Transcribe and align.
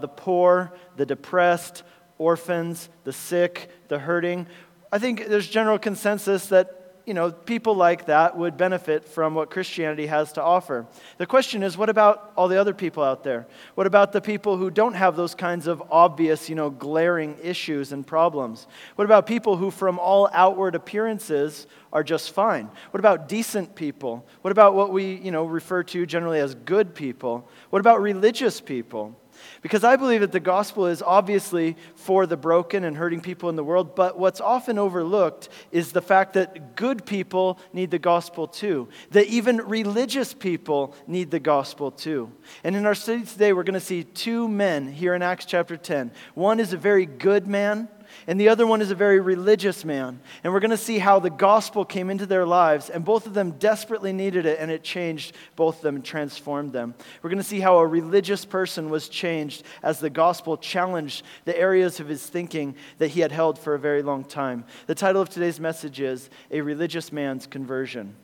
the 0.00 0.08
poor, 0.08 0.72
the 0.96 1.06
depressed, 1.06 1.82
orphans, 2.18 2.88
the 3.04 3.12
sick, 3.12 3.70
the 3.88 3.98
hurting. 3.98 4.46
I 4.90 4.98
think 4.98 5.26
there's 5.28 5.48
general 5.48 5.78
consensus 5.78 6.46
that 6.48 6.78
you 7.08 7.14
know, 7.14 7.32
people 7.32 7.74
like 7.74 8.04
that 8.04 8.36
would 8.36 8.58
benefit 8.58 9.02
from 9.02 9.34
what 9.34 9.50
Christianity 9.50 10.04
has 10.08 10.32
to 10.32 10.42
offer. 10.42 10.86
The 11.16 11.24
question 11.24 11.62
is, 11.62 11.74
what 11.74 11.88
about 11.88 12.34
all 12.36 12.48
the 12.48 12.60
other 12.60 12.74
people 12.74 13.02
out 13.02 13.24
there? 13.24 13.46
What 13.76 13.86
about 13.86 14.12
the 14.12 14.20
people 14.20 14.58
who 14.58 14.70
don't 14.70 14.92
have 14.92 15.16
those 15.16 15.34
kinds 15.34 15.66
of 15.68 15.82
obvious, 15.90 16.50
you 16.50 16.54
know, 16.54 16.68
glaring 16.68 17.38
issues 17.42 17.92
and 17.92 18.06
problems? 18.06 18.66
What 18.96 19.06
about 19.06 19.26
people 19.26 19.56
who, 19.56 19.70
from 19.70 19.98
all 19.98 20.28
outward 20.34 20.74
appearances, 20.74 21.66
are 21.94 22.04
just 22.04 22.32
fine? 22.32 22.68
What 22.90 23.00
about 23.00 23.26
decent 23.26 23.74
people? 23.74 24.26
What 24.42 24.50
about 24.50 24.74
what 24.74 24.92
we, 24.92 25.14
you 25.14 25.30
know, 25.30 25.46
refer 25.46 25.82
to 25.84 26.04
generally 26.04 26.40
as 26.40 26.54
good 26.54 26.94
people? 26.94 27.48
What 27.70 27.80
about 27.80 28.02
religious 28.02 28.60
people? 28.60 29.18
Because 29.62 29.84
I 29.84 29.96
believe 29.96 30.20
that 30.20 30.32
the 30.32 30.40
gospel 30.40 30.86
is 30.86 31.02
obviously 31.02 31.76
for 31.94 32.26
the 32.26 32.36
broken 32.36 32.84
and 32.84 32.96
hurting 32.96 33.20
people 33.20 33.48
in 33.48 33.56
the 33.56 33.64
world, 33.64 33.94
but 33.94 34.18
what's 34.18 34.40
often 34.40 34.78
overlooked 34.78 35.48
is 35.72 35.92
the 35.92 36.02
fact 36.02 36.34
that 36.34 36.76
good 36.76 37.04
people 37.04 37.58
need 37.72 37.90
the 37.90 37.98
gospel 37.98 38.46
too, 38.46 38.88
that 39.10 39.26
even 39.26 39.58
religious 39.58 40.32
people 40.32 40.94
need 41.06 41.30
the 41.30 41.40
gospel 41.40 41.90
too. 41.90 42.30
And 42.64 42.76
in 42.76 42.86
our 42.86 42.94
study 42.94 43.24
today, 43.24 43.52
we're 43.52 43.64
going 43.64 43.74
to 43.74 43.80
see 43.80 44.04
two 44.04 44.48
men 44.48 44.92
here 44.92 45.14
in 45.14 45.22
Acts 45.22 45.44
chapter 45.44 45.76
10. 45.76 46.10
One 46.34 46.60
is 46.60 46.72
a 46.72 46.78
very 46.78 47.06
good 47.06 47.46
man 47.46 47.88
and 48.26 48.40
the 48.40 48.48
other 48.48 48.66
one 48.66 48.82
is 48.82 48.90
a 48.90 48.94
very 48.94 49.20
religious 49.20 49.84
man. 49.84 50.20
And 50.42 50.52
we're 50.52 50.60
going 50.60 50.70
to 50.70 50.76
see 50.76 50.98
how 50.98 51.18
the 51.18 51.30
gospel 51.30 51.84
came 51.84 52.10
into 52.10 52.26
their 52.26 52.46
lives, 52.46 52.90
and 52.90 53.04
both 53.04 53.26
of 53.26 53.34
them 53.34 53.52
desperately 53.52 54.12
needed 54.12 54.46
it, 54.46 54.58
and 54.58 54.70
it 54.70 54.82
changed 54.82 55.34
both 55.56 55.76
of 55.76 55.82
them 55.82 56.02
transformed 56.02 56.72
them. 56.72 56.94
We're 57.22 57.30
going 57.30 57.38
to 57.38 57.44
see 57.44 57.60
how 57.60 57.78
a 57.78 57.86
religious 57.86 58.44
person 58.44 58.90
was 58.90 59.08
changed 59.08 59.62
as 59.82 60.00
the 60.00 60.10
gospel 60.10 60.56
challenged 60.56 61.24
the 61.44 61.58
areas 61.58 62.00
of 62.00 62.08
his 62.08 62.24
thinking 62.26 62.74
that 62.98 63.08
he 63.08 63.20
had 63.20 63.32
held 63.32 63.58
for 63.58 63.74
a 63.74 63.78
very 63.78 64.02
long 64.02 64.24
time. 64.24 64.64
The 64.86 64.94
title 64.94 65.22
of 65.22 65.28
today's 65.28 65.60
message 65.60 66.00
is 66.00 66.30
A 66.50 66.60
Religious 66.60 67.12
Man's 67.12 67.46
Conversion. 67.46 68.14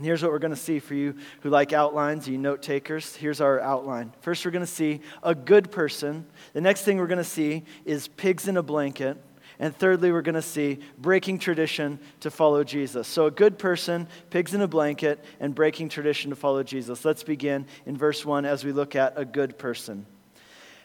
And 0.00 0.06
here's 0.06 0.22
what 0.22 0.32
we're 0.32 0.38
going 0.38 0.54
to 0.54 0.56
see 0.56 0.78
for 0.78 0.94
you 0.94 1.14
who 1.42 1.50
like 1.50 1.74
outlines, 1.74 2.26
you 2.26 2.38
note 2.38 2.62
takers. 2.62 3.14
Here's 3.14 3.42
our 3.42 3.60
outline. 3.60 4.14
First, 4.22 4.46
we're 4.46 4.50
going 4.50 4.64
to 4.64 4.66
see 4.66 5.02
a 5.22 5.34
good 5.34 5.70
person. 5.70 6.24
The 6.54 6.62
next 6.62 6.84
thing 6.84 6.96
we're 6.96 7.06
going 7.06 7.18
to 7.18 7.22
see 7.22 7.64
is 7.84 8.08
pigs 8.08 8.48
in 8.48 8.56
a 8.56 8.62
blanket. 8.62 9.22
And 9.58 9.76
thirdly, 9.76 10.10
we're 10.10 10.22
going 10.22 10.36
to 10.36 10.40
see 10.40 10.78
breaking 10.96 11.38
tradition 11.38 11.98
to 12.20 12.30
follow 12.30 12.64
Jesus. 12.64 13.08
So, 13.08 13.26
a 13.26 13.30
good 13.30 13.58
person, 13.58 14.08
pigs 14.30 14.54
in 14.54 14.62
a 14.62 14.66
blanket, 14.66 15.22
and 15.38 15.54
breaking 15.54 15.90
tradition 15.90 16.30
to 16.30 16.36
follow 16.36 16.62
Jesus. 16.62 17.04
Let's 17.04 17.22
begin 17.22 17.66
in 17.84 17.94
verse 17.94 18.24
1 18.24 18.46
as 18.46 18.64
we 18.64 18.72
look 18.72 18.96
at 18.96 19.12
a 19.16 19.26
good 19.26 19.58
person. 19.58 20.06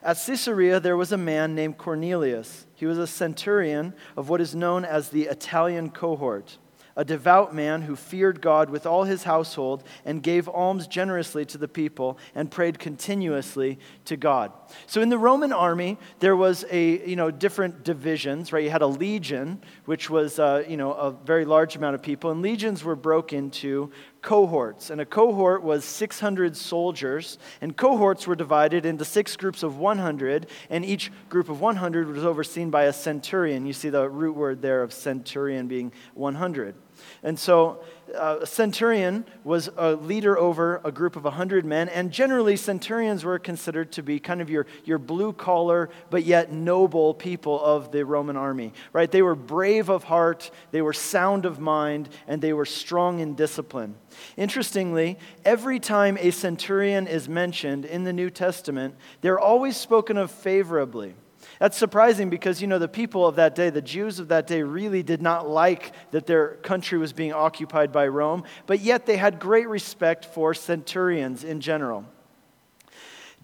At 0.04 0.18
Caesarea, 0.26 0.82
there 0.82 0.98
was 0.98 1.14
a 1.14 1.18
man 1.18 1.56
named 1.56 1.78
Cornelius. 1.78 2.66
He 2.76 2.86
was 2.86 2.98
a 2.98 3.08
centurion 3.08 3.94
of 4.18 4.28
what 4.28 4.42
is 4.42 4.54
known 4.54 4.84
as 4.84 5.08
the 5.08 5.28
Italian 5.28 5.90
cohort 5.90 6.58
a 6.96 7.06
devout 7.06 7.54
man 7.54 7.82
who 7.82 7.96
feared 7.96 8.42
God 8.42 8.70
with 8.70 8.86
all 8.86 9.04
his 9.04 9.24
household 9.24 9.84
and 10.04 10.22
gave 10.22 10.48
alms 10.48 10.88
generously 10.88 11.46
to 11.46 11.58
the 11.58 11.68
people 11.68 12.18
and 12.34 12.52
prayed 12.52 12.80
continuously 12.80 13.80
to 14.06 14.18
God. 14.18 14.52
So 14.88 15.02
in 15.02 15.10
the 15.10 15.18
Roman 15.18 15.54
army, 15.54 15.98
there 16.20 16.36
was 16.36 16.66
a, 16.70 17.08
you 17.08 17.16
know, 17.16 17.32
different 17.32 17.84
divisions, 17.84 18.52
right? 18.52 18.64
You 18.64 18.70
had 18.70 18.82
a 18.82 18.88
legion, 18.88 19.62
which 19.86 20.10
was, 20.10 20.40
uh, 20.40 20.64
you 20.68 20.78
know, 20.78 20.94
a 20.94 21.12
very 21.12 21.46
large 21.46 21.76
amount 21.76 21.96
of 21.96 22.02
people, 22.02 22.32
and 22.32 22.42
legions 22.42 22.84
were 22.84 22.96
broken 22.96 23.46
into 23.46 23.92
cohorts. 24.22 24.90
And 24.90 25.00
a 25.00 25.06
cohort 25.06 25.64
was 25.64 25.86
600 25.86 26.58
soldiers, 26.58 27.38
and 27.62 27.78
cohorts 27.78 28.26
were 28.26 28.36
divided 28.36 28.86
into 28.86 29.06
six 29.06 29.36
groups 29.36 29.62
of 29.64 29.78
100, 29.78 30.48
and 30.70 30.84
each 30.84 31.12
group 31.30 31.48
of 31.48 31.62
100 31.62 32.08
was 32.08 32.26
overseen 32.26 32.70
by 32.70 32.86
a 32.86 32.94
centurion. 32.94 33.66
You 33.66 33.74
see 33.74 33.90
the 33.90 34.10
root 34.10 34.36
word 34.36 34.62
there 34.62 34.82
of 34.82 34.94
centurion 34.94 35.68
being 35.68 35.94
100. 36.16 36.76
And 37.24 37.38
so 37.38 37.80
uh, 38.14 38.40
a 38.42 38.46
centurion 38.46 39.26
was 39.44 39.70
a 39.78 39.96
leader 39.96 40.38
over 40.38 40.80
a 40.84 40.92
group 40.92 41.16
of 41.16 41.24
100 41.24 41.66
men, 41.66 41.90
and 41.90 42.12
generally, 42.12 42.56
centurions 42.56 43.24
were 43.24 43.40
considered 43.40 43.92
to 43.94 44.04
be 44.04 44.20
kind 44.20 44.42
of 44.42 44.50
your, 44.50 44.68
your 44.84 44.98
blue 44.98 45.34
collar, 45.34 45.90
but 46.10 46.24
yet 46.24 46.52
noble 46.52 47.14
people 47.14 47.64
of 47.64 47.92
the 47.92 48.06
Roman 48.06 48.38
army, 48.38 48.74
right? 48.94 49.12
They 49.12 49.22
were 49.22 49.36
brave 49.36 49.90
of 49.90 50.04
heart, 50.04 50.52
they 50.72 50.82
were 50.82 50.94
sound 50.94 51.46
of 51.46 51.60
mind, 51.60 52.10
and 52.28 52.42
they 52.42 52.54
were 52.54 52.66
strong 52.66 53.20
in 53.20 53.34
discipline. 53.36 53.96
Interestingly, 54.38 55.18
every 55.44 55.80
time 55.80 56.18
a 56.20 56.32
centurion 56.32 57.08
is 57.08 57.28
mentioned 57.28 57.86
in 57.86 58.04
the 58.04 58.14
New 58.14 58.30
Testament, 58.30 58.96
they're 59.22 59.40
always 59.40 59.78
spoken 59.78 60.18
of 60.18 60.32
favorably. 60.32 61.16
That's 61.60 61.78
surprising 61.78 62.30
because, 62.30 62.62
you 62.62 62.68
know, 62.68 62.80
the 62.80 62.88
people 62.88 63.28
of 63.28 63.36
that 63.36 63.56
day, 63.56 63.70
the 63.70 63.82
Jews 63.82 64.20
of 64.20 64.30
that 64.30 64.48
day, 64.48 64.64
really 64.64 65.04
did 65.04 65.22
not 65.22 65.48
like 65.48 65.94
that 66.12 66.26
their 66.26 66.56
country 66.58 66.98
was 66.98 67.14
being 67.14 67.34
occupied 67.34 67.92
by 67.92 68.08
Rome, 68.08 68.44
but 68.68 68.80
yet 68.80 69.06
they 69.06 69.18
had 69.18 69.40
great 69.40 69.68
respect 69.68 70.26
for 70.26 70.54
centurions 70.54 71.44
in 71.44 71.62
general. 71.62 72.06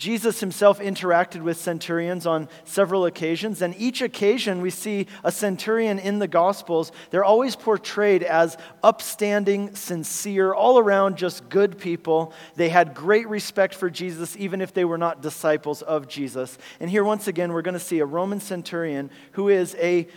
Jesus 0.02 0.40
himself 0.40 0.80
interacted 0.80 1.44
with 1.44 1.58
centurions 1.58 2.26
on 2.26 2.50
several 2.64 3.06
occasions, 3.06 3.62
and 3.62 3.76
each 3.78 4.02
occasion 4.02 4.60
we 4.60 4.72
see 4.72 5.06
a 5.24 5.32
centurion 5.32 6.00
in 6.00 6.18
the 6.18 6.28
Gospels. 6.28 6.92
They're 7.12 7.24
always 7.24 7.56
portrayed 7.56 8.24
as 8.24 8.58
upstanding, 8.82 9.76
sincere, 9.76 10.56
all 10.56 10.80
around 10.80 11.18
just 11.18 11.48
good 11.50 11.78
people. 11.78 12.34
They 12.56 12.70
had 12.70 12.96
great 12.96 13.30
respect 13.30 13.76
for 13.76 13.92
Jesus, 13.92 14.36
even 14.38 14.60
if 14.60 14.74
they 14.74 14.86
were 14.86 14.98
not 14.98 15.22
disciples 15.22 15.84
of 15.84 16.08
Jesus. 16.08 16.58
And 16.80 16.90
here, 16.90 17.04
once 17.04 17.28
again, 17.28 17.54
we're 17.54 17.62
going 17.62 17.76
to 17.76 17.80
see 17.80 18.00
a 18.00 18.06
Roman 18.06 18.40
centurion 18.40 19.12
who 19.34 19.50
is 19.50 19.76
a, 19.76 20.08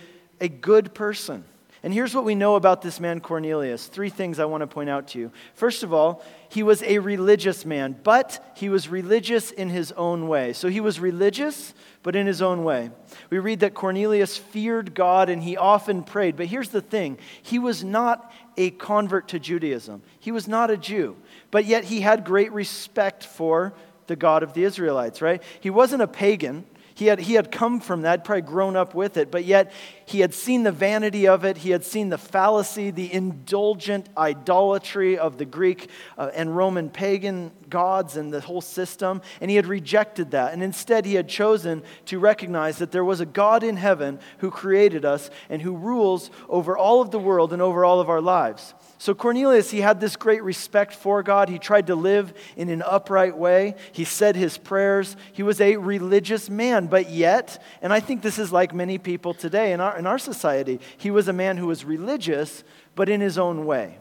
a 0.41 0.49
good 0.49 0.95
person. 0.95 1.45
And 1.85 1.93
here's 1.93 2.15
what 2.15 2.25
we 2.25 2.35
know 2.35 2.55
about 2.55 2.81
this 2.81 2.99
man, 2.99 3.21
Cornelius. 3.21 3.89
Three 3.89 4.09
things 4.09 4.39
I 4.39 4.47
want 4.47 4.63
to 4.63 4.67
point 4.67 4.89
out 4.89 5.09
to 5.09 5.19
you. 5.19 5.31
First 5.53 5.83
of 5.83 5.93
all, 5.93 6.25
he 6.49 6.63
was 6.63 6.83
a 6.83 6.99
religious 6.99 7.67
man, 7.67 7.95
but 8.03 8.43
he 8.57 8.71
was 8.71 8.89
religious 8.89 9.51
in 9.51 9.69
his 9.69 9.93
own 9.93 10.27
way. 10.27 10.55
So 10.55 10.69
he 10.69 10.81
was 10.81 10.99
religious, 10.99 11.75
but 12.03 12.17
in 12.17 12.27
his 12.27 12.41
own 12.41 12.65
way. 12.65 12.91
We 13.29 13.39
read 13.39 13.61
that 13.61 13.75
Cornelius 13.75 14.39
feared 14.39 14.95
God 14.95 15.29
and 15.29 15.43
he 15.43 15.59
often 15.59 16.05
prayed. 16.05 16.37
But 16.37 16.47
here's 16.47 16.71
the 16.71 16.81
thing 16.81 17.19
he 17.43 17.59
was 17.59 17.85
not 17.85 18.33
a 18.57 18.71
convert 18.71 19.29
to 19.29 19.39
Judaism, 19.39 20.01
he 20.19 20.33
was 20.33 20.49
not 20.49 20.71
a 20.71 20.79
Jew, 20.79 21.19
but 21.51 21.67
yet 21.67 21.85
he 21.85 22.01
had 22.01 22.25
great 22.25 22.53
respect 22.53 23.25
for 23.27 23.75
the 24.07 24.17
God 24.17 24.43
of 24.43 24.55
the 24.55 24.65
Israelites, 24.65 25.21
right? 25.21 25.43
He 25.61 25.69
wasn't 25.69 26.01
a 26.01 26.09
pagan. 26.09 26.65
He 26.95 27.07
had, 27.07 27.19
he 27.19 27.35
had 27.35 27.51
come 27.51 27.81
from 27.81 28.03
that, 28.03 28.25
probably 28.25 28.43
grown 28.43 28.77
up 28.77 28.95
with 28.95 29.17
it, 29.17 29.31
but 29.31 29.45
yet 29.45 29.73
he 30.07 30.21
had 30.21 30.35
seen 30.35 30.63
the 30.63 30.73
vanity 30.73 31.27
of 31.27 31.45
it. 31.45 31.59
He 31.59 31.71
had 31.71 31.85
seen 31.85 32.09
the 32.09 32.19
fallacy, 32.19 32.91
the 32.91 33.13
indulgent 33.13 34.09
idolatry 34.17 35.19
of 35.19 35.39
the 35.39 35.45
Greek 35.45 35.91
uh, 36.19 36.31
and 36.35 36.57
Roman 36.57 36.91
pagan 36.91 37.53
gods 37.69 38.17
and 38.17 38.33
the 38.33 38.41
whole 38.41 38.61
system, 38.61 39.21
and 39.41 39.51
he 39.51 39.57
had 39.57 39.67
rejected 39.67 40.31
that. 40.33 40.53
And 40.53 40.63
instead, 40.63 41.05
he 41.05 41.15
had 41.15 41.29
chosen 41.29 41.83
to 42.07 42.19
recognize 42.19 42.79
that 42.79 42.93
there 42.93 43.05
was 43.05 43.21
a 43.21 43.27
God 43.27 43.63
in 43.65 43.77
heaven 43.77 44.21
who 44.39 44.51
created 44.51 45.05
us 45.05 45.31
and 45.49 45.61
who 45.61 45.77
rules 45.77 46.31
over 46.49 46.77
all 46.77 47.01
of 47.01 47.11
the 47.11 47.19
world 47.19 47.53
and 47.53 47.61
over 47.61 47.85
all 47.85 48.01
of 48.01 48.09
our 48.09 48.21
lives. 48.21 48.75
So 48.99 49.15
Cornelius, 49.15 49.71
he 49.71 49.81
had 49.81 50.01
this 50.01 50.17
great 50.17 50.43
respect 50.43 50.95
for 50.95 51.23
God. 51.23 51.49
He 51.49 51.59
tried 51.59 51.89
to 51.89 51.95
live 51.95 52.33
in 52.57 52.71
an 52.71 52.81
upright 52.81 53.37
way. 53.37 53.75
He 53.93 54.05
said 54.05 54.35
his 54.35 54.57
prayers. 54.57 55.17
He 55.33 55.43
was 55.43 55.61
a 55.61 55.77
religious 55.77 56.49
man, 56.49 56.87
but 56.87 57.11
yet, 57.11 57.63
and 57.83 57.93
I 57.93 58.01
think 58.01 58.23
this 58.23 58.39
is 58.39 58.51
like 58.51 58.73
many 58.73 58.97
people 58.97 59.35
today 59.35 59.73
in 59.73 59.81
our, 59.81 59.94
in 59.97 60.07
our 60.07 60.19
society, 60.19 60.81
he 60.97 61.11
was 61.11 61.29
a 61.29 61.33
man 61.33 61.57
who 61.57 61.67
was 61.67 61.85
religious, 61.85 62.65
but 62.95 63.09
in 63.09 63.21
his 63.21 63.39
own 63.39 63.67
way. 63.67 63.99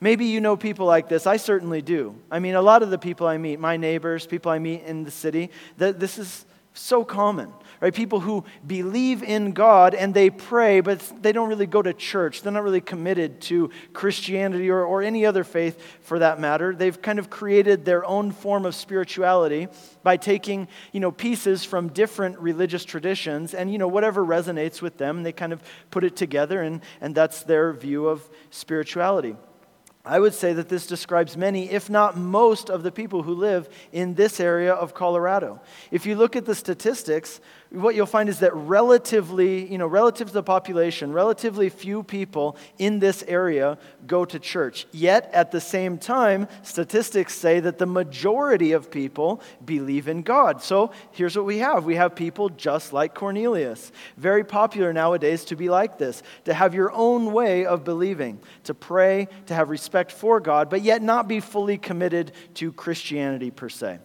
Maybe 0.00 0.26
you 0.26 0.40
know 0.40 0.56
people 0.56 0.86
like 0.86 1.08
this. 1.08 1.26
I 1.26 1.36
certainly 1.36 1.80
do. 1.80 2.16
I 2.30 2.38
mean, 2.38 2.54
a 2.54 2.62
lot 2.62 2.82
of 2.82 2.90
the 2.90 2.98
people 2.98 3.26
I 3.26 3.38
meet, 3.38 3.58
my 3.58 3.76
neighbors, 3.76 4.26
people 4.26 4.52
I 4.52 4.58
meet 4.58 4.82
in 4.82 5.04
the 5.04 5.10
city, 5.10 5.50
this 5.76 6.18
is 6.18 6.44
so 6.74 7.04
common 7.04 7.52
right? 7.80 7.94
People 7.94 8.20
who 8.20 8.44
believe 8.66 9.22
in 9.22 9.52
God 9.52 9.94
and 9.94 10.14
they 10.14 10.30
pray, 10.30 10.80
but 10.80 11.00
they 11.20 11.32
don't 11.32 11.48
really 11.48 11.66
go 11.66 11.82
to 11.82 11.92
church. 11.92 12.42
They're 12.42 12.52
not 12.52 12.62
really 12.62 12.80
committed 12.80 13.40
to 13.42 13.70
Christianity 13.92 14.70
or, 14.70 14.84
or 14.84 15.02
any 15.02 15.26
other 15.26 15.44
faith 15.44 15.80
for 16.00 16.18
that 16.18 16.40
matter. 16.40 16.74
They've 16.74 17.00
kind 17.00 17.18
of 17.18 17.30
created 17.30 17.84
their 17.84 18.04
own 18.04 18.32
form 18.32 18.64
of 18.64 18.74
spirituality 18.74 19.68
by 20.02 20.16
taking, 20.16 20.68
you 20.92 21.00
know, 21.00 21.12
pieces 21.12 21.64
from 21.64 21.88
different 21.88 22.38
religious 22.38 22.84
traditions 22.84 23.54
and, 23.54 23.70
you 23.70 23.78
know, 23.78 23.88
whatever 23.88 24.24
resonates 24.24 24.80
with 24.80 24.98
them, 24.98 25.22
they 25.22 25.32
kind 25.32 25.52
of 25.52 25.62
put 25.90 26.04
it 26.04 26.16
together 26.16 26.62
and, 26.62 26.80
and 27.00 27.14
that's 27.14 27.42
their 27.42 27.72
view 27.72 28.06
of 28.06 28.28
spirituality. 28.50 29.36
I 30.06 30.20
would 30.20 30.34
say 30.34 30.52
that 30.52 30.68
this 30.68 30.86
describes 30.86 31.36
many, 31.36 31.68
if 31.68 31.90
not 31.90 32.16
most, 32.16 32.70
of 32.70 32.84
the 32.84 32.92
people 32.92 33.24
who 33.24 33.34
live 33.34 33.68
in 33.90 34.14
this 34.14 34.38
area 34.38 34.72
of 34.72 34.94
Colorado. 34.94 35.60
If 35.90 36.06
you 36.06 36.14
look 36.14 36.36
at 36.36 36.44
the 36.44 36.54
statistics, 36.54 37.40
what 37.70 37.94
you'll 37.94 38.06
find 38.06 38.28
is 38.28 38.38
that 38.40 38.54
relatively, 38.54 39.66
you 39.66 39.76
know, 39.76 39.86
relative 39.86 40.28
to 40.28 40.34
the 40.34 40.42
population, 40.42 41.12
relatively 41.12 41.68
few 41.68 42.02
people 42.02 42.56
in 42.78 43.00
this 43.00 43.24
area 43.26 43.78
go 44.06 44.24
to 44.24 44.38
church. 44.38 44.86
Yet, 44.92 45.30
at 45.32 45.50
the 45.50 45.60
same 45.60 45.98
time, 45.98 46.46
statistics 46.62 47.34
say 47.34 47.58
that 47.60 47.78
the 47.78 47.86
majority 47.86 48.72
of 48.72 48.90
people 48.90 49.42
believe 49.64 50.06
in 50.06 50.22
God. 50.22 50.62
So 50.62 50.92
here's 51.10 51.36
what 51.36 51.44
we 51.44 51.58
have 51.58 51.84
we 51.84 51.96
have 51.96 52.14
people 52.14 52.50
just 52.50 52.92
like 52.92 53.14
Cornelius. 53.14 53.90
Very 54.16 54.44
popular 54.44 54.92
nowadays 54.92 55.44
to 55.46 55.56
be 55.56 55.68
like 55.68 55.98
this, 55.98 56.22
to 56.44 56.54
have 56.54 56.74
your 56.74 56.92
own 56.92 57.32
way 57.32 57.66
of 57.66 57.84
believing, 57.84 58.38
to 58.64 58.74
pray, 58.74 59.28
to 59.46 59.54
have 59.54 59.70
respect 59.70 60.12
for 60.12 60.38
God, 60.38 60.70
but 60.70 60.82
yet 60.82 61.02
not 61.02 61.26
be 61.26 61.40
fully 61.40 61.78
committed 61.78 62.32
to 62.54 62.72
Christianity 62.72 63.50
per 63.50 63.68
se. 63.68 63.98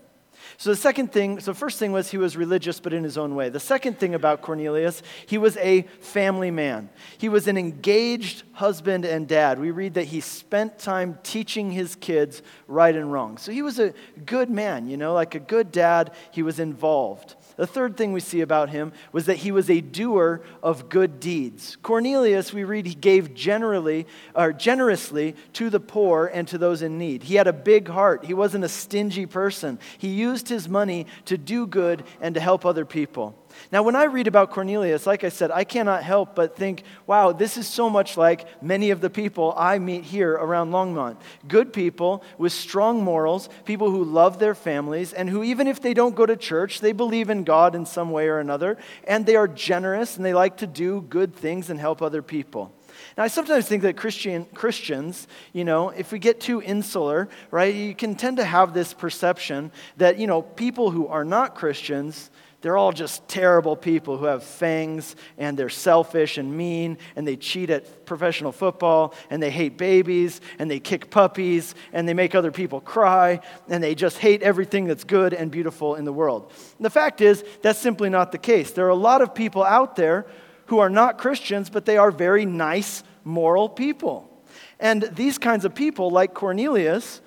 So 0.58 0.70
the 0.70 0.76
second 0.76 1.12
thing, 1.12 1.40
so 1.40 1.54
first 1.54 1.80
thing 1.80 1.92
was 1.92 2.12
he 2.12 2.18
was 2.18 2.38
religious 2.38 2.80
but 2.80 2.94
in 2.94 3.04
his 3.04 3.18
own 3.18 3.36
way. 3.36 3.50
The 3.50 3.60
second 3.60 4.00
thing 4.00 4.16
about 4.16 4.42
Cornelius, 4.42 5.02
he 5.26 5.38
was 5.38 5.58
a 5.58 5.84
family 6.00 6.52
man. 6.52 6.90
He 7.18 7.30
was 7.30 7.48
an 7.48 7.58
engaged 7.58 8.44
husband 8.54 9.06
and 9.06 9.28
dad. 9.28 9.60
We 9.60 9.72
read 9.72 9.96
that 9.96 10.06
he 10.06 10.22
spent 10.22 10.80
time 10.80 11.18
teaching 11.24 11.72
his 11.72 11.96
kids 11.96 12.42
right 12.68 12.96
and 12.96 13.12
wrong. 13.12 13.38
So 13.38 13.52
he 13.52 13.62
was 13.62 13.80
a 13.80 13.94
good 14.26 14.50
man, 14.50 14.88
you 14.88 14.98
know, 14.98 15.14
like 15.14 15.36
a 15.36 15.40
good 15.40 15.72
dad, 15.72 16.14
he 16.32 16.44
was 16.44 16.60
involved. 16.60 17.36
The 17.62 17.68
third 17.68 17.96
thing 17.96 18.12
we 18.12 18.22
see 18.22 18.42
about 18.42 18.72
him 18.72 18.92
was 19.12 19.28
that 19.28 19.38
he 19.38 19.52
was 19.52 19.70
a 19.70 19.82
doer 19.82 20.42
of 20.64 20.90
good 20.90 21.20
deeds. 21.20 21.78
Cornelius, 21.84 22.52
we 22.52 22.64
read, 22.64 22.88
he 22.88 22.96
gave 22.96 23.36
generally 23.36 24.08
or 24.34 24.52
generously 24.52 25.36
to 25.54 25.70
the 25.70 25.80
poor 25.80 26.26
and 26.26 26.48
to 26.48 26.58
those 26.58 26.82
in 26.82 26.98
need. 26.98 27.22
He 27.22 27.36
had 27.36 27.46
a 27.46 27.54
big 27.54 27.88
heart. 27.88 28.26
He 28.26 28.34
wasn't 28.34 28.64
a 28.64 28.68
stingy 28.68 29.28
person. 29.28 29.78
He 30.00 30.08
used 30.08 30.50
his 30.50 30.68
money 30.68 31.06
to 31.26 31.38
do 31.38 31.68
good 31.68 32.04
and 32.20 32.34
to 32.34 32.42
help 32.42 32.66
other 32.66 32.84
people. 32.84 33.36
Now, 33.72 33.84
when 33.84 33.96
I 33.96 34.06
read 34.06 34.28
about 34.28 34.52
Cornelius, 34.52 35.06
like 35.06 35.24
I 35.24 35.30
said, 35.30 35.52
I 35.52 35.64
cannot 35.64 36.04
help 36.04 36.36
but 36.36 36.56
think, 36.56 36.84
wow, 37.08 37.32
this 37.32 37.58
is 37.58 37.68
so 37.68 37.90
much 37.90 38.18
like 38.18 38.62
many 38.62 38.92
of 38.92 39.02
the 39.02 39.10
people 39.10 39.54
I 39.58 39.80
meet 39.80 40.04
here 40.04 40.32
around 40.34 40.72
Longmont. 40.72 41.18
Good 41.48 41.74
people 41.74 42.24
with 42.38 42.54
strong 42.54 43.04
morals, 43.04 43.50
people 43.66 43.92
who 43.92 44.04
love 44.04 44.40
their 44.40 44.56
families, 44.56 45.14
and 45.14 45.30
who, 45.30 45.44
even 45.44 45.68
if 45.68 45.82
they 45.82 45.94
don't 45.94 46.16
go 46.16 46.26
to 46.26 46.38
church, 46.38 46.80
they 46.80 46.92
believe 46.92 47.30
in 47.30 47.44
God 47.44 47.76
in 47.76 47.86
some 47.86 48.12
way 48.12 48.28
or 48.28 48.40
another, 48.40 48.78
and 49.06 49.26
they 49.26 49.36
are 49.36 49.48
generous 49.48 50.18
and 50.18 50.26
they 50.26 50.34
like 50.34 50.58
to 50.58 50.68
do 50.68 51.02
good 51.02 51.36
things 51.36 51.70
and 51.70 51.80
help 51.80 52.02
other 52.02 52.22
people. 52.22 52.74
Now, 53.18 53.24
I 53.24 53.28
sometimes 53.28 53.68
think 53.68 53.84
that 53.84 53.98
Christian, 53.98 54.46
Christians, 54.54 55.28
you 55.54 55.64
know, 55.64 55.90
if 55.90 56.12
we 56.12 56.20
get 56.20 56.40
too 56.40 56.62
insular, 56.62 57.30
right, 57.50 57.74
you 57.74 57.94
can 57.94 58.16
tend 58.16 58.38
to 58.38 58.46
have 58.46 58.74
this 58.74 58.94
perception 58.94 59.72
that, 59.98 60.18
you 60.18 60.28
know, 60.28 60.42
people 60.42 60.92
who 60.92 61.08
are 61.08 61.26
not 61.26 61.56
Christians, 61.56 62.30
they're 62.62 62.78
all 62.78 62.92
just 62.92 63.28
terrible 63.28 63.76
people 63.76 64.18
who 64.18 64.26
have 64.26 64.44
fangs 64.44 65.16
and 65.38 65.58
they're 65.58 65.70
selfish 65.70 66.38
and 66.38 66.56
mean 66.56 66.98
and 67.16 67.28
they 67.28 67.36
cheat 67.36 67.72
at 67.72 68.06
professional 68.06 68.52
football 68.52 69.16
and 69.30 69.42
they 69.42 69.50
hate 69.50 69.78
babies 69.78 70.42
and 70.60 70.70
they 70.70 70.80
kick 70.80 71.10
puppies 71.10 71.74
and 71.92 72.08
they 72.08 72.14
make 72.14 72.36
other 72.36 72.52
people 72.52 72.80
cry 72.80 73.40
and 73.68 73.84
they 73.84 73.96
just 73.96 74.20
hate 74.20 74.44
everything 74.44 74.86
that's 74.86 75.04
good 75.04 75.34
and 75.34 75.50
beautiful 75.50 75.96
in 75.96 76.06
the 76.06 76.14
world. 76.14 76.52
And 76.78 76.86
the 76.86 76.92
fact 76.92 77.20
is, 77.20 77.44
that's 77.64 77.80
simply 77.80 78.10
not 78.10 78.32
the 78.32 78.38
case. 78.38 78.72
There 78.72 78.86
are 78.86 78.90
a 78.90 78.96
lot 78.96 79.22
of 79.22 79.34
people 79.34 79.64
out 79.64 79.96
there 79.96 80.28
who 80.72 80.80
are 80.80 80.90
not 80.90 81.18
Christians, 81.18 81.70
but 81.70 81.84
they 81.84 81.98
are 81.98 82.12
very 82.12 82.46
nice, 82.46 83.04
moral 83.26 83.68
people. 83.68 84.30
And 84.80 85.04
these 85.04 85.38
kinds 85.38 85.66
of 85.66 85.76
people, 85.76 86.10
like 86.12 86.34
Cornelius, 86.34 87.20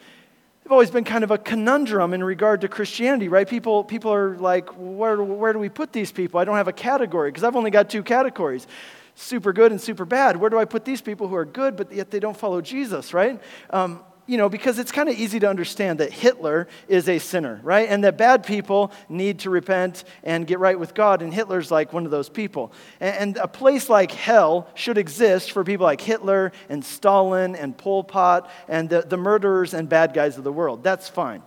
have 0.63 0.73
always 0.73 0.91
been 0.91 1.05
kind 1.05 1.23
of 1.23 1.31
a 1.31 1.37
conundrum 1.37 2.15
in 2.15 2.25
regard 2.25 2.63
to 2.63 2.69
Christianity, 2.69 3.29
right? 3.29 3.47
People, 3.47 3.85
people 3.85 4.15
are 4.15 4.39
like, 4.39 4.71
where, 4.79 5.23
where 5.23 5.53
do 5.53 5.59
we 5.59 5.69
put 5.69 5.93
these 5.93 6.11
people? 6.11 6.41
I 6.41 6.47
don't 6.47 6.57
have 6.57 6.69
a 6.69 6.73
category 6.73 7.31
because 7.31 7.45
I've 7.45 7.55
only 7.55 7.71
got 7.71 7.91
two 7.91 8.03
categories 8.03 8.67
super 9.15 9.53
good 9.53 9.73
and 9.73 9.81
super 9.81 10.07
bad. 10.07 10.39
Where 10.39 10.49
do 10.49 10.59
I 10.59 10.65
put 10.65 10.87
these 10.87 11.03
people 11.03 11.29
who 11.29 11.37
are 11.37 11.45
good, 11.45 11.77
but 11.77 11.93
yet 11.93 12.11
they 12.11 12.21
don't 12.21 12.37
follow 12.37 12.63
Jesus, 12.63 13.13
right? 13.13 13.39
Um, 13.69 14.03
you 14.27 14.39
know, 14.39 14.49
because 14.49 14.79
it's 14.79 14.93
kind 14.93 15.09
of 15.09 15.17
easy 15.17 15.39
to 15.41 15.49
understand 15.49 16.01
that 16.01 16.13
Hitler 16.13 16.67
is 16.89 17.09
a 17.09 17.19
sinner, 17.19 17.61
right? 17.63 17.89
And 17.89 18.05
that 18.05 18.17
bad 18.17 18.45
people 18.45 18.93
need 19.09 19.41
to 19.41 19.51
repent 19.51 20.05
and 20.23 20.47
get 20.47 20.59
right 20.59 20.79
with 20.79 20.95
God, 20.95 21.23
and 21.23 21.33
Hitler's 21.33 21.71
like 21.71 21.93
one 21.93 22.05
of 22.05 22.11
those 22.11 22.29
people. 22.29 22.73
And, 23.01 23.35
a 23.37 23.49
place 23.49 23.89
like 23.89 24.13
hell 24.13 24.69
should 24.75 24.97
exist 24.97 25.53
for 25.53 25.65
people 25.65 25.85
like 25.85 26.01
Hitler 26.01 26.53
and 26.69 26.85
Stalin 26.85 27.57
and 27.57 27.77
Pol 27.77 28.05
Pot 28.05 28.49
and 28.69 28.89
the, 28.89 29.03
the 29.03 29.17
murderers 29.17 29.75
and 29.75 29.89
bad 29.89 30.15
guys 30.15 30.39
of 30.39 30.45
the 30.45 30.53
world. 30.53 30.83
That's 30.85 31.09
fine. 31.09 31.43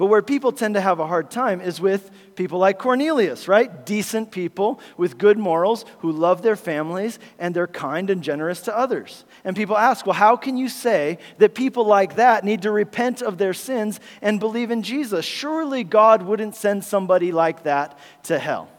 But 0.00 0.06
where 0.06 0.22
people 0.22 0.50
tend 0.50 0.76
to 0.76 0.80
have 0.80 0.98
a 0.98 1.06
hard 1.06 1.30
time 1.30 1.60
is 1.60 1.78
with 1.78 2.10
people 2.34 2.58
like 2.58 2.78
Cornelius, 2.78 3.46
right? 3.46 3.84
Decent 3.84 4.30
people 4.30 4.80
with 4.96 5.18
good 5.18 5.36
morals 5.36 5.84
who 5.98 6.10
love 6.10 6.40
their 6.40 6.56
families 6.56 7.18
and 7.38 7.54
they're 7.54 7.66
kind 7.66 8.08
and 8.08 8.22
generous 8.22 8.62
to 8.62 8.74
others. 8.74 9.26
And 9.44 9.54
people 9.54 9.76
ask, 9.76 10.06
well, 10.06 10.14
how 10.14 10.38
can 10.38 10.56
you 10.56 10.70
say 10.70 11.18
that 11.36 11.54
people 11.54 11.84
like 11.84 12.14
that 12.14 12.44
need 12.44 12.62
to 12.62 12.70
repent 12.70 13.20
of 13.20 13.36
their 13.36 13.52
sins 13.52 14.00
and 14.22 14.40
believe 14.40 14.70
in 14.70 14.82
Jesus? 14.82 15.26
Surely 15.26 15.84
God 15.84 16.22
wouldn't 16.22 16.56
send 16.56 16.82
somebody 16.82 17.30
like 17.30 17.64
that 17.64 17.98
to 18.22 18.38
hell. 18.38 18.70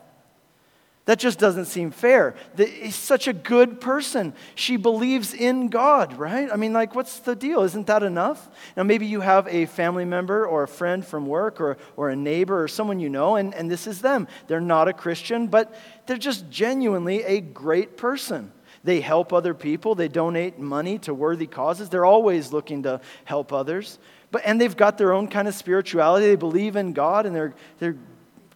That 1.06 1.18
just 1.18 1.40
doesn't 1.40 1.66
seem 1.66 1.90
fair. 1.90 2.36
He's 2.56 2.96
such 2.96 3.28
a 3.28 3.34
good 3.34 3.82
person. 3.82 4.34
She 4.54 4.78
believes 4.78 5.34
in 5.34 5.70
God, 5.70 6.14
right? 6.18 6.48
I 6.52 6.58
mean, 6.58 6.74
like, 6.74 6.94
what's 6.94 7.20
the 7.20 7.36
deal? 7.36 7.64
Isn't 7.64 7.88
that 7.88 8.04
enough? 8.04 8.50
Now, 8.78 8.84
maybe 8.84 9.08
you 9.08 9.22
have 9.22 9.48
a 9.48 9.66
family 9.66 10.06
member 10.06 10.46
or 10.46 10.62
a 10.64 10.68
friend 10.68 11.04
from 11.04 11.26
work 11.26 11.60
or, 11.60 11.78
or 11.98 12.12
a 12.12 12.16
neighbor 12.16 12.62
or 12.62 12.68
someone 12.68 13.00
you 13.00 13.10
know, 13.10 13.36
and, 13.36 13.54
and 13.56 13.70
this 13.70 13.88
is 13.88 14.02
them. 14.02 14.28
They're 14.46 14.62
not 14.62 14.88
a 14.88 14.94
Christian, 14.94 15.48
but 15.48 15.74
they're 16.06 16.18
just 16.18 16.50
genuinely 16.52 17.24
a 17.24 17.42
great 17.42 17.98
person. 17.98 18.52
They 18.84 19.02
help 19.02 19.34
other 19.34 19.54
people, 19.54 19.96
they 19.96 20.08
donate 20.08 20.60
money 20.60 21.00
to 21.00 21.14
worthy 21.14 21.48
causes. 21.48 21.90
They're 21.90 22.06
always 22.06 22.52
looking 22.52 22.84
to 22.84 23.02
help 23.26 23.54
others. 23.54 23.98
But, 24.32 24.44
and 24.46 24.62
they've 24.62 24.76
got 24.78 24.98
their 24.98 25.14
own 25.14 25.28
kind 25.28 25.48
of 25.48 25.56
spirituality. 25.56 26.28
They 26.28 26.36
believe 26.36 26.76
in 26.76 26.94
God 26.94 27.26
and 27.26 27.36
they're, 27.36 27.54
they're 27.80 27.98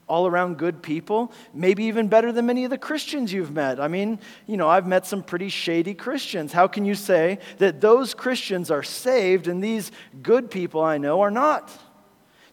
all 0.08 0.28
around 0.28 0.58
good 0.58 0.84
people, 0.84 1.32
maybe 1.54 1.86
even 1.86 2.08
better 2.08 2.32
than 2.32 2.46
many 2.46 2.64
of 2.64 2.70
the 2.70 2.78
Christians 2.78 3.34
you've 3.34 3.52
met. 3.52 3.80
I 3.80 3.88
mean, 3.88 4.20
you 4.46 4.56
know, 4.56 4.70
I've 4.70 4.86
met 4.86 5.06
some 5.06 5.24
pretty 5.24 5.50
shady 5.50 5.94
Christians. 5.94 6.54
How 6.54 6.68
can 6.68 6.86
you 6.86 6.96
say 6.96 7.40
that 7.58 7.82
those 7.82 8.14
Christians 8.14 8.70
are 8.70 8.84
saved 8.84 9.48
and 9.48 9.64
these 9.64 9.92
good 10.22 10.52
people 10.52 10.82
I 10.82 10.98
know 10.98 11.22
are 11.22 11.32
not? 11.32 11.72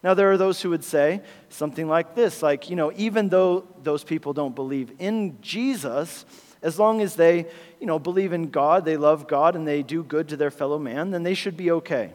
Now, 0.03 0.15
there 0.15 0.33
are 0.33 0.37
those 0.37 0.61
who 0.61 0.71
would 0.71 0.83
say 0.83 1.23
something 1.49 1.89
like 1.89 2.15
this 2.15 2.43
like, 2.43 2.71
you 2.71 2.77
know, 2.77 2.93
even 2.97 3.29
though 3.29 3.67
those 3.83 4.03
people 4.03 4.33
don't 4.33 4.55
believe 4.55 4.93
in 4.99 5.39
Jesus, 5.41 6.25
as 6.63 6.79
long 6.79 7.01
as 7.01 7.15
they, 7.17 7.47
you 7.81 7.87
know, 7.87 7.99
believe 7.99 8.33
in 8.33 8.51
God, 8.51 8.85
they 8.85 8.97
love 8.97 9.29
God, 9.29 9.57
and 9.57 9.67
they 9.67 9.83
do 9.83 10.03
good 10.03 10.29
to 10.29 10.37
their 10.37 10.51
fellow 10.51 10.79
man, 10.79 11.11
then 11.11 11.23
they 11.23 11.35
should 11.35 11.57
be 11.57 11.71
okay. 11.73 12.15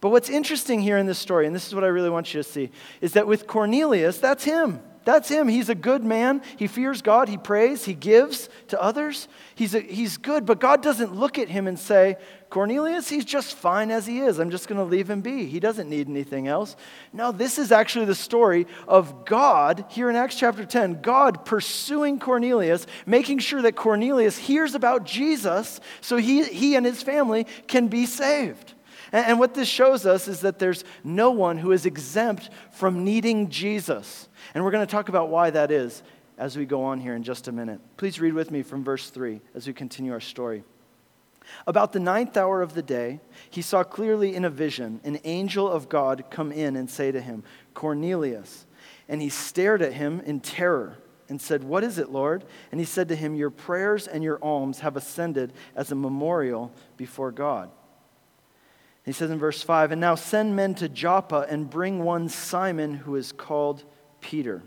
But 0.00 0.10
what's 0.10 0.28
interesting 0.28 0.80
here 0.80 0.98
in 0.98 1.06
this 1.06 1.18
story, 1.18 1.46
and 1.46 1.54
this 1.54 1.66
is 1.66 1.74
what 1.74 1.84
I 1.84 1.88
really 1.88 2.10
want 2.10 2.32
you 2.32 2.42
to 2.42 2.48
see, 2.48 2.70
is 3.00 3.14
that 3.14 3.26
with 3.26 3.46
Cornelius, 3.46 4.18
that's 4.18 4.44
him. 4.44 4.80
That's 5.06 5.28
him. 5.28 5.46
He's 5.46 5.68
a 5.68 5.74
good 5.76 6.02
man. 6.04 6.42
He 6.56 6.66
fears 6.66 7.00
God. 7.00 7.28
He 7.28 7.38
prays. 7.38 7.84
He 7.84 7.94
gives 7.94 8.48
to 8.68 8.82
others. 8.82 9.28
He's, 9.54 9.72
a, 9.72 9.78
he's 9.78 10.16
good, 10.16 10.44
but 10.44 10.58
God 10.58 10.82
doesn't 10.82 11.14
look 11.14 11.38
at 11.38 11.48
him 11.48 11.68
and 11.68 11.78
say, 11.78 12.16
Cornelius, 12.50 13.08
he's 13.08 13.24
just 13.24 13.54
fine 13.54 13.92
as 13.92 14.04
he 14.04 14.18
is. 14.18 14.40
I'm 14.40 14.50
just 14.50 14.66
going 14.66 14.78
to 14.78 14.84
leave 14.84 15.08
him 15.08 15.20
be. 15.20 15.46
He 15.46 15.60
doesn't 15.60 15.88
need 15.88 16.08
anything 16.08 16.48
else. 16.48 16.74
No, 17.12 17.30
this 17.30 17.56
is 17.56 17.70
actually 17.70 18.06
the 18.06 18.16
story 18.16 18.66
of 18.88 19.24
God 19.24 19.84
here 19.90 20.10
in 20.10 20.16
Acts 20.16 20.34
chapter 20.34 20.64
10. 20.64 21.02
God 21.02 21.44
pursuing 21.44 22.18
Cornelius, 22.18 22.84
making 23.06 23.38
sure 23.38 23.62
that 23.62 23.76
Cornelius 23.76 24.36
hears 24.36 24.74
about 24.74 25.04
Jesus 25.04 25.78
so 26.00 26.16
he, 26.16 26.42
he 26.42 26.74
and 26.74 26.84
his 26.84 27.00
family 27.00 27.46
can 27.68 27.86
be 27.86 28.06
saved. 28.06 28.74
And, 29.12 29.26
and 29.26 29.38
what 29.38 29.54
this 29.54 29.68
shows 29.68 30.06
us 30.06 30.28
is 30.28 30.40
that 30.40 30.58
there's 30.58 30.84
no 31.04 31.30
one 31.30 31.58
who 31.58 31.72
is 31.72 31.86
exempt 31.86 32.50
from 32.72 33.04
needing 33.04 33.48
Jesus. 33.50 34.28
And 34.54 34.64
we're 34.64 34.70
going 34.70 34.86
to 34.86 34.90
talk 34.90 35.08
about 35.08 35.28
why 35.28 35.50
that 35.50 35.70
is 35.70 36.02
as 36.38 36.56
we 36.56 36.66
go 36.66 36.84
on 36.84 37.00
here 37.00 37.14
in 37.14 37.22
just 37.22 37.48
a 37.48 37.52
minute. 37.52 37.80
Please 37.96 38.20
read 38.20 38.34
with 38.34 38.50
me 38.50 38.62
from 38.62 38.84
verse 38.84 39.10
3 39.10 39.40
as 39.54 39.66
we 39.66 39.72
continue 39.72 40.12
our 40.12 40.20
story. 40.20 40.64
About 41.66 41.92
the 41.92 42.00
ninth 42.00 42.36
hour 42.36 42.60
of 42.60 42.74
the 42.74 42.82
day, 42.82 43.20
he 43.50 43.62
saw 43.62 43.84
clearly 43.84 44.34
in 44.34 44.44
a 44.44 44.50
vision 44.50 45.00
an 45.04 45.20
angel 45.24 45.70
of 45.70 45.88
God 45.88 46.24
come 46.30 46.50
in 46.52 46.76
and 46.76 46.90
say 46.90 47.12
to 47.12 47.20
him, 47.20 47.44
Cornelius. 47.72 48.66
And 49.08 49.22
he 49.22 49.28
stared 49.28 49.82
at 49.82 49.92
him 49.92 50.20
in 50.20 50.40
terror 50.40 50.98
and 51.28 51.40
said, 51.40 51.62
What 51.64 51.84
is 51.84 51.98
it, 51.98 52.10
Lord? 52.10 52.44
And 52.70 52.80
he 52.80 52.86
said 52.86 53.08
to 53.08 53.16
him, 53.16 53.34
Your 53.34 53.50
prayers 53.50 54.06
and 54.08 54.22
your 54.22 54.42
alms 54.42 54.80
have 54.80 54.96
ascended 54.96 55.52
as 55.74 55.92
a 55.92 55.96
memorial 55.96 56.72
before 56.96 57.30
God. 57.30 57.70
He 59.06 59.12
says 59.12 59.30
in 59.30 59.38
verse 59.38 59.62
5 59.62 59.92
And 59.92 60.00
now 60.00 60.16
send 60.16 60.54
men 60.54 60.74
to 60.74 60.88
Joppa 60.88 61.46
and 61.48 61.70
bring 61.70 62.02
one 62.02 62.28
Simon 62.28 62.92
who 62.92 63.16
is 63.16 63.32
called 63.32 63.84
Peter. 64.20 64.62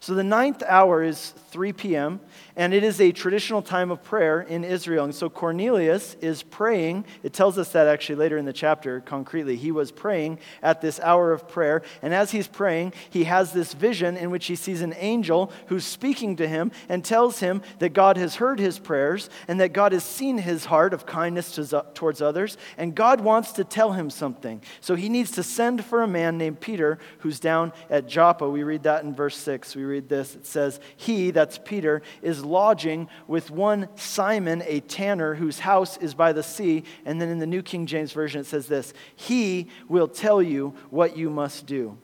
So 0.00 0.14
the 0.14 0.24
ninth 0.24 0.62
hour 0.66 1.02
is 1.02 1.30
3 1.50 1.72
p.m., 1.72 2.20
and 2.56 2.72
it 2.72 2.84
is 2.84 3.00
a 3.00 3.10
traditional 3.10 3.62
time 3.62 3.90
of 3.90 4.02
prayer 4.04 4.40
in 4.40 4.62
Israel. 4.62 5.04
And 5.04 5.14
so 5.14 5.28
Cornelius 5.28 6.14
is 6.20 6.42
praying. 6.42 7.04
It 7.22 7.32
tells 7.32 7.58
us 7.58 7.72
that 7.72 7.88
actually 7.88 8.16
later 8.16 8.38
in 8.38 8.44
the 8.44 8.52
chapter, 8.52 9.00
concretely. 9.00 9.56
He 9.56 9.72
was 9.72 9.90
praying 9.90 10.38
at 10.62 10.80
this 10.80 11.00
hour 11.00 11.32
of 11.32 11.48
prayer. 11.48 11.82
And 12.00 12.14
as 12.14 12.30
he's 12.30 12.46
praying, 12.46 12.92
he 13.10 13.24
has 13.24 13.52
this 13.52 13.72
vision 13.72 14.16
in 14.16 14.30
which 14.30 14.46
he 14.46 14.54
sees 14.54 14.82
an 14.82 14.94
angel 14.98 15.52
who's 15.66 15.84
speaking 15.84 16.36
to 16.36 16.46
him 16.46 16.70
and 16.88 17.04
tells 17.04 17.40
him 17.40 17.62
that 17.80 17.92
God 17.92 18.16
has 18.16 18.36
heard 18.36 18.60
his 18.60 18.78
prayers 18.78 19.30
and 19.48 19.58
that 19.60 19.72
God 19.72 19.92
has 19.92 20.04
seen 20.04 20.38
his 20.38 20.66
heart 20.66 20.94
of 20.94 21.06
kindness 21.06 21.58
towards 21.94 22.22
others. 22.22 22.56
And 22.78 22.94
God 22.94 23.20
wants 23.20 23.52
to 23.52 23.64
tell 23.64 23.92
him 23.92 24.10
something. 24.10 24.62
So 24.80 24.94
he 24.94 25.08
needs 25.08 25.32
to 25.32 25.42
send 25.42 25.84
for 25.84 26.02
a 26.02 26.08
man 26.08 26.38
named 26.38 26.60
Peter 26.60 26.98
who's 27.18 27.40
down 27.40 27.72
at 27.90 28.06
Joppa. 28.06 28.48
We 28.48 28.62
read 28.62 28.84
that 28.84 29.02
in 29.02 29.14
verse 29.14 29.36
6. 29.36 29.74
We 29.74 29.84
read 29.84 30.08
this. 30.08 30.36
It 30.36 30.46
says, 30.46 30.78
He, 30.96 31.32
that's 31.32 31.58
Peter, 31.58 32.02
is 32.22 32.43
lodging 32.44 33.08
with 33.26 33.50
one 33.50 33.88
Simon, 33.96 34.62
a 34.66 34.80
tanner, 34.80 35.34
whose 35.34 35.58
house 35.58 35.96
is 35.96 36.14
by 36.14 36.32
the 36.32 36.42
sea. 36.42 36.84
And 37.04 37.20
then 37.20 37.28
in 37.28 37.38
the 37.38 37.46
New 37.46 37.62
King 37.62 37.86
James 37.86 38.12
Version, 38.12 38.40
it 38.40 38.46
says 38.46 38.66
this 38.66 38.92
He 39.16 39.68
will 39.88 40.08
tell 40.08 40.42
you 40.42 40.74
what 40.90 41.16
you 41.16 41.30
must 41.30 41.66
do. 41.66 41.98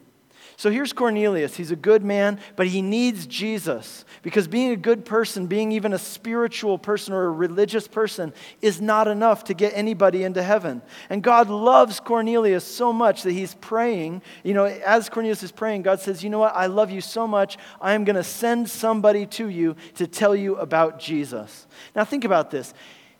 So 0.61 0.71
here's 0.71 0.93
Cornelius. 0.93 1.57
He's 1.57 1.71
a 1.71 1.75
good 1.75 2.05
man, 2.05 2.39
but 2.55 2.67
he 2.67 2.83
needs 2.83 3.27
Jesus 3.27 4.05
because 4.21 4.47
being 4.47 4.73
a 4.73 4.77
good 4.77 5.07
person, 5.07 5.47
being 5.47 5.73
even 5.73 5.95
a 5.95 5.99
spiritual 5.99 6.77
person 6.77 7.15
or 7.15 7.25
a 7.25 7.31
religious 7.31 7.89
person, 7.89 8.35
is 8.61 8.79
not 8.79 9.09
enough 9.09 9.45
to 9.45 9.55
get 9.55 9.73
anybody 9.75 10.23
into 10.23 10.43
heaven. 10.43 10.83
And 11.09 11.23
God 11.23 11.49
loves 11.49 11.99
Cornelius 11.99 12.63
so 12.63 12.93
much 12.93 13.23
that 13.23 13.33
he's 13.33 13.55
praying. 13.55 14.21
You 14.45 14.53
know, 14.53 14.67
as 14.67 15.09
Cornelius 15.09 15.43
is 15.43 15.51
praying, 15.51 15.81
God 15.81 15.99
says, 15.99 16.23
You 16.23 16.29
know 16.29 16.41
what? 16.41 16.55
I 16.55 16.67
love 16.67 16.91
you 16.91 17.01
so 17.01 17.27
much. 17.27 17.57
I 17.81 17.95
am 17.95 18.05
going 18.05 18.17
to 18.17 18.23
send 18.23 18.69
somebody 18.69 19.25
to 19.25 19.49
you 19.49 19.77
to 19.95 20.07
tell 20.07 20.37
you 20.37 20.57
about 20.57 21.01
Jesus. 21.01 21.67
Now, 21.97 22.05
think 22.05 22.27
about 22.27 22.51
this. 22.51 22.75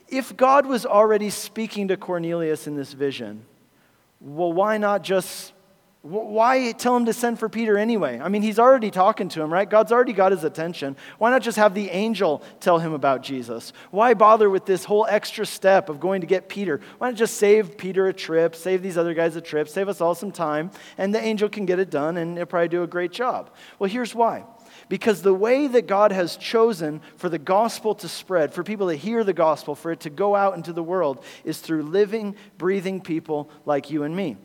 If 0.09 0.37
God 0.37 0.67
was 0.67 0.85
already 0.85 1.31
speaking 1.31 1.89
to 1.89 1.97
Cornelius 1.97 2.67
in 2.67 2.77
this 2.77 2.93
vision, 2.93 3.47
well, 4.21 4.53
why 4.53 4.77
not 4.77 5.03
just 5.03 5.55
why 6.03 6.73
tell 6.73 6.97
him 6.97 7.05
to 7.05 7.13
send 7.13 7.39
for 7.39 7.51
Peter 7.51 7.77
anyway? 7.77 8.19
I 8.19 8.29
mean, 8.29 8.41
he's 8.41 8.59
already 8.59 8.91
talking 8.91 9.29
to 9.31 9.43
him, 9.43 9.53
right? 9.53 9.69
God's 9.69 9.93
already 9.93 10.15
got 10.15 10.33
his 10.33 10.45
attention. 10.45 10.97
Why 11.19 11.29
not 11.29 11.43
just 11.43 11.59
have 11.59 11.75
the 11.75 11.91
angel 11.91 12.43
tell 12.59 12.79
him 12.79 12.95
about 12.95 13.23
Jesus? 13.23 13.75
Why 13.91 14.15
bother 14.15 14.49
with 14.49 14.65
this 14.65 14.85
whole 14.85 15.07
extra 15.07 15.45
step 15.45 15.91
of 15.91 16.01
going 16.01 16.23
to 16.23 16.27
get 16.27 16.49
Peter? 16.49 16.81
Why 16.97 17.11
not 17.11 17.19
just 17.19 17.37
save 17.37 17.77
Peter 17.77 18.09
a 18.09 18.15
trip, 18.15 18.57
save 18.57 18.83
these 18.83 18.97
other 18.97 19.13
guys 19.13 19.37
a 19.37 19.43
trip, 19.43 19.69
save 19.69 19.91
us 19.91 20.01
all 20.01 20.15
some 20.15 20.33
time, 20.33 20.71
and 20.97 21.15
the 21.15 21.21
angel 21.21 21.51
can 21.51 21.67
get 21.67 21.79
it 21.79 21.91
done 21.91 22.17
and 22.17 22.39
he'll 22.39 22.47
probably 22.47 22.69
do 22.69 22.83
a 22.83 22.87
great 22.87 23.13
job? 23.13 23.51
Well, 23.79 23.91
here's 23.91 24.15
why. 24.15 24.45
Because 24.89 25.21
the 25.21 25.35
way 25.35 25.67
that 25.67 25.87
God 25.87 26.13
has 26.13 26.39
chosen 26.39 27.03
for 27.17 27.29
the 27.29 27.39
gospel 27.39 27.95
to 27.97 28.09
spread, 28.09 28.55
for 28.55 28.65
people 28.65 28.89
to 28.89 28.95
hear 28.95 29.23
the 29.23 29.35
gospel, 29.35 29.75
for 29.75 29.93
it 29.93 30.01
to 30.01 30.11
go 30.11 30.35
out 30.35 30.57
into 30.57 30.73
the 30.73 30.83
world, 30.83 31.23
is 31.45 31.59
through 31.59 31.83
living, 31.83 32.37
breathing 32.57 33.03
people 33.03 33.51
like 33.67 33.91
you 33.91 34.05
and 34.05 34.17
me. 34.17 34.39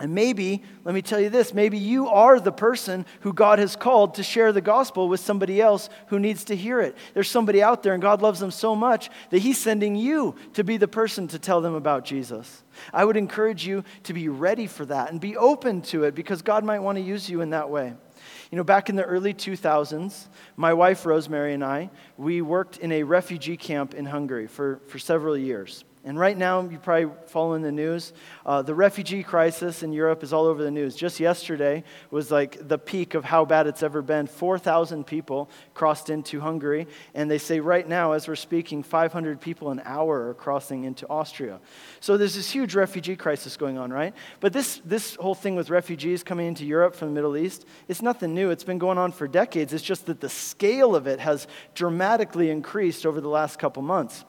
And 0.00 0.14
maybe, 0.14 0.62
let 0.84 0.94
me 0.94 1.02
tell 1.02 1.20
you 1.20 1.28
this, 1.28 1.52
maybe 1.52 1.76
you 1.76 2.08
are 2.08 2.40
the 2.40 2.50
person 2.50 3.04
who 3.20 3.34
God 3.34 3.58
has 3.58 3.76
called 3.76 4.14
to 4.14 4.22
share 4.22 4.50
the 4.50 4.62
gospel 4.62 5.10
with 5.10 5.20
somebody 5.20 5.60
else 5.60 5.90
who 6.06 6.18
needs 6.18 6.44
to 6.44 6.56
hear 6.56 6.80
it. 6.80 6.96
There's 7.12 7.30
somebody 7.30 7.62
out 7.62 7.82
there, 7.82 7.92
and 7.92 8.00
God 8.00 8.22
loves 8.22 8.40
them 8.40 8.50
so 8.50 8.74
much 8.74 9.10
that 9.28 9.40
He's 9.40 9.58
sending 9.58 9.96
you 9.96 10.36
to 10.54 10.64
be 10.64 10.78
the 10.78 10.88
person 10.88 11.28
to 11.28 11.38
tell 11.38 11.60
them 11.60 11.74
about 11.74 12.06
Jesus. 12.06 12.64
I 12.94 13.04
would 13.04 13.18
encourage 13.18 13.66
you 13.66 13.84
to 14.04 14.14
be 14.14 14.30
ready 14.30 14.66
for 14.66 14.86
that 14.86 15.10
and 15.10 15.20
be 15.20 15.36
open 15.36 15.82
to 15.82 16.04
it 16.04 16.14
because 16.14 16.40
God 16.40 16.64
might 16.64 16.80
want 16.80 16.96
to 16.96 17.02
use 17.02 17.28
you 17.28 17.42
in 17.42 17.50
that 17.50 17.68
way. 17.68 17.92
You 18.50 18.56
know, 18.56 18.64
back 18.64 18.88
in 18.88 18.96
the 18.96 19.04
early 19.04 19.34
2000s, 19.34 20.28
my 20.56 20.72
wife 20.72 21.04
Rosemary 21.04 21.52
and 21.52 21.62
I, 21.62 21.90
we 22.16 22.40
worked 22.40 22.78
in 22.78 22.90
a 22.90 23.02
refugee 23.02 23.58
camp 23.58 23.92
in 23.92 24.06
Hungary 24.06 24.46
for, 24.46 24.80
for 24.88 24.98
several 24.98 25.36
years. 25.36 25.84
And 26.02 26.18
right 26.18 26.36
now, 26.36 26.62
you 26.62 26.78
probably 26.78 27.14
following 27.26 27.60
the 27.60 27.70
news. 27.70 28.14
Uh, 28.46 28.62
the 28.62 28.74
refugee 28.74 29.22
crisis 29.22 29.82
in 29.82 29.92
Europe 29.92 30.22
is 30.22 30.32
all 30.32 30.46
over 30.46 30.62
the 30.62 30.70
news. 30.70 30.96
Just 30.96 31.20
yesterday 31.20 31.84
was 32.10 32.30
like 32.30 32.66
the 32.66 32.78
peak 32.78 33.12
of 33.12 33.22
how 33.22 33.44
bad 33.44 33.66
it's 33.66 33.82
ever 33.82 34.00
been. 34.00 34.26
4,000 34.26 35.06
people 35.06 35.50
crossed 35.74 36.08
into 36.08 36.40
Hungary. 36.40 36.86
And 37.12 37.30
they 37.30 37.36
say 37.36 37.60
right 37.60 37.86
now, 37.86 38.12
as 38.12 38.26
we're 38.26 38.36
speaking, 38.36 38.82
500 38.82 39.42
people 39.42 39.70
an 39.70 39.82
hour 39.84 40.30
are 40.30 40.34
crossing 40.34 40.84
into 40.84 41.06
Austria. 41.10 41.60
So 42.00 42.16
there's 42.16 42.34
this 42.34 42.50
huge 42.50 42.74
refugee 42.74 43.16
crisis 43.16 43.58
going 43.58 43.76
on, 43.76 43.92
right? 43.92 44.14
But 44.40 44.54
this, 44.54 44.80
this 44.86 45.16
whole 45.16 45.34
thing 45.34 45.54
with 45.54 45.68
refugees 45.68 46.22
coming 46.22 46.46
into 46.46 46.64
Europe 46.64 46.94
from 46.94 47.08
the 47.08 47.14
Middle 47.14 47.36
East, 47.36 47.66
it's 47.88 48.00
nothing 48.00 48.34
new. 48.34 48.48
It's 48.48 48.64
been 48.64 48.78
going 48.78 48.96
on 48.96 49.12
for 49.12 49.28
decades. 49.28 49.74
It's 49.74 49.84
just 49.84 50.06
that 50.06 50.20
the 50.20 50.30
scale 50.30 50.96
of 50.96 51.06
it 51.06 51.20
has 51.20 51.46
dramatically 51.74 52.48
increased 52.48 53.04
over 53.04 53.20
the 53.20 53.28
last 53.28 53.58
couple 53.58 53.82
months. 53.82 54.24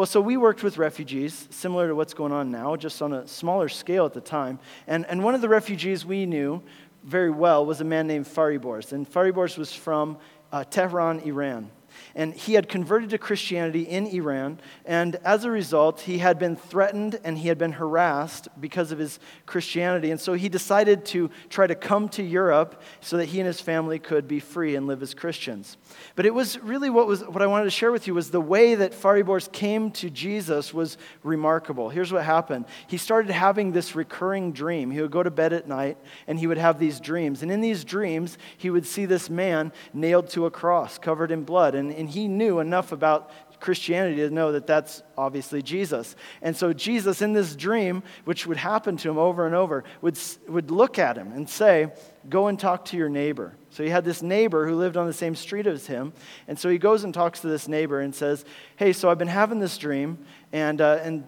Well, 0.00 0.06
so 0.06 0.22
we 0.22 0.38
worked 0.38 0.62
with 0.62 0.78
refugees, 0.78 1.46
similar 1.50 1.88
to 1.88 1.94
what's 1.94 2.14
going 2.14 2.32
on 2.32 2.50
now, 2.50 2.74
just 2.74 3.02
on 3.02 3.12
a 3.12 3.26
smaller 3.26 3.68
scale 3.68 4.06
at 4.06 4.14
the 4.14 4.20
time. 4.22 4.58
And, 4.86 5.04
and 5.04 5.22
one 5.22 5.34
of 5.34 5.42
the 5.42 5.48
refugees 5.50 6.06
we 6.06 6.24
knew 6.24 6.62
very 7.04 7.28
well 7.28 7.66
was 7.66 7.82
a 7.82 7.84
man 7.84 8.06
named 8.06 8.24
Faribors. 8.24 8.92
And 8.92 9.06
Faribors 9.06 9.58
was 9.58 9.74
from 9.74 10.16
uh, 10.52 10.64
Tehran, 10.64 11.20
Iran. 11.20 11.70
And 12.14 12.34
he 12.34 12.54
had 12.54 12.68
converted 12.68 13.10
to 13.10 13.18
Christianity 13.18 13.82
in 13.82 14.06
Iran. 14.06 14.58
And 14.84 15.16
as 15.24 15.44
a 15.44 15.50
result, 15.50 16.00
he 16.00 16.18
had 16.18 16.38
been 16.38 16.56
threatened 16.56 17.20
and 17.22 17.38
he 17.38 17.48
had 17.48 17.58
been 17.58 17.72
harassed 17.72 18.48
because 18.58 18.90
of 18.90 18.98
his 18.98 19.20
Christianity. 19.46 20.10
And 20.10 20.20
so 20.20 20.32
he 20.32 20.48
decided 20.48 21.04
to 21.06 21.30
try 21.48 21.66
to 21.66 21.74
come 21.74 22.08
to 22.10 22.22
Europe 22.22 22.82
so 23.00 23.16
that 23.18 23.26
he 23.26 23.38
and 23.38 23.46
his 23.46 23.60
family 23.60 23.98
could 23.98 24.26
be 24.26 24.40
free 24.40 24.74
and 24.74 24.86
live 24.86 25.02
as 25.02 25.14
Christians. 25.14 25.76
But 26.16 26.26
it 26.26 26.34
was 26.34 26.58
really 26.58 26.90
what, 26.90 27.06
was, 27.06 27.22
what 27.22 27.42
I 27.42 27.46
wanted 27.46 27.64
to 27.64 27.70
share 27.70 27.92
with 27.92 28.06
you 28.06 28.14
was 28.14 28.30
the 28.30 28.40
way 28.40 28.74
that 28.74 28.92
Faribors 28.92 29.50
came 29.50 29.92
to 29.92 30.10
Jesus 30.10 30.74
was 30.74 30.98
remarkable. 31.22 31.90
Here's 31.90 32.12
what 32.12 32.24
happened. 32.24 32.64
He 32.88 32.96
started 32.96 33.30
having 33.30 33.70
this 33.70 33.94
recurring 33.94 34.52
dream. 34.52 34.90
He 34.90 35.00
would 35.00 35.12
go 35.12 35.22
to 35.22 35.30
bed 35.30 35.52
at 35.52 35.68
night 35.68 35.96
and 36.26 36.38
he 36.40 36.48
would 36.48 36.58
have 36.58 36.80
these 36.80 36.98
dreams. 36.98 37.42
And 37.42 37.52
in 37.52 37.60
these 37.60 37.84
dreams, 37.84 38.36
he 38.56 38.70
would 38.70 38.86
see 38.86 39.06
this 39.06 39.30
man 39.30 39.72
nailed 39.92 40.28
to 40.30 40.46
a 40.46 40.50
cross, 40.50 40.98
covered 40.98 41.30
in 41.30 41.44
blood. 41.44 41.74
And 41.76 42.00
and 42.00 42.08
he 42.10 42.28
knew 42.28 42.58
enough 42.58 42.92
about 42.92 43.30
Christianity 43.60 44.16
to 44.16 44.30
know 44.30 44.52
that 44.52 44.66
that's 44.66 45.02
obviously 45.16 45.62
Jesus. 45.62 46.16
And 46.42 46.56
so 46.56 46.72
Jesus, 46.72 47.22
in 47.22 47.34
this 47.34 47.54
dream, 47.54 48.02
which 48.24 48.46
would 48.46 48.56
happen 48.56 48.96
to 48.98 49.10
him 49.10 49.18
over 49.18 49.46
and 49.46 49.54
over, 49.54 49.84
would, 50.00 50.18
would 50.48 50.70
look 50.70 50.98
at 50.98 51.16
him 51.16 51.32
and 51.32 51.48
say, 51.48 51.92
Go 52.28 52.48
and 52.48 52.58
talk 52.58 52.84
to 52.86 52.98
your 52.98 53.08
neighbor. 53.08 53.56
So 53.70 53.82
he 53.82 53.88
had 53.88 54.04
this 54.04 54.20
neighbor 54.20 54.66
who 54.66 54.74
lived 54.74 54.98
on 54.98 55.06
the 55.06 55.12
same 55.12 55.34
street 55.34 55.66
as 55.66 55.86
him. 55.86 56.12
And 56.48 56.58
so 56.58 56.68
he 56.68 56.76
goes 56.76 57.04
and 57.04 57.14
talks 57.14 57.40
to 57.40 57.46
this 57.46 57.66
neighbor 57.66 58.00
and 58.00 58.14
says, 58.14 58.44
Hey, 58.76 58.92
so 58.92 59.10
I've 59.10 59.18
been 59.18 59.28
having 59.28 59.58
this 59.58 59.78
dream, 59.78 60.18
and, 60.52 60.80
uh, 60.80 60.98
and 61.02 61.24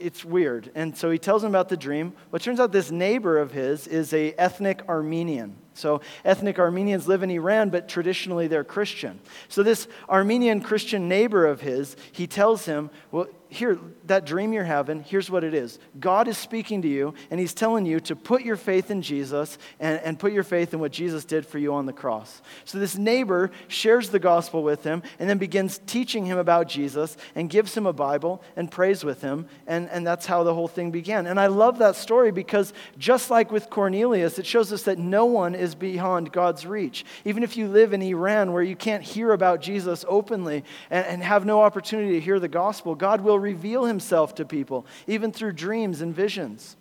it's 0.00 0.24
weird. 0.24 0.70
And 0.74 0.96
so 0.96 1.10
he 1.10 1.18
tells 1.18 1.44
him 1.44 1.50
about 1.50 1.68
the 1.68 1.76
dream. 1.76 2.14
Well, 2.30 2.40
turns 2.40 2.58
out 2.58 2.72
this 2.72 2.90
neighbor 2.90 3.38
of 3.38 3.52
his 3.52 3.86
is 3.86 4.12
a 4.12 4.32
ethnic 4.32 4.82
Armenian. 4.88 5.56
So, 5.74 6.00
ethnic 6.24 6.58
Armenians 6.58 7.08
live 7.08 7.22
in 7.22 7.30
Iran, 7.30 7.70
but 7.70 7.88
traditionally 7.88 8.48
they're 8.48 8.64
Christian. 8.64 9.20
So, 9.48 9.62
this 9.62 9.88
Armenian 10.08 10.60
Christian 10.60 11.08
neighbor 11.08 11.46
of 11.46 11.60
his, 11.60 11.96
he 12.12 12.26
tells 12.26 12.66
him, 12.66 12.90
Well, 13.10 13.28
here, 13.50 13.78
that 14.06 14.24
dream 14.24 14.52
you're 14.52 14.64
having, 14.64 15.02
here's 15.02 15.30
what 15.30 15.44
it 15.44 15.54
is 15.54 15.78
God 15.98 16.28
is 16.28 16.38
speaking 16.38 16.82
to 16.82 16.88
you, 16.88 17.14
and 17.30 17.38
He's 17.38 17.54
telling 17.54 17.84
you 17.84 18.00
to 18.00 18.16
put 18.16 18.42
your 18.42 18.56
faith 18.56 18.90
in 18.90 19.02
Jesus 19.02 19.58
and, 19.80 20.00
and 20.00 20.18
put 20.18 20.32
your 20.32 20.44
faith 20.44 20.72
in 20.72 20.80
what 20.80 20.92
Jesus 20.92 21.24
did 21.24 21.44
for 21.44 21.58
you 21.58 21.74
on 21.74 21.86
the 21.86 21.92
cross. 21.92 22.40
So, 22.64 22.78
this 22.78 22.96
neighbor 22.96 23.50
shares 23.68 24.10
the 24.10 24.18
gospel 24.18 24.62
with 24.62 24.84
him 24.84 25.02
and 25.18 25.28
then 25.28 25.38
begins 25.38 25.80
teaching 25.86 26.24
him 26.26 26.38
about 26.38 26.68
Jesus 26.68 27.16
and 27.34 27.50
gives 27.50 27.76
him 27.76 27.86
a 27.86 27.92
Bible 27.92 28.42
and 28.56 28.70
prays 28.70 29.04
with 29.04 29.20
him. 29.20 29.46
And, 29.66 29.88
and 29.90 30.06
that's 30.06 30.26
how 30.26 30.44
the 30.44 30.54
whole 30.54 30.68
thing 30.68 30.90
began. 30.90 31.26
And 31.26 31.40
I 31.40 31.48
love 31.48 31.78
that 31.78 31.96
story 31.96 32.30
because 32.30 32.72
just 32.98 33.30
like 33.30 33.50
with 33.50 33.70
Cornelius, 33.70 34.38
it 34.38 34.46
shows 34.46 34.72
us 34.72 34.84
that 34.84 34.98
no 34.98 35.24
one 35.24 35.54
is 35.54 35.74
beyond 35.74 36.32
God's 36.32 36.66
reach. 36.66 37.04
Even 37.24 37.42
if 37.42 37.56
you 37.56 37.66
live 37.66 37.92
in 37.92 38.02
Iran 38.02 38.52
where 38.52 38.62
you 38.62 38.76
can't 38.76 39.02
hear 39.02 39.32
about 39.32 39.60
Jesus 39.60 40.04
openly 40.08 40.64
and, 40.90 41.06
and 41.06 41.22
have 41.22 41.44
no 41.44 41.62
opportunity 41.62 42.12
to 42.12 42.20
hear 42.20 42.38
the 42.38 42.48
gospel, 42.48 42.94
God 42.94 43.20
will 43.20 43.39
reveal 43.40 43.84
himself 43.84 44.34
to 44.36 44.44
people, 44.44 44.86
even 45.06 45.32
through 45.32 45.52
dreams 45.52 46.00
and 46.00 46.14
visions. 46.14 46.76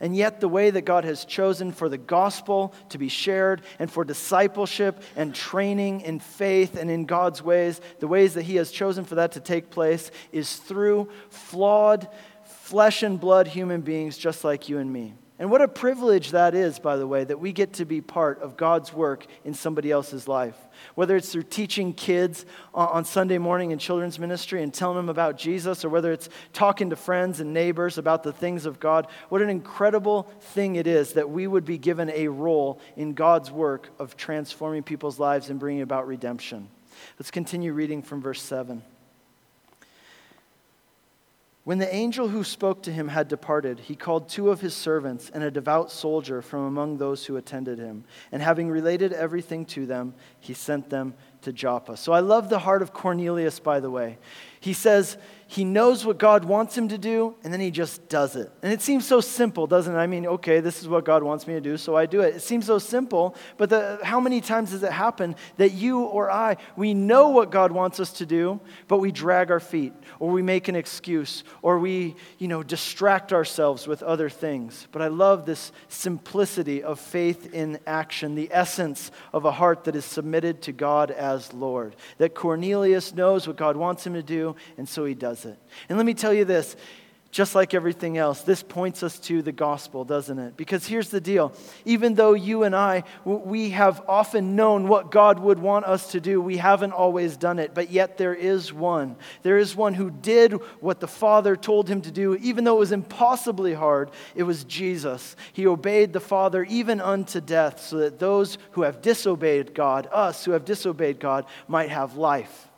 And 0.00 0.14
yet, 0.14 0.40
the 0.40 0.48
way 0.48 0.70
that 0.70 0.82
God 0.82 1.04
has 1.04 1.24
chosen 1.24 1.72
for 1.72 1.88
the 1.88 1.98
gospel 1.98 2.72
to 2.90 2.98
be 2.98 3.08
shared 3.08 3.62
and 3.78 3.90
for 3.90 4.04
discipleship 4.04 5.02
and 5.16 5.34
training 5.34 6.02
in 6.02 6.20
faith 6.20 6.76
and 6.76 6.90
in 6.90 7.04
God's 7.04 7.42
ways, 7.42 7.80
the 8.00 8.08
ways 8.08 8.34
that 8.34 8.42
He 8.42 8.56
has 8.56 8.70
chosen 8.70 9.04
for 9.04 9.16
that 9.16 9.32
to 9.32 9.40
take 9.40 9.70
place 9.70 10.10
is 10.30 10.56
through 10.56 11.08
flawed, 11.30 12.08
flesh 12.44 13.02
and 13.02 13.18
blood 13.18 13.48
human 13.48 13.80
beings 13.80 14.16
just 14.16 14.44
like 14.44 14.68
you 14.68 14.78
and 14.78 14.92
me. 14.92 15.14
And 15.38 15.50
what 15.50 15.62
a 15.62 15.66
privilege 15.66 16.32
that 16.32 16.54
is, 16.54 16.78
by 16.78 16.96
the 16.96 17.06
way, 17.06 17.24
that 17.24 17.40
we 17.40 17.52
get 17.52 17.72
to 17.74 17.84
be 17.84 18.00
part 18.00 18.40
of 18.42 18.56
God's 18.56 18.92
work 18.92 19.26
in 19.44 19.54
somebody 19.54 19.90
else's 19.90 20.28
life. 20.28 20.56
Whether 20.94 21.16
it's 21.16 21.32
through 21.32 21.44
teaching 21.44 21.94
kids 21.94 22.44
on 22.74 23.04
Sunday 23.04 23.38
morning 23.38 23.70
in 23.70 23.78
children's 23.78 24.18
ministry 24.18 24.62
and 24.62 24.72
telling 24.72 24.96
them 24.96 25.08
about 25.08 25.38
Jesus, 25.38 25.84
or 25.84 25.88
whether 25.88 26.12
it's 26.12 26.28
talking 26.52 26.90
to 26.90 26.96
friends 26.96 27.40
and 27.40 27.52
neighbors 27.52 27.98
about 27.98 28.22
the 28.22 28.32
things 28.32 28.66
of 28.66 28.78
God, 28.78 29.08
what 29.30 29.42
an 29.42 29.50
incredible 29.50 30.30
thing 30.40 30.76
it 30.76 30.86
is 30.86 31.14
that 31.14 31.30
we 31.30 31.46
would 31.46 31.64
be 31.64 31.78
given 31.78 32.10
a 32.10 32.28
role 32.28 32.78
in 32.96 33.14
God's 33.14 33.50
work 33.50 33.90
of 33.98 34.16
transforming 34.16 34.82
people's 34.82 35.18
lives 35.18 35.50
and 35.50 35.58
bringing 35.58 35.82
about 35.82 36.06
redemption. 36.06 36.68
Let's 37.18 37.30
continue 37.30 37.72
reading 37.72 38.02
from 38.02 38.20
verse 38.20 38.42
7. 38.42 38.82
When 41.64 41.78
the 41.78 41.94
angel 41.94 42.26
who 42.26 42.42
spoke 42.42 42.82
to 42.82 42.92
him 42.92 43.06
had 43.06 43.28
departed, 43.28 43.78
he 43.78 43.94
called 43.94 44.28
two 44.28 44.50
of 44.50 44.60
his 44.60 44.74
servants 44.74 45.30
and 45.32 45.44
a 45.44 45.50
devout 45.50 45.92
soldier 45.92 46.42
from 46.42 46.64
among 46.64 46.98
those 46.98 47.24
who 47.24 47.36
attended 47.36 47.78
him. 47.78 48.04
And 48.32 48.42
having 48.42 48.68
related 48.68 49.12
everything 49.12 49.64
to 49.66 49.86
them, 49.86 50.14
he 50.40 50.54
sent 50.54 50.90
them 50.90 51.14
to 51.42 51.52
Joppa. 51.52 51.96
So 51.96 52.12
I 52.12 52.18
love 52.18 52.48
the 52.48 52.58
heart 52.58 52.82
of 52.82 52.92
Cornelius, 52.92 53.60
by 53.60 53.78
the 53.78 53.90
way. 53.90 54.18
He 54.58 54.72
says 54.72 55.16
he 55.52 55.64
knows 55.64 56.06
what 56.06 56.16
God 56.16 56.46
wants 56.46 56.78
him 56.78 56.88
to 56.88 56.96
do, 56.96 57.34
and 57.44 57.52
then 57.52 57.60
he 57.60 57.70
just 57.70 58.08
does 58.08 58.36
it. 58.36 58.50
And 58.62 58.72
it 58.72 58.80
seems 58.80 59.06
so 59.06 59.20
simple, 59.20 59.66
doesn't 59.66 59.94
it? 59.94 59.98
I 59.98 60.06
mean, 60.06 60.26
okay, 60.26 60.60
this 60.60 60.80
is 60.80 60.88
what 60.88 61.04
God 61.04 61.22
wants 61.22 61.46
me 61.46 61.52
to 61.52 61.60
do, 61.60 61.76
so 61.76 61.94
I 61.94 62.06
do 62.06 62.22
it. 62.22 62.36
It 62.36 62.40
seems 62.40 62.64
so 62.64 62.78
simple, 62.78 63.36
but 63.58 63.68
the, 63.68 63.98
how 64.02 64.18
many 64.18 64.40
times 64.40 64.70
does 64.70 64.82
it 64.82 64.92
happen 64.92 65.36
that 65.58 65.72
you 65.72 66.04
or 66.04 66.30
I, 66.30 66.56
we 66.74 66.94
know 66.94 67.28
what 67.28 67.50
God 67.50 67.70
wants 67.70 68.00
us 68.00 68.14
to 68.14 68.24
do, 68.24 68.62
but 68.88 68.96
we 68.96 69.12
drag 69.12 69.50
our 69.50 69.60
feet, 69.60 69.92
or 70.20 70.30
we 70.30 70.40
make 70.40 70.68
an 70.68 70.74
excuse, 70.74 71.44
or 71.60 71.78
we, 71.78 72.16
you 72.38 72.48
know, 72.48 72.62
distract 72.62 73.30
ourselves 73.30 73.86
with 73.86 74.02
other 74.02 74.30
things. 74.30 74.88
But 74.90 75.02
I 75.02 75.08
love 75.08 75.44
this 75.44 75.70
simplicity 75.88 76.82
of 76.82 76.98
faith 76.98 77.52
in 77.52 77.78
action, 77.86 78.36
the 78.36 78.48
essence 78.50 79.10
of 79.34 79.44
a 79.44 79.52
heart 79.52 79.84
that 79.84 79.96
is 79.96 80.06
submitted 80.06 80.62
to 80.62 80.72
God 80.72 81.10
as 81.10 81.52
Lord. 81.52 81.94
That 82.16 82.34
Cornelius 82.34 83.14
knows 83.14 83.46
what 83.46 83.58
God 83.58 83.76
wants 83.76 84.06
him 84.06 84.14
to 84.14 84.22
do, 84.22 84.56
and 84.78 84.88
so 84.88 85.04
he 85.04 85.12
does 85.12 85.41
it. 85.44 85.58
And 85.88 85.98
let 85.98 86.06
me 86.06 86.14
tell 86.14 86.32
you 86.32 86.44
this 86.44 86.76
just 87.32 87.54
like 87.54 87.72
everything 87.72 88.18
else, 88.18 88.42
this 88.42 88.62
points 88.62 89.02
us 89.02 89.18
to 89.18 89.40
the 89.40 89.52
gospel, 89.52 90.04
doesn't 90.04 90.38
it? 90.38 90.54
Because 90.54 90.86
here's 90.86 91.08
the 91.08 91.20
deal. 91.20 91.54
Even 91.86 92.14
though 92.14 92.34
you 92.34 92.64
and 92.64 92.76
I, 92.76 93.04
we 93.24 93.70
have 93.70 94.02
often 94.06 94.54
known 94.54 94.86
what 94.86 95.10
God 95.10 95.38
would 95.38 95.58
want 95.58 95.86
us 95.86 96.12
to 96.12 96.20
do, 96.20 96.42
we 96.42 96.58
haven't 96.58 96.92
always 96.92 97.38
done 97.38 97.58
it. 97.58 97.74
But 97.74 97.90
yet 97.90 98.18
there 98.18 98.34
is 98.34 98.70
one. 98.70 99.16
There 99.42 99.56
is 99.56 99.74
one 99.74 99.94
who 99.94 100.10
did 100.10 100.52
what 100.80 101.00
the 101.00 101.08
Father 101.08 101.56
told 101.56 101.88
him 101.88 102.02
to 102.02 102.10
do, 102.10 102.34
even 102.36 102.64
though 102.64 102.76
it 102.76 102.80
was 102.80 102.92
impossibly 102.92 103.72
hard. 103.72 104.10
It 104.34 104.42
was 104.42 104.64
Jesus. 104.64 105.34
He 105.54 105.66
obeyed 105.66 106.12
the 106.12 106.20
Father 106.20 106.64
even 106.64 107.00
unto 107.00 107.40
death, 107.40 107.80
so 107.80 107.96
that 107.96 108.18
those 108.18 108.58
who 108.72 108.82
have 108.82 109.00
disobeyed 109.00 109.74
God, 109.74 110.06
us 110.12 110.44
who 110.44 110.52
have 110.52 110.66
disobeyed 110.66 111.18
God, 111.18 111.46
might 111.66 111.88
have 111.88 112.18
life. 112.18 112.68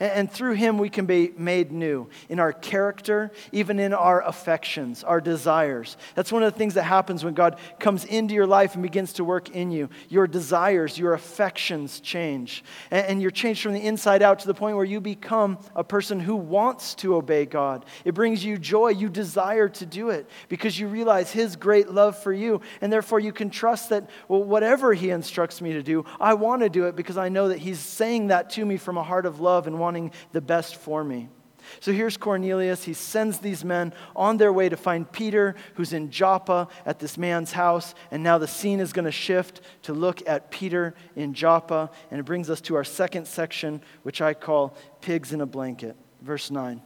And 0.00 0.30
through 0.30 0.54
him, 0.54 0.78
we 0.78 0.90
can 0.90 1.06
be 1.06 1.32
made 1.36 1.72
new 1.72 2.08
in 2.28 2.38
our 2.38 2.52
character, 2.52 3.32
even 3.50 3.80
in 3.80 3.92
our 3.92 4.22
affections, 4.22 5.02
our 5.02 5.20
desires. 5.20 5.96
That's 6.14 6.30
one 6.30 6.42
of 6.44 6.52
the 6.52 6.58
things 6.58 6.74
that 6.74 6.84
happens 6.84 7.24
when 7.24 7.34
God 7.34 7.58
comes 7.80 8.04
into 8.04 8.34
your 8.34 8.46
life 8.46 8.74
and 8.74 8.82
begins 8.82 9.14
to 9.14 9.24
work 9.24 9.50
in 9.50 9.70
you. 9.70 9.88
Your 10.08 10.26
desires, 10.26 10.98
your 10.98 11.14
affections 11.14 12.00
change. 12.00 12.62
And 12.90 13.20
you're 13.20 13.30
changed 13.32 13.62
from 13.62 13.72
the 13.72 13.84
inside 13.84 14.22
out 14.22 14.38
to 14.40 14.46
the 14.46 14.54
point 14.54 14.76
where 14.76 14.84
you 14.84 15.00
become 15.00 15.58
a 15.74 15.82
person 15.82 16.20
who 16.20 16.36
wants 16.36 16.94
to 16.96 17.16
obey 17.16 17.44
God. 17.44 17.84
It 18.04 18.14
brings 18.14 18.44
you 18.44 18.56
joy. 18.56 18.90
You 18.90 19.08
desire 19.08 19.68
to 19.68 19.86
do 19.86 20.10
it 20.10 20.28
because 20.48 20.78
you 20.78 20.86
realize 20.86 21.32
his 21.32 21.56
great 21.56 21.90
love 21.90 22.16
for 22.16 22.32
you. 22.32 22.60
And 22.80 22.92
therefore, 22.92 23.20
you 23.20 23.32
can 23.32 23.50
trust 23.50 23.90
that, 23.90 24.08
well, 24.28 24.44
whatever 24.44 24.94
he 24.94 25.10
instructs 25.10 25.60
me 25.60 25.72
to 25.72 25.82
do, 25.82 26.04
I 26.20 26.34
want 26.34 26.62
to 26.62 26.68
do 26.68 26.84
it 26.84 26.94
because 26.94 27.16
I 27.16 27.28
know 27.28 27.48
that 27.48 27.58
he's 27.58 27.80
saying 27.80 28.28
that 28.28 28.50
to 28.50 28.64
me 28.64 28.76
from 28.76 28.96
a 28.96 29.02
heart 29.02 29.26
of 29.26 29.40
love 29.40 29.66
and 29.66 29.78
wanting 29.88 30.12
the 30.32 30.40
best 30.42 30.76
for 30.76 31.02
me. 31.02 31.30
So 31.80 31.92
here's 31.92 32.18
Cornelius. 32.18 32.84
He 32.84 32.92
sends 32.92 33.38
these 33.38 33.64
men 33.64 33.94
on 34.14 34.36
their 34.36 34.52
way 34.52 34.68
to 34.68 34.76
find 34.76 35.10
Peter, 35.10 35.54
who's 35.76 35.94
in 35.94 36.10
Joppa 36.10 36.68
at 36.84 36.98
this 36.98 37.16
man's 37.16 37.52
house. 37.52 37.94
And 38.10 38.22
now 38.22 38.36
the 38.36 38.46
scene 38.46 38.80
is 38.80 38.92
going 38.92 39.06
to 39.06 39.10
shift 39.10 39.62
to 39.84 39.94
look 39.94 40.26
at 40.28 40.50
Peter 40.50 40.94
in 41.16 41.32
Joppa. 41.32 41.90
And 42.10 42.20
it 42.20 42.24
brings 42.24 42.50
us 42.50 42.60
to 42.62 42.76
our 42.76 42.84
second 42.84 43.26
section, 43.26 43.80
which 44.02 44.20
I 44.20 44.34
call 44.34 44.76
Pigs 45.00 45.32
in 45.32 45.40
a 45.40 45.46
Blanket. 45.46 45.96
Verse 46.20 46.50
9. 46.50 46.82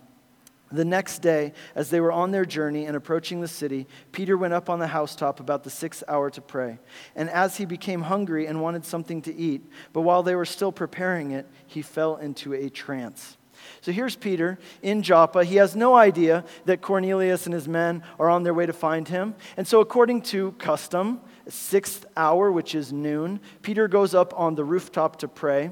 The 0.72 0.84
next 0.84 1.18
day, 1.18 1.52
as 1.74 1.90
they 1.90 2.00
were 2.00 2.12
on 2.12 2.30
their 2.30 2.44
journey 2.44 2.86
and 2.86 2.96
approaching 2.96 3.40
the 3.40 3.48
city, 3.48 3.86
Peter 4.10 4.36
went 4.36 4.54
up 4.54 4.70
on 4.70 4.78
the 4.78 4.86
housetop 4.86 5.38
about 5.38 5.64
the 5.64 5.70
sixth 5.70 6.02
hour 6.08 6.30
to 6.30 6.40
pray. 6.40 6.78
And 7.14 7.28
as 7.28 7.58
he 7.58 7.64
became 7.66 8.02
hungry 8.02 8.46
and 8.46 8.62
wanted 8.62 8.84
something 8.84 9.20
to 9.22 9.34
eat, 9.34 9.62
but 9.92 10.00
while 10.00 10.22
they 10.22 10.34
were 10.34 10.46
still 10.46 10.72
preparing 10.72 11.32
it, 11.32 11.46
he 11.66 11.82
fell 11.82 12.16
into 12.16 12.54
a 12.54 12.70
trance. 12.70 13.36
So 13.80 13.92
here's 13.92 14.16
Peter 14.16 14.58
in 14.82 15.02
Joppa. 15.02 15.44
He 15.44 15.56
has 15.56 15.76
no 15.76 15.94
idea 15.94 16.44
that 16.64 16.80
Cornelius 16.80 17.46
and 17.46 17.54
his 17.54 17.68
men 17.68 18.02
are 18.18 18.28
on 18.28 18.42
their 18.42 18.54
way 18.54 18.66
to 18.66 18.72
find 18.72 19.06
him. 19.06 19.34
And 19.56 19.66
so, 19.66 19.80
according 19.80 20.22
to 20.22 20.52
custom, 20.52 21.20
sixth 21.48 22.06
hour, 22.16 22.50
which 22.50 22.74
is 22.74 22.92
noon, 22.92 23.40
Peter 23.62 23.88
goes 23.88 24.14
up 24.14 24.32
on 24.36 24.54
the 24.54 24.64
rooftop 24.64 25.16
to 25.16 25.28
pray. 25.28 25.70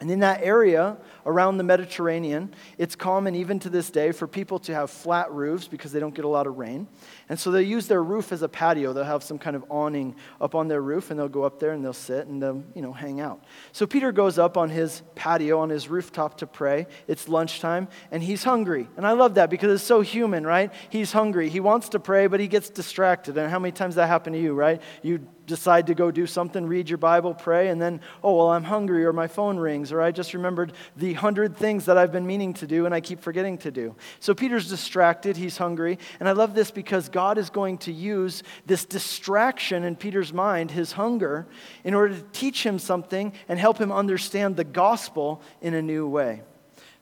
And 0.00 0.10
in 0.10 0.18
that 0.18 0.42
area 0.42 0.96
around 1.26 1.58
the 1.58 1.64
Mediterranean, 1.64 2.54
it's 2.78 2.96
common 2.96 3.34
even 3.34 3.58
to 3.60 3.70
this 3.70 3.90
day 3.90 4.12
for 4.12 4.26
people 4.26 4.58
to 4.60 4.74
have 4.74 4.90
flat 4.90 5.30
roofs 5.32 5.68
because 5.68 5.92
they 5.92 6.00
don't 6.00 6.14
get 6.14 6.24
a 6.24 6.28
lot 6.28 6.46
of 6.46 6.58
rain. 6.58 6.86
And 7.28 7.38
so 7.38 7.50
they 7.50 7.62
use 7.62 7.86
their 7.86 8.02
roof 8.02 8.32
as 8.32 8.42
a 8.42 8.48
patio. 8.48 8.92
They'll 8.92 9.04
have 9.04 9.22
some 9.22 9.38
kind 9.38 9.56
of 9.56 9.64
awning 9.70 10.16
up 10.40 10.54
on 10.54 10.68
their 10.68 10.80
roof 10.80 11.10
and 11.10 11.18
they'll 11.18 11.28
go 11.28 11.44
up 11.44 11.58
there 11.60 11.72
and 11.72 11.84
they'll 11.84 11.92
sit 11.92 12.26
and 12.26 12.42
they'll, 12.42 12.62
you 12.74 12.82
know, 12.82 12.92
hang 12.92 13.20
out. 13.20 13.44
So 13.72 13.86
Peter 13.86 14.12
goes 14.12 14.38
up 14.38 14.56
on 14.56 14.68
his 14.68 15.02
patio, 15.14 15.60
on 15.60 15.70
his 15.70 15.88
rooftop 15.88 16.38
to 16.38 16.46
pray. 16.46 16.86
It's 17.06 17.28
lunchtime 17.28 17.88
and 18.10 18.22
he's 18.22 18.44
hungry. 18.44 18.88
And 18.96 19.06
I 19.06 19.12
love 19.12 19.34
that 19.34 19.50
because 19.50 19.72
it's 19.72 19.84
so 19.84 20.00
human, 20.00 20.46
right? 20.46 20.72
He's 20.90 21.12
hungry. 21.12 21.48
He 21.48 21.60
wants 21.60 21.90
to 21.90 22.00
pray, 22.00 22.26
but 22.26 22.40
he 22.40 22.48
gets 22.48 22.68
distracted. 22.70 23.36
And 23.38 23.50
how 23.50 23.58
many 23.58 23.72
times 23.72 23.94
that 23.94 24.08
happened 24.08 24.34
to 24.34 24.40
you, 24.40 24.54
right? 24.54 24.82
You 25.02 25.26
decide 25.46 25.86
to 25.88 25.94
go 25.94 26.10
do 26.10 26.26
something, 26.26 26.66
read 26.66 26.88
your 26.88 26.98
Bible, 26.98 27.34
pray, 27.34 27.68
and 27.68 27.80
then, 27.80 28.00
oh, 28.22 28.36
well, 28.36 28.50
I'm 28.50 28.64
hungry, 28.64 29.04
or 29.04 29.12
my 29.12 29.26
phone 29.26 29.58
rings, 29.58 29.92
or 29.92 30.00
I 30.00 30.10
just 30.10 30.34
remembered 30.34 30.72
the 30.96 31.11
hundred 31.12 31.56
things 31.56 31.86
that 31.86 31.98
I've 31.98 32.12
been 32.12 32.26
meaning 32.26 32.54
to 32.54 32.66
do 32.66 32.86
and 32.86 32.94
I 32.94 33.00
keep 33.00 33.20
forgetting 33.20 33.58
to 33.58 33.70
do. 33.70 33.94
So 34.20 34.34
Peter's 34.34 34.68
distracted, 34.68 35.36
he's 35.36 35.56
hungry, 35.56 35.98
and 36.20 36.28
I 36.28 36.32
love 36.32 36.54
this 36.54 36.70
because 36.70 37.08
God 37.08 37.38
is 37.38 37.50
going 37.50 37.78
to 37.78 37.92
use 37.92 38.42
this 38.66 38.84
distraction 38.84 39.84
in 39.84 39.96
Peter's 39.96 40.32
mind, 40.32 40.70
his 40.70 40.92
hunger, 40.92 41.46
in 41.84 41.94
order 41.94 42.14
to 42.14 42.22
teach 42.32 42.64
him 42.64 42.78
something 42.78 43.32
and 43.48 43.58
help 43.58 43.78
him 43.78 43.92
understand 43.92 44.56
the 44.56 44.64
gospel 44.64 45.42
in 45.60 45.74
a 45.74 45.82
new 45.82 46.06
way. 46.06 46.42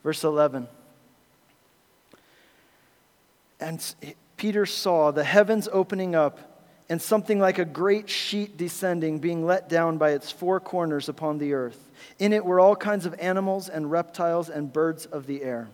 Verse 0.02 0.24
11. 0.24 0.68
And 3.60 3.94
Peter 4.36 4.64
saw 4.64 5.10
the 5.10 5.24
heavens 5.24 5.68
opening 5.70 6.14
up 6.14 6.49
and 6.90 7.00
something 7.00 7.38
like 7.38 7.60
a 7.60 7.64
great 7.64 8.10
sheet 8.10 8.56
descending, 8.56 9.20
being 9.20 9.46
let 9.46 9.68
down 9.68 9.96
by 9.96 10.10
its 10.10 10.32
four 10.32 10.58
corners 10.58 11.08
upon 11.08 11.38
the 11.38 11.54
earth. 11.54 11.90
In 12.18 12.32
it 12.32 12.44
were 12.44 12.58
all 12.58 12.74
kinds 12.74 13.06
of 13.06 13.14
animals 13.20 13.68
and 13.68 13.90
reptiles 13.90 14.50
and 14.50 14.72
birds 14.72 15.06
of 15.06 15.26
the 15.26 15.42
air. 15.42 15.68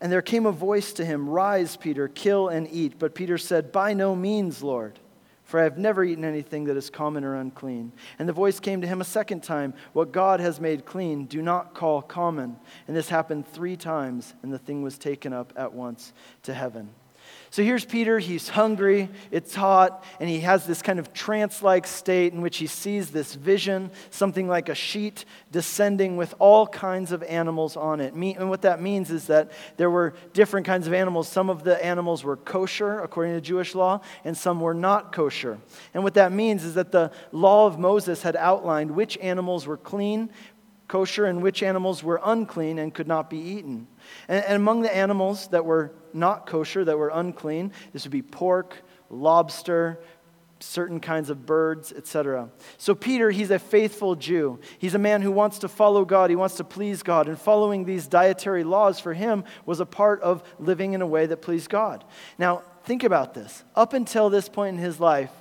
And 0.00 0.10
there 0.10 0.22
came 0.22 0.44
a 0.44 0.52
voice 0.52 0.92
to 0.94 1.04
him, 1.04 1.28
Rise, 1.28 1.76
Peter, 1.76 2.08
kill 2.08 2.48
and 2.48 2.68
eat. 2.70 2.98
But 2.98 3.14
Peter 3.14 3.38
said, 3.38 3.70
By 3.70 3.94
no 3.94 4.16
means, 4.16 4.60
Lord, 4.60 4.98
for 5.44 5.60
I 5.60 5.62
have 5.62 5.78
never 5.78 6.02
eaten 6.02 6.24
anything 6.24 6.64
that 6.64 6.76
is 6.76 6.90
common 6.90 7.22
or 7.22 7.36
unclean. 7.36 7.92
And 8.18 8.28
the 8.28 8.32
voice 8.32 8.58
came 8.58 8.80
to 8.80 8.88
him 8.88 9.00
a 9.00 9.04
second 9.04 9.44
time, 9.44 9.72
What 9.92 10.10
God 10.10 10.40
has 10.40 10.60
made 10.60 10.84
clean, 10.84 11.26
do 11.26 11.42
not 11.42 11.74
call 11.74 12.02
common. 12.02 12.56
And 12.88 12.96
this 12.96 13.08
happened 13.08 13.46
three 13.46 13.76
times, 13.76 14.34
and 14.42 14.52
the 14.52 14.58
thing 14.58 14.82
was 14.82 14.98
taken 14.98 15.32
up 15.32 15.52
at 15.54 15.72
once 15.72 16.12
to 16.42 16.52
heaven. 16.52 16.90
So 17.54 17.62
here's 17.62 17.84
Peter. 17.84 18.18
He's 18.18 18.48
hungry, 18.48 19.08
it's 19.30 19.54
hot, 19.54 20.02
and 20.18 20.28
he 20.28 20.40
has 20.40 20.66
this 20.66 20.82
kind 20.82 20.98
of 20.98 21.12
trance 21.12 21.62
like 21.62 21.86
state 21.86 22.32
in 22.32 22.42
which 22.42 22.56
he 22.56 22.66
sees 22.66 23.12
this 23.12 23.36
vision, 23.36 23.92
something 24.10 24.48
like 24.48 24.68
a 24.68 24.74
sheet 24.74 25.24
descending 25.52 26.16
with 26.16 26.34
all 26.40 26.66
kinds 26.66 27.12
of 27.12 27.22
animals 27.22 27.76
on 27.76 28.00
it. 28.00 28.12
And 28.12 28.50
what 28.50 28.62
that 28.62 28.82
means 28.82 29.12
is 29.12 29.28
that 29.28 29.52
there 29.76 29.88
were 29.88 30.14
different 30.32 30.66
kinds 30.66 30.88
of 30.88 30.94
animals. 30.94 31.28
Some 31.28 31.48
of 31.48 31.62
the 31.62 31.80
animals 31.84 32.24
were 32.24 32.38
kosher, 32.38 32.98
according 32.98 33.34
to 33.34 33.40
Jewish 33.40 33.76
law, 33.76 34.00
and 34.24 34.36
some 34.36 34.60
were 34.60 34.74
not 34.74 35.12
kosher. 35.12 35.60
And 35.94 36.02
what 36.02 36.14
that 36.14 36.32
means 36.32 36.64
is 36.64 36.74
that 36.74 36.90
the 36.90 37.12
law 37.30 37.68
of 37.68 37.78
Moses 37.78 38.22
had 38.22 38.34
outlined 38.34 38.90
which 38.90 39.16
animals 39.18 39.64
were 39.64 39.76
clean, 39.76 40.28
kosher, 40.88 41.26
and 41.26 41.42
which 41.42 41.62
animals 41.62 42.02
were 42.02 42.20
unclean 42.24 42.78
and 42.78 42.92
could 42.92 43.08
not 43.08 43.30
be 43.30 43.38
eaten. 43.38 43.86
And, 44.28 44.44
and 44.44 44.56
among 44.56 44.82
the 44.82 44.94
animals 44.94 45.48
that 45.48 45.64
were 45.64 45.92
not 46.12 46.46
kosher, 46.46 46.84
that 46.84 46.98
were 46.98 47.10
unclean, 47.12 47.72
this 47.92 48.04
would 48.04 48.12
be 48.12 48.22
pork, 48.22 48.82
lobster, 49.10 50.00
certain 50.60 51.00
kinds 51.00 51.30
of 51.30 51.46
birds, 51.46 51.92
etc. 51.92 52.48
So, 52.78 52.94
Peter, 52.94 53.30
he's 53.30 53.50
a 53.50 53.58
faithful 53.58 54.14
Jew. 54.14 54.58
He's 54.78 54.94
a 54.94 54.98
man 54.98 55.22
who 55.22 55.30
wants 55.30 55.58
to 55.60 55.68
follow 55.68 56.04
God, 56.04 56.30
he 56.30 56.36
wants 56.36 56.56
to 56.56 56.64
please 56.64 57.02
God, 57.02 57.28
and 57.28 57.38
following 57.38 57.84
these 57.84 58.06
dietary 58.06 58.64
laws 58.64 58.98
for 58.98 59.12
him 59.14 59.44
was 59.66 59.80
a 59.80 59.86
part 59.86 60.22
of 60.22 60.42
living 60.58 60.94
in 60.94 61.02
a 61.02 61.06
way 61.06 61.26
that 61.26 61.42
pleased 61.42 61.70
God. 61.70 62.04
Now, 62.38 62.62
think 62.84 63.04
about 63.04 63.34
this. 63.34 63.64
Up 63.74 63.92
until 63.92 64.30
this 64.30 64.48
point 64.48 64.76
in 64.76 64.82
his 64.82 64.98
life, 64.98 65.32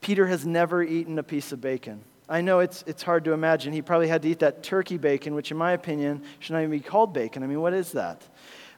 Peter 0.00 0.26
has 0.26 0.46
never 0.46 0.82
eaten 0.82 1.18
a 1.18 1.22
piece 1.22 1.52
of 1.52 1.60
bacon. 1.60 2.04
I 2.28 2.42
know 2.42 2.60
it's, 2.60 2.84
it's 2.86 3.02
hard 3.02 3.24
to 3.24 3.32
imagine. 3.32 3.72
He 3.72 3.80
probably 3.80 4.08
had 4.08 4.22
to 4.22 4.28
eat 4.28 4.40
that 4.40 4.62
turkey 4.62 4.98
bacon, 4.98 5.34
which, 5.34 5.50
in 5.50 5.56
my 5.56 5.72
opinion, 5.72 6.22
should 6.40 6.52
not 6.52 6.58
even 6.60 6.70
be 6.70 6.80
called 6.80 7.14
bacon. 7.14 7.42
I 7.42 7.46
mean, 7.46 7.60
what 7.60 7.72
is 7.72 7.92
that? 7.92 8.22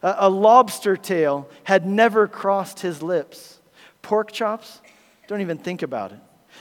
A, 0.01 0.29
lobster 0.29 0.95
tail 0.95 1.49
had 1.63 1.85
never 1.85 2.27
crossed 2.27 2.79
his 2.79 3.03
lips. 3.03 3.59
Pork 4.01 4.31
chops? 4.31 4.81
Don't 5.27 5.41
even 5.41 5.57
think 5.57 5.83
about 5.83 6.11
it. 6.11 6.19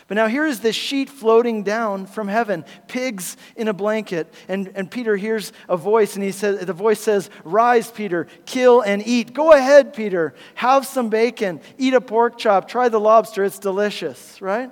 But 0.08 0.16
now 0.16 0.26
here 0.26 0.44
is 0.46 0.60
this 0.60 0.76
sheet 0.76 1.08
floating 1.08 1.62
down 1.62 2.06
from 2.06 2.28
heaven, 2.28 2.64
pigs 2.88 3.36
in 3.56 3.68
a 3.68 3.72
blanket. 3.72 4.32
And, 4.48 4.70
and 4.74 4.90
Peter 4.90 5.16
hears 5.16 5.52
a 5.68 5.76
voice, 5.76 6.16
and 6.16 6.24
he 6.24 6.32
says, 6.32 6.64
the 6.64 6.72
voice 6.72 7.00
says, 7.00 7.30
Rise, 7.44 7.90
Peter, 7.90 8.26
kill 8.46 8.82
and 8.82 9.06
eat. 9.06 9.32
Go 9.32 9.52
ahead, 9.52 9.94
Peter. 9.94 10.34
Have 10.56 10.86
some 10.86 11.08
bacon. 11.08 11.60
Eat 11.78 11.94
a 11.94 12.00
pork 12.00 12.38
chop. 12.38 12.68
Try 12.68 12.88
the 12.88 13.00
lobster. 13.00 13.44
It's 13.44 13.58
delicious, 13.58 14.42
right? 14.42 14.70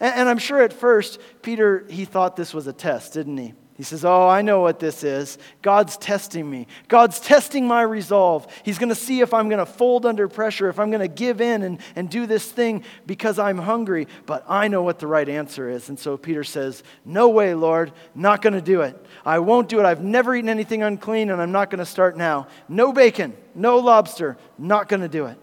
And, 0.00 0.14
and 0.14 0.28
I'm 0.28 0.38
sure 0.38 0.60
at 0.60 0.72
first, 0.72 1.20
Peter, 1.42 1.86
he 1.88 2.04
thought 2.04 2.36
this 2.36 2.52
was 2.52 2.66
a 2.66 2.72
test, 2.72 3.12
didn't 3.12 3.36
he? 3.36 3.54
He 3.80 3.84
says, 3.84 4.04
Oh, 4.04 4.28
I 4.28 4.42
know 4.42 4.60
what 4.60 4.78
this 4.78 5.02
is. 5.02 5.38
God's 5.62 5.96
testing 5.96 6.50
me. 6.50 6.66
God's 6.88 7.18
testing 7.18 7.66
my 7.66 7.80
resolve. 7.80 8.46
He's 8.62 8.78
going 8.78 8.90
to 8.90 8.94
see 8.94 9.22
if 9.22 9.32
I'm 9.32 9.48
going 9.48 9.58
to 9.58 9.64
fold 9.64 10.04
under 10.04 10.28
pressure, 10.28 10.68
if 10.68 10.78
I'm 10.78 10.90
going 10.90 11.00
to 11.00 11.08
give 11.08 11.40
in 11.40 11.62
and, 11.62 11.80
and 11.96 12.10
do 12.10 12.26
this 12.26 12.44
thing 12.44 12.84
because 13.06 13.38
I'm 13.38 13.56
hungry. 13.56 14.06
But 14.26 14.44
I 14.46 14.68
know 14.68 14.82
what 14.82 14.98
the 14.98 15.06
right 15.06 15.26
answer 15.26 15.70
is. 15.70 15.88
And 15.88 15.98
so 15.98 16.18
Peter 16.18 16.44
says, 16.44 16.82
No 17.06 17.30
way, 17.30 17.54
Lord, 17.54 17.92
not 18.14 18.42
going 18.42 18.52
to 18.52 18.60
do 18.60 18.82
it. 18.82 19.02
I 19.24 19.38
won't 19.38 19.70
do 19.70 19.80
it. 19.80 19.86
I've 19.86 20.04
never 20.04 20.36
eaten 20.36 20.50
anything 20.50 20.82
unclean, 20.82 21.30
and 21.30 21.40
I'm 21.40 21.52
not 21.52 21.70
going 21.70 21.78
to 21.78 21.86
start 21.86 22.18
now. 22.18 22.48
No 22.68 22.92
bacon, 22.92 23.34
no 23.54 23.78
lobster, 23.78 24.36
not 24.58 24.90
going 24.90 25.00
to 25.00 25.08
do 25.08 25.24
it. 25.24 25.38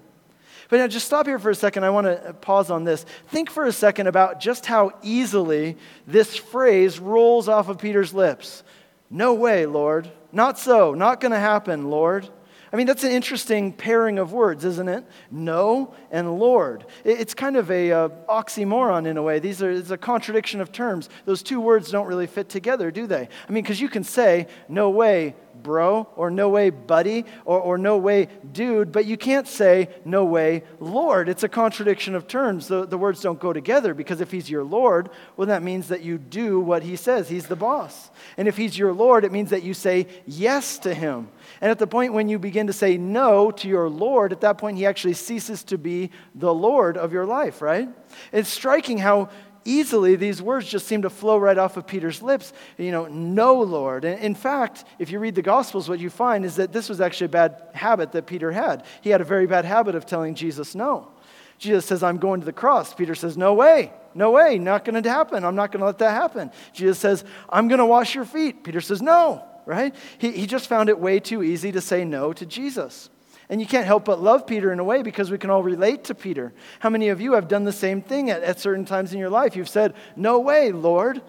But 0.69 0.77
now, 0.77 0.87
just 0.87 1.05
stop 1.05 1.25
here 1.25 1.39
for 1.39 1.49
a 1.49 1.55
second. 1.55 1.85
I 1.85 1.89
want 1.89 2.07
to 2.07 2.33
pause 2.33 2.69
on 2.69 2.83
this. 2.83 3.05
Think 3.27 3.49
for 3.49 3.65
a 3.65 3.71
second 3.71 4.07
about 4.07 4.39
just 4.39 4.65
how 4.65 4.91
easily 5.01 5.77
this 6.05 6.35
phrase 6.35 6.99
rolls 6.99 7.47
off 7.47 7.69
of 7.69 7.77
Peter's 7.77 8.13
lips. 8.13 8.63
No 9.09 9.33
way, 9.33 9.65
Lord. 9.65 10.11
Not 10.31 10.59
so. 10.59 10.93
Not 10.93 11.21
going 11.21 11.31
to 11.31 11.39
happen, 11.39 11.89
Lord. 11.89 12.29
I 12.71 12.75
mean, 12.75 12.85
that's 12.85 13.05
an 13.05 13.11
interesting 13.11 13.71
pairing 13.71 14.19
of 14.19 14.33
words, 14.33 14.65
isn't 14.65 14.89
it? 14.89 15.05
No 15.31 15.93
and 16.11 16.37
Lord. 16.37 16.85
It's 17.05 17.33
kind 17.33 17.55
of 17.55 17.71
a 17.71 17.91
uh, 17.91 18.09
oxymoron 18.27 19.07
in 19.07 19.15
a 19.15 19.23
way. 19.23 19.39
These 19.39 19.63
are 19.63 19.71
it's 19.71 19.89
a 19.89 19.97
contradiction 19.97 20.59
of 20.59 20.73
terms. 20.73 21.09
Those 21.23 21.41
two 21.41 21.61
words 21.61 21.91
don't 21.91 22.07
really 22.07 22.27
fit 22.27 22.49
together, 22.49 22.91
do 22.91 23.07
they? 23.07 23.29
I 23.47 23.51
mean, 23.51 23.63
because 23.63 23.79
you 23.79 23.87
can 23.87 24.03
say 24.03 24.47
no 24.67 24.89
way, 24.89 25.35
bro, 25.63 26.07
or 26.15 26.29
no 26.29 26.49
way, 26.49 26.69
buddy, 26.69 27.25
or, 27.45 27.59
or 27.59 27.77
no 27.77 27.97
way, 27.97 28.27
dude, 28.51 28.91
but 28.91 29.05
you 29.05 29.17
can't 29.17 29.47
say 29.47 29.89
no 30.05 30.25
way, 30.25 30.63
Lord. 30.79 31.29
It's 31.29 31.43
a 31.43 31.49
contradiction 31.49 32.15
of 32.15 32.27
terms. 32.27 32.67
The, 32.67 32.85
the 32.85 32.97
words 32.97 33.21
don't 33.21 33.39
go 33.39 33.53
together 33.53 33.93
because 33.93 34.21
if 34.21 34.31
he's 34.31 34.49
your 34.49 34.63
Lord, 34.63 35.09
well, 35.35 35.47
that 35.47 35.63
means 35.63 35.87
that 35.89 36.01
you 36.01 36.17
do 36.17 36.59
what 36.59 36.83
he 36.83 36.95
says. 36.95 37.29
He's 37.29 37.47
the 37.47 37.55
boss. 37.55 38.09
And 38.37 38.47
if 38.47 38.57
he's 38.57 38.77
your 38.77 38.93
Lord, 38.93 39.25
it 39.25 39.31
means 39.31 39.49
that 39.49 39.63
you 39.63 39.73
say 39.73 40.07
yes 40.25 40.77
to 40.79 40.93
him. 40.93 41.29
And 41.61 41.71
at 41.71 41.79
the 41.79 41.87
point 41.87 42.13
when 42.13 42.29
you 42.29 42.39
begin 42.39 42.67
to 42.67 42.73
say 42.73 42.97
no 42.97 43.51
to 43.51 43.67
your 43.67 43.89
Lord, 43.89 44.31
at 44.31 44.41
that 44.41 44.57
point 44.57 44.77
he 44.77 44.85
actually 44.85 45.13
ceases 45.13 45.63
to 45.65 45.77
be 45.77 46.11
the 46.35 46.53
Lord 46.53 46.97
of 46.97 47.13
your 47.13 47.25
life, 47.25 47.61
right? 47.61 47.89
It's 48.31 48.49
striking 48.49 48.97
how 48.97 49.29
easily 49.67 50.15
these 50.15 50.41
words 50.41 50.67
just 50.67 50.87
seem 50.87 51.01
to 51.03 51.09
flow 51.09 51.37
right 51.37 51.57
off 51.57 51.77
of 51.77 51.85
Peter's 51.85 52.21
lips. 52.21 52.53
You 52.77 52.91
know, 52.91 53.05
no, 53.07 53.61
Lord. 53.61 54.05
And 54.05 54.19
in 54.19 54.33
fact, 54.33 54.85
if 54.97 55.11
you 55.11 55.19
read 55.19 55.35
the 55.35 55.41
Gospels, 55.41 55.89
what 55.89 55.99
you 55.99 56.09
find 56.09 56.45
is 56.45 56.55
that 56.55 56.71
this 56.71 56.89
was 56.89 57.01
actually 57.01 57.25
a 57.25 57.29
bad 57.29 57.61
habit 57.73 58.11
that 58.13 58.25
Peter 58.25 58.51
had. 58.51 58.85
He 59.01 59.09
had 59.09 59.21
a 59.21 59.25
very 59.25 59.45
bad 59.45 59.65
habit 59.65 59.95
of 59.95 60.05
telling 60.05 60.33
Jesus 60.35 60.73
no. 60.73 61.11
Jesus 61.57 61.85
says, 61.85 62.03
I'm 62.03 62.17
going 62.17 62.39
to 62.39 62.45
the 62.45 62.53
cross. 62.53 62.93
Peter 62.93 63.15
says, 63.15 63.35
No 63.35 63.53
way, 63.53 63.91
no 64.13 64.31
way, 64.31 64.59
not 64.59 64.85
going 64.85 65.01
to 65.01 65.09
happen. 65.09 65.43
I'm 65.43 65.55
not 65.55 65.71
going 65.71 65.79
to 65.79 65.87
let 65.87 65.97
that 65.99 66.11
happen. 66.11 66.51
Jesus 66.71 66.99
says, 66.99 67.23
I'm 67.49 67.67
going 67.67 67.79
to 67.79 67.85
wash 67.85 68.15
your 68.15 68.25
feet. 68.25 68.63
Peter 68.63 68.81
says, 68.81 69.01
No, 69.01 69.43
right? 69.65 69.95
He, 70.17 70.31
he 70.31 70.47
just 70.47 70.67
found 70.67 70.89
it 70.89 70.99
way 70.99 71.19
too 71.19 71.43
easy 71.43 71.71
to 71.71 71.81
say 71.81 72.05
no 72.05 72.31
to 72.33 72.45
Jesus. 72.45 73.09
And 73.49 73.61
you 73.61 73.67
can't 73.67 73.85
help 73.85 74.05
but 74.05 74.21
love 74.21 74.45
Peter 74.45 74.73
in 74.73 74.79
a 74.79 74.83
way 74.83 75.01
because 75.01 75.31
we 75.31 75.37
can 75.37 75.49
all 75.49 75.63
relate 75.63 76.03
to 76.05 76.15
Peter. 76.15 76.53
How 76.79 76.89
many 76.89 77.09
of 77.09 77.21
you 77.21 77.33
have 77.33 77.47
done 77.47 77.63
the 77.63 77.71
same 77.71 78.01
thing 78.01 78.29
at, 78.29 78.43
at 78.43 78.59
certain 78.59 78.83
times 78.83 79.13
in 79.13 79.19
your 79.19 79.29
life? 79.29 79.55
You've 79.55 79.69
said, 79.69 79.93
No 80.15 80.39
way, 80.39 80.71
Lord, 80.71 81.21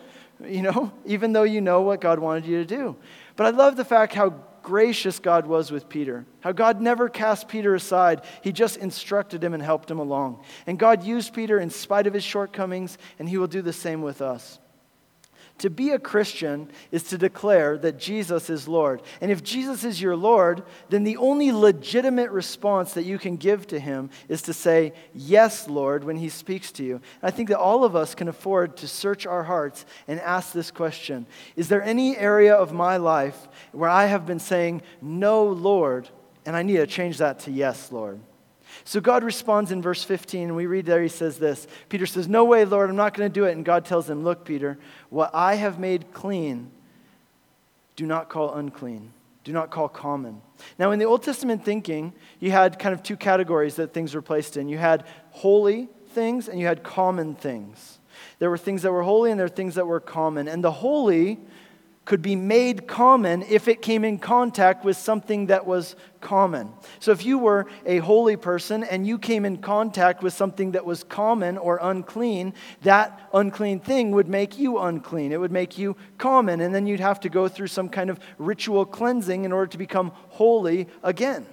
you 0.45 0.63
know, 0.63 0.93
even 1.05 1.33
though 1.33 1.45
you 1.45 1.61
know 1.61 1.83
what 1.83 2.01
God 2.01 2.19
wanted 2.19 2.47
you 2.47 2.59
to 2.59 2.65
do. 2.65 2.97
But 3.37 3.47
I 3.47 3.51
love 3.51 3.77
the 3.77 3.85
fact 3.85 4.15
how 4.15 4.35
gracious 4.63 5.19
God 5.19 5.47
was 5.47 5.71
with 5.71 5.89
Peter, 5.89 6.27
how 6.41 6.53
God 6.53 6.81
never 6.81 7.09
cast 7.09 7.49
Peter 7.49 7.75
aside. 7.75 8.23
He 8.43 8.53
just 8.53 8.77
instructed 8.77 9.43
him 9.43 9.55
and 9.55 9.63
helped 9.63 9.91
him 9.91 9.99
along. 9.99 10.43
And 10.67 10.79
God 10.79 11.05
used 11.05 11.33
Peter 11.33 11.59
in 11.59 11.71
spite 11.71 12.07
of 12.07 12.15
his 12.15 12.25
shortcomings, 12.25 12.99
and 13.19 13.29
he 13.29 13.39
will 13.39 13.47
do 13.47 13.63
the 13.63 13.73
same 13.73 14.03
with 14.03 14.21
us. 14.21 14.59
To 15.59 15.71
be 15.71 15.91
a 15.91 15.99
Christian 15.99 16.71
is 16.93 17.03
to 17.05 17.19
declare 17.19 17.77
that 17.79 17.99
Jesus 17.99 18.49
is 18.49 18.69
Lord. 18.69 19.03
And 19.21 19.31
if 19.31 19.43
Jesus 19.43 19.83
is 19.83 20.01
your 20.01 20.15
Lord, 20.15 20.63
then 20.89 21.03
the 21.03 21.17
only 21.17 21.51
legitimate 21.51 22.31
response 22.31 22.93
that 22.95 23.03
you 23.03 23.19
can 23.19 23.37
give 23.37 23.67
to 23.69 23.81
him 23.81 24.11
is 24.29 24.43
to 24.43 24.55
say, 24.55 24.93
Yes, 25.15 25.67
Lord, 25.67 26.05
when 26.05 26.17
he 26.17 26.29
speaks 26.29 26.71
to 26.73 26.85
you. 26.85 26.95
And 26.95 27.03
I 27.23 27.31
think 27.33 27.49
that 27.49 27.59
all 27.59 27.83
of 27.83 27.97
us 27.97 28.15
can 28.15 28.29
afford 28.29 28.77
to 28.79 28.89
search 28.89 29.27
our 29.27 29.43
hearts 29.43 29.85
and 30.07 30.21
ask 30.21 30.53
this 30.53 30.71
question 30.71 31.27
Is 31.57 31.69
there 31.69 31.83
any 31.83 32.17
area 32.17 32.55
of 32.55 32.73
my 32.73 32.97
life 32.97 33.49
where 33.73 33.91
I 33.91 34.07
have 34.07 34.27
been 34.27 34.41
saying, 34.41 34.83
No, 35.03 35.45
Lord, 35.45 36.09
and 36.47 36.55
I 36.55 36.63
need 36.63 36.77
to 36.77 36.87
change 36.87 37.19
that 37.19 37.41
to 37.41 37.51
yes, 37.51 37.91
Lord? 37.91 38.21
So 38.89 39.03
God 39.03 39.23
responds 39.23 39.71
in 39.71 39.83
verse 39.83 40.03
15, 40.03 40.45
and 40.45 40.57
we 40.57 40.65
read 40.65 40.87
there, 40.87 41.03
he 41.03 41.09
says 41.09 41.37
this 41.37 41.67
Peter 41.91 42.07
says, 42.07 42.27
No 42.27 42.47
way, 42.47 42.65
Lord, 42.65 42.89
I'm 42.89 42.97
not 42.97 43.13
going 43.13 43.29
to 43.29 43.33
do 43.33 43.45
it. 43.45 43.53
And 43.53 43.63
God 43.63 43.85
tells 43.85 44.09
him, 44.09 44.25
Look, 44.25 44.47
Peter, 44.47 44.79
what 45.11 45.31
I 45.35 45.57
have 45.57 45.79
made 45.79 46.11
clean, 46.15 46.71
do 47.97 48.07
not 48.07 48.31
call 48.31 48.55
unclean. 48.55 49.13
Do 49.45 49.53
not 49.53 49.71
call 49.71 49.91
common. 49.91 50.41
Now, 50.79 50.91
in 50.93 50.99
the 50.99 51.05
Old 51.05 51.23
Testament 51.23 51.67
thinking, 51.67 52.15
you 52.41 52.51
had 52.51 52.79
kind 52.79 52.95
of 52.95 53.03
two 53.03 53.19
categories 53.19 53.77
that 53.77 53.93
things 53.93 54.15
were 54.15 54.23
placed 54.23 54.57
in. 54.57 54.71
You 54.71 54.79
had 54.79 55.05
holy 55.33 55.91
things 56.13 56.49
and 56.49 56.59
you 56.59 56.65
had 56.65 56.83
common 56.83 57.35
things. 57.35 57.99
There 58.39 58.49
were 58.49 58.57
things 58.57 58.81
that 58.83 58.93
were 58.93 59.03
holy 59.03 59.31
and 59.31 59.39
there 59.39 59.45
were 59.45 59.55
things 59.55 59.75
that 59.75 59.87
were 59.87 60.01
common. 60.01 60.49
And 60.49 60.65
the 60.65 60.73
holy 60.73 61.39
could 62.09 62.23
be 62.23 62.35
made 62.35 62.89
common 62.89 63.43
if 63.43 63.69
it 63.69 63.83
came 63.83 64.03
in 64.03 64.19
contact 64.19 64.83
with 64.83 64.97
something 64.97 65.49
that 65.49 65.67
was 65.67 65.95
common. 66.23 66.73
So 67.01 67.13
if 67.13 67.23
you 67.23 67.39
were 67.39 67.67
a 67.85 67.99
holy 67.99 68.35
person 68.35 68.83
and 68.83 69.07
you 69.07 69.19
came 69.19 69.45
in 69.45 69.59
contact 69.59 70.23
with 70.23 70.33
something 70.33 70.73
that 70.73 70.87
was 70.87 71.05
common 71.05 71.59
or 71.59 71.79
unclean, 71.83 72.55
that 72.81 73.29
unclean 73.35 73.81
thing 73.81 74.13
would 74.13 74.27
make 74.27 74.59
you 74.59 74.79
unclean. 74.79 75.33
It 75.33 75.39
would 75.39 75.53
make 75.53 75.77
you 75.77 75.99
common. 76.17 76.63
And 76.63 76.75
then 76.75 76.87
you'd 76.87 76.99
have 76.99 77.21
to 77.21 77.29
go 77.29 77.47
through 77.47 77.67
some 77.67 77.91
kind 77.91 78.09
of 78.09 78.19
ritual 78.39 78.87
cleansing 78.87 79.45
in 79.45 79.53
order 79.53 79.71
to 79.71 79.77
become 79.77 80.13
holy 80.31 80.89
again. 81.03 81.45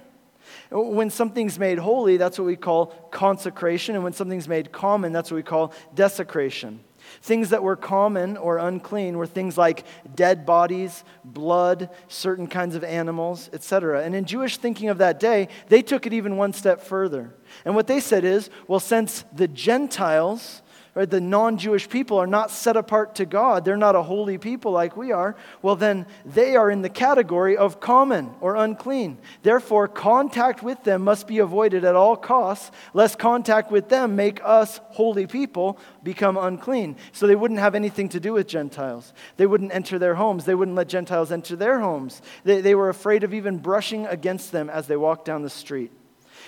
When 0.70 1.10
something's 1.10 1.58
made 1.58 1.78
holy, 1.78 2.16
that's 2.16 2.38
what 2.38 2.46
we 2.46 2.56
call 2.56 2.86
consecration. 3.10 3.94
And 3.94 4.02
when 4.02 4.14
something's 4.14 4.48
made 4.48 4.72
common, 4.72 5.12
that's 5.12 5.30
what 5.30 5.36
we 5.36 5.42
call 5.42 5.74
desecration. 5.94 6.80
Things 7.22 7.50
that 7.50 7.62
were 7.62 7.76
common 7.76 8.36
or 8.36 8.58
unclean 8.58 9.16
were 9.18 9.26
things 9.26 9.56
like 9.56 9.84
dead 10.14 10.46
bodies, 10.46 11.04
blood, 11.24 11.90
certain 12.08 12.46
kinds 12.46 12.74
of 12.74 12.84
animals, 12.84 13.50
etc. 13.52 14.02
And 14.02 14.14
in 14.14 14.24
Jewish 14.24 14.56
thinking 14.56 14.88
of 14.88 14.98
that 14.98 15.20
day, 15.20 15.48
they 15.68 15.82
took 15.82 16.06
it 16.06 16.12
even 16.12 16.36
one 16.36 16.52
step 16.52 16.80
further. 16.80 17.34
And 17.64 17.74
what 17.74 17.86
they 17.86 18.00
said 18.00 18.24
is 18.24 18.50
well, 18.66 18.80
since 18.80 19.24
the 19.32 19.48
Gentiles 19.48 20.62
right, 20.96 21.10
the 21.10 21.20
non 21.20 21.58
Jewish 21.58 21.88
people 21.88 22.16
are 22.16 22.26
not 22.26 22.50
set 22.50 22.76
apart 22.76 23.16
to 23.16 23.26
God, 23.26 23.64
they're 23.64 23.76
not 23.76 23.94
a 23.94 24.02
holy 24.02 24.38
people 24.38 24.72
like 24.72 24.96
we 24.96 25.12
are, 25.12 25.36
well, 25.60 25.76
then 25.76 26.06
they 26.24 26.56
are 26.56 26.70
in 26.70 26.80
the 26.80 26.88
category 26.88 27.56
of 27.56 27.80
common 27.80 28.34
or 28.40 28.56
unclean. 28.56 29.18
Therefore, 29.42 29.88
contact 29.88 30.62
with 30.62 30.82
them 30.84 31.02
must 31.02 31.28
be 31.28 31.38
avoided 31.38 31.84
at 31.84 31.94
all 31.94 32.16
costs, 32.16 32.70
lest 32.94 33.18
contact 33.18 33.70
with 33.70 33.90
them 33.90 34.16
make 34.16 34.40
us 34.42 34.80
holy 34.88 35.26
people 35.26 35.78
become 36.02 36.38
unclean. 36.38 36.96
So 37.12 37.26
they 37.26 37.36
wouldn't 37.36 37.60
have 37.60 37.74
anything 37.74 38.08
to 38.10 38.20
do 38.20 38.32
with 38.32 38.48
Gentiles. 38.48 39.12
They 39.36 39.46
wouldn't 39.46 39.74
enter 39.74 39.98
their 39.98 40.14
homes, 40.14 40.46
they 40.46 40.54
wouldn't 40.54 40.76
let 40.76 40.88
Gentiles 40.88 41.30
enter 41.30 41.56
their 41.56 41.78
homes. 41.78 42.22
They, 42.44 42.62
they 42.62 42.74
were 42.74 42.88
afraid 42.88 43.22
of 43.22 43.34
even 43.34 43.58
brushing 43.58 44.06
against 44.06 44.50
them 44.50 44.70
as 44.70 44.86
they 44.86 44.96
walked 44.96 45.26
down 45.26 45.42
the 45.42 45.50
street. 45.50 45.92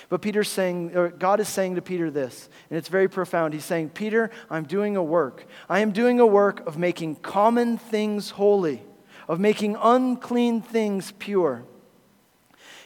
But 0.09 0.23
Peter's 0.23 0.49
saying, 0.49 0.95
or 0.95 1.09
God 1.09 1.39
is 1.39 1.47
saying 1.47 1.75
to 1.75 1.81
Peter 1.83 2.09
this, 2.09 2.49
and 2.69 2.77
it's 2.77 2.89
very 2.89 3.07
profound. 3.07 3.53
He's 3.53 3.63
saying, 3.63 3.89
Peter, 3.89 4.31
I'm 4.49 4.63
doing 4.65 4.95
a 4.95 5.03
work. 5.03 5.45
I 5.69 5.79
am 5.79 5.91
doing 5.91 6.19
a 6.19 6.25
work 6.25 6.65
of 6.65 6.77
making 6.77 7.17
common 7.17 7.77
things 7.77 8.31
holy, 8.31 8.81
of 9.27 9.39
making 9.39 9.77
unclean 9.79 10.61
things 10.61 11.13
pure. 11.19 11.63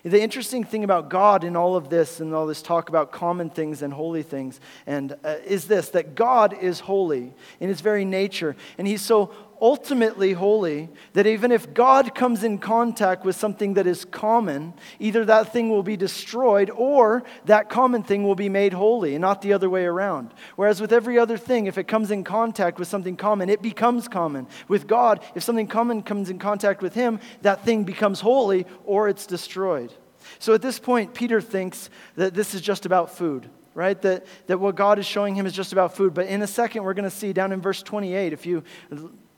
The 0.06 0.22
interesting 0.22 0.66
thing 0.66 0.84
about 0.84 1.10
God 1.10 1.46
in 1.46 1.56
all 1.56 1.78
of 1.78 1.90
this 1.90 2.20
and 2.20 2.34
all 2.34 2.46
this 2.46 2.62
talk 2.62 2.90
about 2.90 3.14
common 3.14 3.50
things 3.50 3.82
and 3.82 3.94
holy 3.94 4.22
things 4.22 4.60
and 4.86 5.16
uh, 5.24 5.36
is 5.46 5.66
this 5.66 5.90
that 5.90 6.14
God 6.14 6.54
is 6.62 6.82
holy 6.82 7.34
in 7.62 7.70
his 7.70 7.80
very 7.80 8.04
nature 8.04 8.58
and 8.78 8.86
he's 8.86 9.02
so 9.02 9.34
ultimately 9.62 10.34
holy 10.34 10.90
that 11.14 11.28
even 11.28 11.52
if 11.52 11.74
God 11.74 12.16
comes 12.16 12.44
in 12.44 12.58
contact 12.58 13.26
with 13.26 13.36
something 13.36 13.76
that 13.76 13.88
is 13.88 14.06
common, 14.06 14.74
either 15.00 15.26
that 15.26 15.54
thing 15.54 15.70
will 15.70 15.84
be 15.84 15.98
destroyed 15.98 16.70
or 16.70 17.24
that 17.46 17.70
common 17.70 18.04
thing 18.04 18.24
will 18.24 18.36
be 18.36 18.50
made 18.50 18.74
holy, 18.74 19.16
and 19.16 19.22
not 19.22 19.42
the 19.42 19.54
other 19.54 19.70
way 19.70 19.86
around. 19.86 20.34
Whereas 20.56 20.82
with 20.82 20.92
every 20.92 21.18
other 21.18 21.38
thing, 21.38 21.66
if 21.66 21.78
it 21.78 21.88
comes 21.88 22.12
in 22.12 22.24
contact 22.24 22.80
with 22.80 22.88
something 22.88 23.16
common, 23.16 23.50
it 23.50 23.62
becomes 23.62 24.08
common. 24.08 24.48
With 24.68 24.88
God, 24.88 25.22
if 25.36 25.44
something 25.44 25.68
common 25.68 26.04
comes 26.04 26.30
in 26.30 26.40
contact 26.40 26.82
with 26.82 26.94
Him, 26.94 27.20
that 27.42 27.64
thing 27.66 27.84
becomes 27.84 28.22
holy 28.22 28.66
or 28.86 29.10
it's 29.10 29.26
destroyed. 29.26 29.94
So 30.40 30.54
at 30.54 30.62
this 30.62 30.80
point, 30.80 31.14
Peter 31.14 31.42
thinks 31.42 31.90
that 32.16 32.34
this 32.34 32.54
is 32.54 32.62
just 32.62 32.86
about 32.86 33.16
food 33.16 33.50
right? 33.76 34.00
That, 34.04 34.26
that 34.48 34.60
what 34.60 34.76
God 34.76 35.00
is 35.00 35.06
showing 35.06 35.36
him 35.36 35.46
is 35.46 35.54
just 35.54 35.74
about 35.74 35.96
food. 35.96 36.14
But 36.14 36.28
in 36.28 36.42
a 36.42 36.48
second, 36.48 36.84
we're 36.84 36.94
going 36.94 37.10
to 37.10 37.16
see 37.16 37.34
down 37.34 37.52
in 37.52 37.62
verse 37.62 37.82
28, 37.82 38.34
if 38.34 38.46
you 38.46 38.64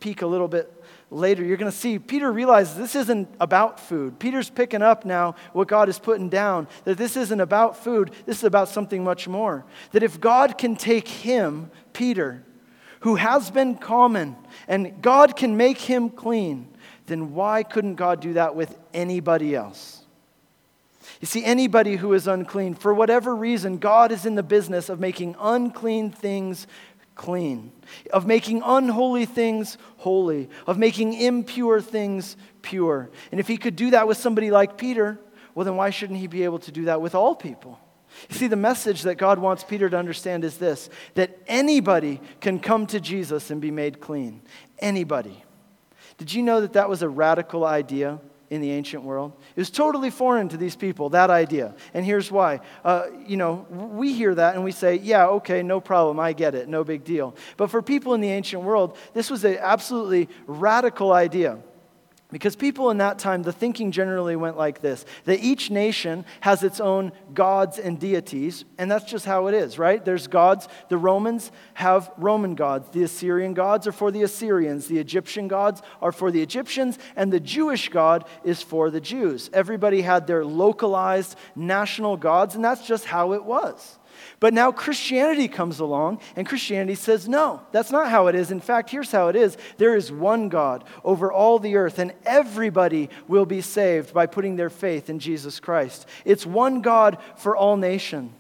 peek 0.06 0.22
a 0.22 0.28
little 0.28 0.48
bit 0.48 0.72
later, 1.10 1.44
you're 1.44 1.58
going 1.58 1.72
to 1.72 1.76
see 1.76 1.98
Peter 1.98 2.32
realizes 2.32 2.78
this 2.78 2.94
isn't 2.94 3.28
about 3.40 3.80
food. 3.80 4.20
Peter's 4.20 4.52
picking 4.52 4.84
up 4.84 5.04
now 5.04 5.34
what 5.52 5.68
God 5.68 5.90
is 5.90 5.98
putting 5.98 6.30
down, 6.30 6.68
that 6.84 7.00
this 7.00 7.18
isn't 7.18 7.42
about 7.42 7.76
food, 7.84 8.12
this 8.28 8.38
is 8.38 8.44
about 8.44 8.70
something 8.70 9.04
much 9.04 9.28
more. 9.28 9.66
That 9.94 10.04
if 10.04 10.22
God 10.22 10.60
can 10.60 10.76
take 10.76 11.08
him, 11.08 11.72
Peter, 11.92 12.44
who 13.00 13.16
has 13.16 13.50
been 13.50 13.74
common, 13.78 14.36
and 14.68 15.02
God 15.02 15.36
can 15.36 15.58
make 15.58 15.80
him 15.80 16.12
clean, 16.12 16.68
then 17.08 17.34
why 17.34 17.64
couldn't 17.64 17.96
God 17.96 18.20
do 18.20 18.34
that 18.34 18.56
with 18.56 18.78
anybody 18.94 19.56
else? 19.56 20.04
You 21.20 21.26
see, 21.26 21.44
anybody 21.44 21.96
who 21.96 22.14
is 22.14 22.28
unclean, 22.28 22.76
for 22.76 22.94
whatever 22.94 23.36
reason, 23.36 23.80
God 23.80 24.12
is 24.12 24.28
in 24.28 24.36
the 24.36 24.44
business 24.44 24.88
of 24.88 25.00
making 25.00 25.36
unclean 25.40 26.12
things 26.12 26.68
clean, 27.16 27.72
of 28.14 28.28
making 28.28 28.62
unholy 28.64 29.26
things 29.26 29.78
holy, 29.98 30.50
of 30.68 30.78
making 30.78 31.14
impure 31.14 31.82
things 31.82 32.38
pure. 32.62 33.10
And 33.32 33.40
if 33.40 33.48
he 33.48 33.58
could 33.58 33.76
do 33.76 33.92
that 33.92 34.08
with 34.08 34.18
somebody 34.18 34.52
like 34.52 34.78
Peter, 34.78 35.20
well, 35.54 35.66
then 35.66 35.78
why 35.78 35.90
shouldn't 35.90 36.20
he 36.20 36.28
be 36.28 36.44
able 36.44 36.60
to 36.60 36.72
do 36.72 36.86
that 36.86 37.02
with 37.02 37.16
all 37.16 37.34
people? 37.34 37.80
You 38.30 38.36
see, 38.36 38.48
the 38.48 38.56
message 38.56 39.04
that 39.04 39.16
God 39.16 39.40
wants 39.40 39.64
Peter 39.64 39.90
to 39.90 39.98
understand 39.98 40.44
is 40.44 40.58
this 40.58 40.90
that 41.16 41.38
anybody 41.48 42.22
can 42.40 42.60
come 42.60 42.86
to 42.88 43.00
Jesus 43.00 43.50
and 43.50 43.62
be 43.62 43.72
made 43.72 44.00
clean. 44.00 44.42
Anybody. 44.80 45.44
Did 46.18 46.34
you 46.34 46.44
know 46.44 46.62
that 46.62 46.74
that 46.74 46.90
was 46.90 47.02
a 47.02 47.10
radical 47.10 47.66
idea? 47.66 48.20
In 48.50 48.62
the 48.62 48.72
ancient 48.72 49.04
world. 49.04 49.34
It 49.56 49.60
was 49.60 49.70
totally 49.70 50.10
foreign 50.10 50.50
to 50.50 50.58
these 50.58 50.76
people, 50.76 51.10
that 51.10 51.30
idea. 51.30 51.74
And 51.94 52.06
here's 52.06 52.32
why. 52.32 52.62
Uh, 52.84 53.08
you 53.26 53.38
know, 53.38 53.66
we 53.70 54.14
hear 54.14 54.36
that 54.36 54.56
and 54.56 54.64
we 54.64 54.72
say, 54.72 54.96
yeah, 54.96 55.28
okay, 55.28 55.64
no 55.64 55.80
problem, 55.80 56.20
I 56.20 56.34
get 56.34 56.56
it, 56.56 56.68
no 56.68 56.84
big 56.84 57.04
deal. 57.04 57.36
But 57.58 57.72
for 57.72 57.82
people 57.82 58.14
in 58.14 58.22
the 58.22 58.32
ancient 58.32 58.64
world, 58.64 58.98
this 59.14 59.30
was 59.30 59.44
an 59.44 59.58
absolutely 59.60 60.30
radical 60.46 61.12
idea. 61.12 61.60
Because 62.32 62.56
people 62.56 62.90
in 62.90 62.98
that 62.98 63.20
time, 63.20 63.44
the 63.44 63.54
thinking 63.54 63.92
generally 63.92 64.36
went 64.36 64.58
like 64.58 64.82
this 64.82 65.06
that 65.26 65.42
each 65.42 65.70
nation 65.70 66.26
has 66.42 66.64
its 66.64 66.80
own 66.80 67.12
gods 67.34 67.78
and 67.78 68.00
deities, 68.00 68.66
and 68.80 68.90
that's 68.90 69.06
just 69.06 69.26
how 69.26 69.46
it 69.48 69.54
is, 69.54 69.78
right? 69.78 70.04
There's 70.04 70.26
gods. 70.26 70.68
The 70.90 70.98
Romans 70.98 71.52
have 71.76 72.12
Roman 72.18 72.56
gods. 72.56 72.90
The 72.90 73.04
Assyrian 73.04 73.54
gods 73.54 73.86
are 73.86 73.92
for 73.92 74.10
the 74.10 74.24
Assyrians. 74.24 74.88
The 74.88 74.98
Egyptian 74.98 75.48
gods 75.48 75.84
are 76.02 76.12
for 76.12 76.32
the 76.32 76.42
Egyptians, 76.42 76.98
and 77.16 77.32
the 77.32 77.40
Jewish 77.40 77.90
God 77.90 78.26
is 78.44 78.62
for 78.62 78.90
the 78.90 79.02
Jews. 79.02 79.52
Everybody 79.54 80.02
had 80.02 80.26
their 80.26 80.44
localized 80.44 81.38
national 81.56 82.18
gods, 82.18 82.56
and 82.56 82.66
that's 82.66 82.88
just 82.88 83.06
how 83.06 83.34
it 83.34 83.46
was. 83.46 84.00
But 84.40 84.54
now 84.54 84.72
Christianity 84.72 85.48
comes 85.48 85.80
along, 85.80 86.20
and 86.36 86.48
Christianity 86.48 86.96
says, 86.96 87.28
no, 87.28 87.62
that's 87.72 87.92
not 87.92 88.10
how 88.10 88.28
it 88.28 88.36
is. 88.36 88.52
In 88.52 88.60
fact, 88.60 88.90
here's 88.90 89.12
how 89.12 89.28
it 89.30 89.36
is 89.36 89.58
there 89.78 89.96
is 89.96 90.12
one 90.12 90.50
God 90.50 90.84
over 91.04 91.32
all 91.32 91.60
the 91.60 91.76
earth, 91.76 92.00
and 92.00 92.14
everybody 92.26 93.10
will 93.28 93.46
be 93.46 93.62
saved 93.62 94.14
by 94.14 94.26
putting 94.26 94.56
their 94.56 94.70
faith 94.70 95.10
in 95.10 95.20
Jesus 95.20 95.60
Christ. 95.60 96.08
It's 96.26 96.46
one 96.46 96.82
God 96.82 97.18
for 97.38 97.56
all 97.56 97.78
nations. 97.78 98.32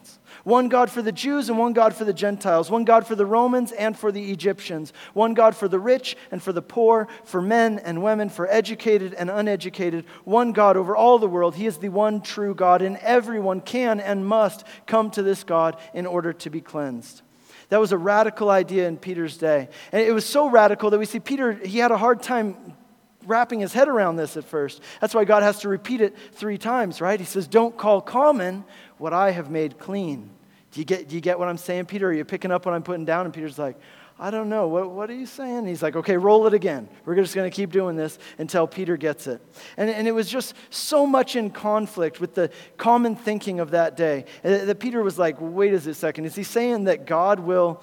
One 0.45 0.69
God 0.69 0.91
for 0.91 1.01
the 1.01 1.11
Jews 1.11 1.49
and 1.49 1.57
one 1.57 1.73
God 1.73 1.95
for 1.95 2.05
the 2.05 2.13
Gentiles. 2.13 2.69
One 2.69 2.85
God 2.85 3.07
for 3.07 3.15
the 3.15 3.25
Romans 3.25 3.71
and 3.71 3.97
for 3.97 4.11
the 4.11 4.31
Egyptians. 4.31 4.93
One 5.13 5.33
God 5.33 5.55
for 5.55 5.67
the 5.67 5.79
rich 5.79 6.15
and 6.31 6.41
for 6.41 6.53
the 6.53 6.61
poor, 6.61 7.07
for 7.23 7.41
men 7.41 7.79
and 7.79 8.03
women, 8.03 8.29
for 8.29 8.47
educated 8.47 9.15
and 9.15 9.31
uneducated. 9.31 10.05
One 10.23 10.51
God 10.51 10.77
over 10.77 10.95
all 10.95 11.17
the 11.17 11.27
world. 11.27 11.55
He 11.55 11.65
is 11.65 11.79
the 11.79 11.89
one 11.89 12.21
true 12.21 12.53
God, 12.53 12.83
and 12.83 12.97
everyone 12.97 13.59
can 13.59 13.99
and 13.99 14.23
must 14.23 14.67
come 14.85 15.09
to 15.11 15.23
this 15.23 15.43
God 15.43 15.77
in 15.95 16.05
order 16.05 16.31
to 16.31 16.49
be 16.51 16.61
cleansed. 16.61 17.23
That 17.69 17.79
was 17.79 17.91
a 17.91 17.97
radical 17.97 18.51
idea 18.51 18.87
in 18.87 18.97
Peter's 18.97 19.37
day. 19.37 19.67
And 19.91 19.99
it 19.99 20.11
was 20.11 20.27
so 20.27 20.47
radical 20.47 20.91
that 20.91 20.99
we 20.99 21.05
see 21.05 21.19
Peter, 21.19 21.53
he 21.53 21.79
had 21.79 21.91
a 21.91 21.97
hard 21.97 22.21
time 22.21 22.75
wrapping 23.25 23.61
his 23.61 23.73
head 23.73 23.87
around 23.87 24.17
this 24.17 24.37
at 24.37 24.43
first. 24.43 24.79
That's 25.01 25.15
why 25.15 25.25
God 25.25 25.41
has 25.41 25.61
to 25.61 25.69
repeat 25.69 26.01
it 26.01 26.15
three 26.33 26.59
times, 26.59 27.01
right? 27.01 27.19
He 27.19 27.25
says, 27.25 27.47
Don't 27.47 27.75
call 27.75 27.99
common 27.99 28.63
what 28.99 29.11
I 29.11 29.31
have 29.31 29.49
made 29.49 29.79
clean. 29.79 30.29
Do 30.75 30.81
you 30.81 30.85
get, 30.85 31.07
do 31.07 31.15
you 31.15 31.21
get 31.21 31.39
what 31.39 31.47
I'm 31.47 31.55
saying, 31.55 31.85
Peter? 31.85 32.09
Are 32.09 32.13
you 32.13 32.25
picking 32.25 32.51
up 32.51 32.65
what 32.65 32.75
I'm 32.75 32.83
putting 32.83 33.05
down? 33.05 33.23
And 33.23 33.33
Peter's 33.33 33.57
like, 33.57 33.77
I 34.19 34.29
don't 34.29 34.49
know. 34.49 34.67
What, 34.67 34.91
what 34.91 35.09
are 35.09 35.13
you 35.13 35.25
saying? 35.25 35.59
And 35.59 35.67
he's 35.69 35.81
like, 35.81 35.95
okay, 35.95 36.17
roll 36.17 36.47
it 36.47 36.53
again. 36.53 36.89
We're 37.05 37.15
just 37.15 37.33
going 37.33 37.49
to 37.49 37.55
keep 37.55 37.71
doing 37.71 37.95
this 37.95 38.19
until 38.39 38.67
Peter 38.67 38.97
gets 38.97 39.25
it. 39.25 39.41
And, 39.77 39.89
and 39.89 40.05
it 40.05 40.11
was 40.11 40.29
just 40.29 40.53
so 40.69 41.05
much 41.05 41.37
in 41.37 41.49
conflict 41.49 42.19
with 42.19 42.35
the 42.35 42.51
common 42.75 43.15
thinking 43.15 43.61
of 43.61 43.71
that 43.71 43.95
day 43.95 44.25
eh, 44.43 44.65
that 44.65 44.81
Peter 44.81 45.01
was 45.01 45.17
like, 45.17 45.37
wait 45.39 45.73
a 45.73 45.93
second. 45.93 46.25
Is 46.25 46.35
he 46.35 46.43
saying 46.43 46.83
that 46.83 47.05
God 47.05 47.39
will 47.39 47.81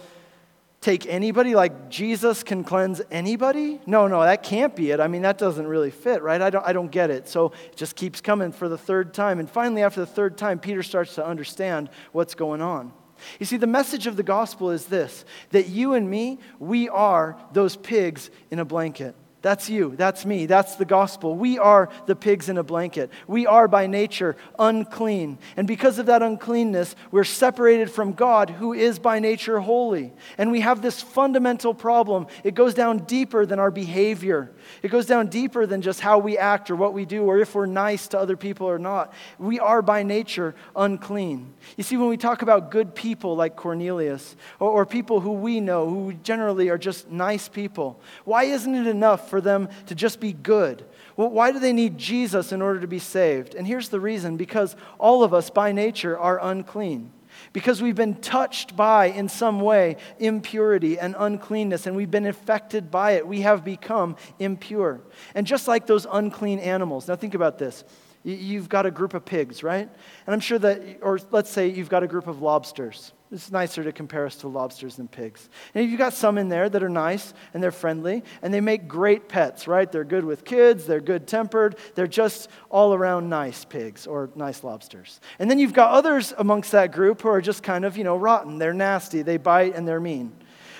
take 0.82 1.06
anybody? 1.06 1.54
Like 1.54 1.88
Jesus 1.88 2.42
can 2.42 2.64
cleanse 2.64 3.00
anybody? 3.10 3.80
No, 3.86 4.08
no, 4.08 4.20
that 4.20 4.42
can't 4.42 4.76
be 4.76 4.90
it. 4.90 5.00
I 5.00 5.08
mean, 5.08 5.22
that 5.22 5.38
doesn't 5.38 5.66
really 5.66 5.90
fit, 5.90 6.22
right? 6.22 6.42
I 6.42 6.50
don't, 6.50 6.66
I 6.66 6.74
don't 6.74 6.90
get 6.90 7.10
it. 7.10 7.28
So 7.28 7.52
it 7.70 7.76
just 7.76 7.96
keeps 7.96 8.20
coming 8.20 8.52
for 8.52 8.68
the 8.68 8.76
third 8.76 9.14
time. 9.14 9.38
And 9.38 9.48
finally, 9.48 9.82
after 9.82 10.00
the 10.00 10.06
third 10.06 10.36
time, 10.36 10.58
Peter 10.58 10.82
starts 10.82 11.14
to 11.14 11.24
understand 11.24 11.88
what's 12.10 12.34
going 12.34 12.60
on. 12.60 12.92
You 13.38 13.46
see, 13.46 13.56
the 13.56 13.68
message 13.68 14.06
of 14.08 14.16
the 14.16 14.24
gospel 14.24 14.70
is 14.70 14.86
this 14.86 15.24
that 15.50 15.68
you 15.68 15.94
and 15.94 16.10
me, 16.10 16.40
we 16.58 16.88
are 16.88 17.40
those 17.52 17.76
pigs 17.76 18.30
in 18.50 18.58
a 18.58 18.64
blanket. 18.64 19.14
That's 19.42 19.68
you. 19.68 19.94
That's 19.96 20.24
me. 20.24 20.46
That's 20.46 20.76
the 20.76 20.84
gospel. 20.84 21.34
We 21.34 21.58
are 21.58 21.88
the 22.06 22.14
pigs 22.14 22.48
in 22.48 22.58
a 22.58 22.62
blanket. 22.62 23.10
We 23.26 23.44
are 23.44 23.66
by 23.66 23.88
nature 23.88 24.36
unclean. 24.56 25.36
And 25.56 25.66
because 25.66 25.98
of 25.98 26.06
that 26.06 26.22
uncleanness, 26.22 26.94
we're 27.10 27.24
separated 27.24 27.90
from 27.90 28.12
God, 28.12 28.50
who 28.50 28.72
is 28.72 29.00
by 29.00 29.18
nature 29.18 29.58
holy. 29.58 30.12
And 30.38 30.52
we 30.52 30.60
have 30.60 30.80
this 30.80 31.02
fundamental 31.02 31.74
problem. 31.74 32.28
It 32.44 32.54
goes 32.54 32.72
down 32.72 32.98
deeper 32.98 33.44
than 33.44 33.58
our 33.58 33.72
behavior, 33.72 34.52
it 34.80 34.92
goes 34.92 35.06
down 35.06 35.26
deeper 35.26 35.66
than 35.66 35.82
just 35.82 35.98
how 35.98 36.18
we 36.18 36.38
act 36.38 36.70
or 36.70 36.76
what 36.76 36.94
we 36.94 37.04
do 37.04 37.24
or 37.24 37.38
if 37.38 37.56
we're 37.56 37.66
nice 37.66 38.06
to 38.08 38.20
other 38.20 38.36
people 38.36 38.68
or 38.68 38.78
not. 38.78 39.12
We 39.40 39.58
are 39.58 39.82
by 39.82 40.04
nature 40.04 40.54
unclean. 40.76 41.52
You 41.76 41.82
see, 41.82 41.96
when 41.96 42.08
we 42.08 42.16
talk 42.16 42.42
about 42.42 42.70
good 42.70 42.94
people 42.94 43.34
like 43.34 43.56
Cornelius 43.56 44.36
or, 44.60 44.70
or 44.70 44.86
people 44.86 45.18
who 45.18 45.32
we 45.32 45.58
know, 45.58 45.88
who 45.88 46.12
generally 46.12 46.68
are 46.68 46.78
just 46.78 47.10
nice 47.10 47.48
people, 47.48 48.00
why 48.24 48.44
isn't 48.44 48.72
it 48.72 48.86
enough 48.86 49.31
for 49.32 49.40
them 49.40 49.70
to 49.86 49.94
just 49.94 50.20
be 50.20 50.34
good? 50.34 50.84
Well, 51.16 51.30
why 51.30 51.52
do 51.52 51.58
they 51.58 51.72
need 51.72 51.96
Jesus 51.96 52.52
in 52.52 52.60
order 52.60 52.80
to 52.80 52.86
be 52.86 52.98
saved? 52.98 53.54
And 53.54 53.66
here's 53.66 53.88
the 53.88 53.98
reason 53.98 54.36
because 54.36 54.76
all 54.98 55.24
of 55.24 55.32
us 55.32 55.48
by 55.48 55.72
nature 55.72 56.18
are 56.18 56.38
unclean 56.38 57.10
because 57.54 57.80
we've 57.80 57.94
been 57.94 58.16
touched 58.16 58.76
by, 58.76 59.06
in 59.06 59.30
some 59.30 59.60
way, 59.60 59.96
impurity 60.18 60.98
and 60.98 61.16
uncleanness, 61.18 61.86
and 61.86 61.96
we've 61.96 62.10
been 62.10 62.26
affected 62.26 62.90
by 62.90 63.12
it. 63.12 63.26
We 63.26 63.40
have 63.40 63.64
become 63.64 64.16
impure. 64.38 65.00
And 65.34 65.46
just 65.46 65.66
like 65.66 65.86
those 65.86 66.06
unclean 66.12 66.58
animals, 66.58 67.08
now 67.08 67.16
think 67.16 67.32
about 67.32 67.56
this. 67.56 67.84
You've 68.24 68.68
got 68.68 68.86
a 68.86 68.90
group 68.90 69.14
of 69.14 69.24
pigs, 69.24 69.62
right? 69.62 69.88
And 70.26 70.34
I'm 70.34 70.40
sure 70.40 70.58
that, 70.58 70.98
or 71.02 71.18
let's 71.32 71.50
say 71.50 71.68
you've 71.68 71.88
got 71.88 72.02
a 72.04 72.06
group 72.06 72.28
of 72.28 72.40
lobsters. 72.40 73.12
It's 73.32 73.50
nicer 73.50 73.82
to 73.82 73.92
compare 73.92 74.26
us 74.26 74.36
to 74.36 74.48
lobsters 74.48 74.96
than 74.96 75.08
pigs. 75.08 75.48
And 75.74 75.90
you've 75.90 75.98
got 75.98 76.12
some 76.12 76.36
in 76.36 76.48
there 76.50 76.68
that 76.68 76.82
are 76.82 76.88
nice 76.88 77.32
and 77.54 77.62
they're 77.62 77.72
friendly 77.72 78.22
and 78.42 78.52
they 78.52 78.60
make 78.60 78.86
great 78.86 79.26
pets, 79.26 79.66
right? 79.66 79.90
They're 79.90 80.04
good 80.04 80.24
with 80.24 80.44
kids, 80.44 80.84
they're 80.84 81.00
good 81.00 81.26
tempered, 81.26 81.76
they're 81.94 82.06
just 82.06 82.50
all 82.70 82.92
around 82.92 83.30
nice 83.30 83.64
pigs 83.64 84.06
or 84.06 84.28
nice 84.36 84.62
lobsters. 84.62 85.18
And 85.38 85.50
then 85.50 85.58
you've 85.58 85.72
got 85.72 85.92
others 85.92 86.34
amongst 86.36 86.72
that 86.72 86.92
group 86.92 87.22
who 87.22 87.28
are 87.30 87.40
just 87.40 87.62
kind 87.62 87.86
of, 87.86 87.96
you 87.96 88.04
know, 88.04 88.16
rotten. 88.16 88.58
They're 88.58 88.74
nasty, 88.74 89.22
they 89.22 89.38
bite, 89.38 89.74
and 89.74 89.88
they're 89.88 89.98
mean. 89.98 90.32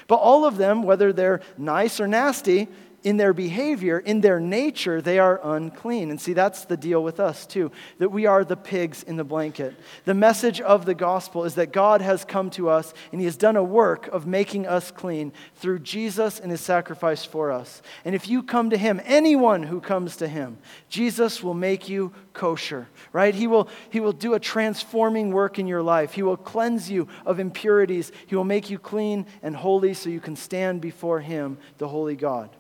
But 0.07 0.17
all 0.17 0.45
of 0.45 0.59
them, 0.59 0.83
whether 0.83 1.13
they're 1.13 1.41
nice 1.57 2.01
or 2.01 2.07
nasty, 2.07 2.69
in 3.05 3.17
their 3.17 3.33
behavior, 3.33 3.99
in 3.99 4.21
their 4.21 4.39
nature, 4.39 5.03
they 5.03 5.19
are 5.19 5.41
unclean. 5.43 6.11
And 6.11 6.21
see, 6.21 6.33
that's 6.33 6.65
the 6.65 6.77
deal 6.77 7.03
with 7.03 7.19
us, 7.19 7.47
too, 7.47 7.73
that 7.99 8.11
we 8.11 8.27
are 8.27 8.45
the 8.45 8.57
pigs 8.57 9.03
in 9.03 9.17
the 9.17 9.25
blanket. 9.25 9.75
The 10.05 10.15
message 10.15 10.61
of 10.61 10.87
the 10.87 10.95
gospel 10.95 11.45
is 11.45 11.57
that 11.57 11.73
God 11.73 12.01
has 12.01 12.25
come 12.25 12.51
to 12.51 12.69
us 12.69 12.95
and 13.11 13.21
He 13.21 13.25
has 13.25 13.37
done 13.37 13.57
a 13.57 13.65
work 13.65 14.07
of 14.09 14.27
making 14.27 14.67
us 14.67 14.91
clean 14.91 15.33
through 15.57 15.81
Jesus 15.81 16.39
and 16.39 16.51
His 16.51 16.61
sacrifice 16.61 17.25
for 17.25 17.51
us. 17.51 17.83
And 18.05 18.15
if 18.15 18.29
you 18.29 18.43
come 18.43 18.71
to 18.71 18.77
Him, 18.77 19.01
anyone 19.05 19.65
who 19.65 19.81
comes 19.81 20.17
to 20.17 20.29
Him, 20.29 20.59
Jesus 20.89 21.43
will 21.43 21.55
make 21.55 21.89
you 21.89 22.13
kosher, 22.33 22.89
right? 23.13 23.35
He 23.35 23.47
will, 23.49 23.69
he 23.91 24.01
will 24.01 24.13
do 24.13 24.35
a 24.35 24.41
transforming 24.41 25.33
work 25.33 25.59
in 25.59 25.67
your 25.67 25.83
life. 25.83 26.13
He 26.13 26.23
will 26.23 26.37
cleanse 26.37 26.91
you 26.91 27.09
of 27.27 27.41
impurities. 27.41 28.13
He 28.27 28.37
will 28.37 28.45
make 28.45 28.71
you 28.71 28.79
clean 28.79 29.27
and 29.43 29.57
holy 29.57 29.95
so 29.95 30.09
you 30.09 30.21
can 30.21 30.37
stand 30.37 30.81
before 30.81 31.21
Him, 31.21 31.59
the 31.79 31.89
holy 31.89 32.17
God. 32.17 32.51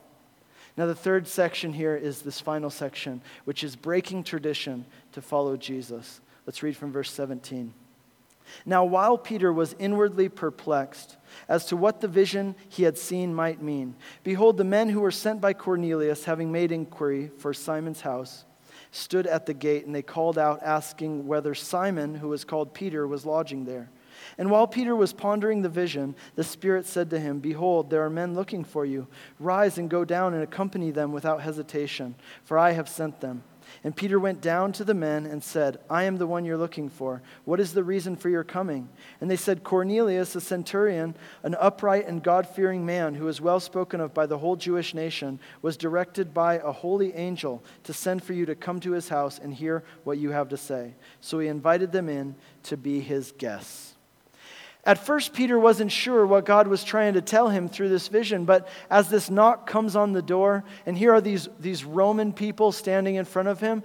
Now, 0.76 0.86
the 0.86 0.94
third 0.94 1.28
section 1.28 1.72
here 1.74 1.96
is 1.96 2.22
this 2.22 2.40
final 2.40 2.70
section, 2.70 3.20
which 3.44 3.62
is 3.62 3.76
breaking 3.76 4.24
tradition 4.24 4.86
to 5.12 5.20
follow 5.20 5.56
Jesus. 5.56 6.20
Let's 6.46 6.62
read 6.62 6.76
from 6.76 6.92
verse 6.92 7.10
17. 7.10 7.74
Now, 8.64 8.84
while 8.84 9.16
Peter 9.18 9.52
was 9.52 9.76
inwardly 9.78 10.28
perplexed 10.28 11.16
as 11.48 11.66
to 11.66 11.76
what 11.76 12.00
the 12.00 12.08
vision 12.08 12.54
he 12.68 12.82
had 12.82 12.98
seen 12.98 13.34
might 13.34 13.62
mean, 13.62 13.94
behold, 14.24 14.56
the 14.56 14.64
men 14.64 14.88
who 14.88 15.00
were 15.00 15.10
sent 15.10 15.40
by 15.40 15.52
Cornelius, 15.52 16.24
having 16.24 16.50
made 16.50 16.72
inquiry 16.72 17.30
for 17.38 17.54
Simon's 17.54 18.00
house, 18.00 18.44
stood 18.90 19.26
at 19.26 19.46
the 19.46 19.54
gate, 19.54 19.86
and 19.86 19.94
they 19.94 20.02
called 20.02 20.38
out, 20.38 20.62
asking 20.62 21.26
whether 21.26 21.54
Simon, 21.54 22.14
who 22.14 22.28
was 22.28 22.44
called 22.44 22.74
Peter, 22.74 23.06
was 23.06 23.24
lodging 23.24 23.64
there. 23.64 23.90
And 24.38 24.50
while 24.50 24.66
Peter 24.66 24.94
was 24.96 25.12
pondering 25.12 25.62
the 25.62 25.68
vision, 25.68 26.14
the 26.34 26.44
Spirit 26.44 26.86
said 26.86 27.10
to 27.10 27.20
him, 27.20 27.40
Behold, 27.40 27.90
there 27.90 28.04
are 28.04 28.10
men 28.10 28.34
looking 28.34 28.64
for 28.64 28.84
you. 28.84 29.06
Rise 29.38 29.78
and 29.78 29.90
go 29.90 30.04
down 30.04 30.34
and 30.34 30.42
accompany 30.42 30.90
them 30.90 31.12
without 31.12 31.42
hesitation, 31.42 32.14
for 32.44 32.58
I 32.58 32.72
have 32.72 32.88
sent 32.88 33.20
them. 33.20 33.42
And 33.84 33.96
Peter 33.96 34.18
went 34.18 34.40
down 34.40 34.72
to 34.72 34.84
the 34.84 34.94
men 34.94 35.26
and 35.26 35.42
said, 35.42 35.78
I 35.88 36.04
am 36.04 36.16
the 36.16 36.26
one 36.26 36.44
you're 36.44 36.56
looking 36.56 36.88
for. 36.88 37.22
What 37.44 37.60
is 37.60 37.72
the 37.72 37.84
reason 37.84 38.16
for 38.16 38.28
your 38.28 38.44
coming? 38.44 38.88
And 39.20 39.30
they 39.30 39.36
said, 39.36 39.64
Cornelius, 39.64 40.36
a 40.36 40.40
centurion, 40.40 41.14
an 41.42 41.56
upright 41.58 42.06
and 42.06 42.22
God 42.22 42.46
fearing 42.46 42.84
man 42.84 43.14
who 43.14 43.28
is 43.28 43.40
well 43.40 43.60
spoken 43.60 44.00
of 44.00 44.14
by 44.14 44.26
the 44.26 44.38
whole 44.38 44.56
Jewish 44.56 44.94
nation, 44.94 45.40
was 45.62 45.76
directed 45.76 46.34
by 46.34 46.54
a 46.54 46.72
holy 46.72 47.14
angel 47.14 47.62
to 47.84 47.92
send 47.92 48.22
for 48.22 48.32
you 48.32 48.46
to 48.46 48.54
come 48.54 48.80
to 48.80 48.92
his 48.92 49.08
house 49.08 49.38
and 49.38 49.54
hear 49.54 49.84
what 50.04 50.18
you 50.18 50.30
have 50.30 50.48
to 50.50 50.56
say. 50.56 50.94
So 51.20 51.38
he 51.38 51.48
invited 51.48 51.92
them 51.92 52.08
in 52.08 52.34
to 52.64 52.76
be 52.76 53.00
his 53.00 53.32
guests. 53.32 53.91
At 54.84 54.98
first, 54.98 55.32
Peter 55.32 55.58
wasn't 55.58 55.92
sure 55.92 56.26
what 56.26 56.44
God 56.44 56.66
was 56.66 56.82
trying 56.82 57.14
to 57.14 57.20
tell 57.20 57.48
him 57.48 57.68
through 57.68 57.88
this 57.88 58.08
vision, 58.08 58.44
but 58.44 58.66
as 58.90 59.08
this 59.08 59.30
knock 59.30 59.66
comes 59.66 59.94
on 59.94 60.12
the 60.12 60.22
door, 60.22 60.64
and 60.86 60.98
here 60.98 61.12
are 61.12 61.20
these, 61.20 61.48
these 61.60 61.84
Roman 61.84 62.32
people 62.32 62.72
standing 62.72 63.14
in 63.14 63.24
front 63.24 63.48
of 63.48 63.60
him, 63.60 63.84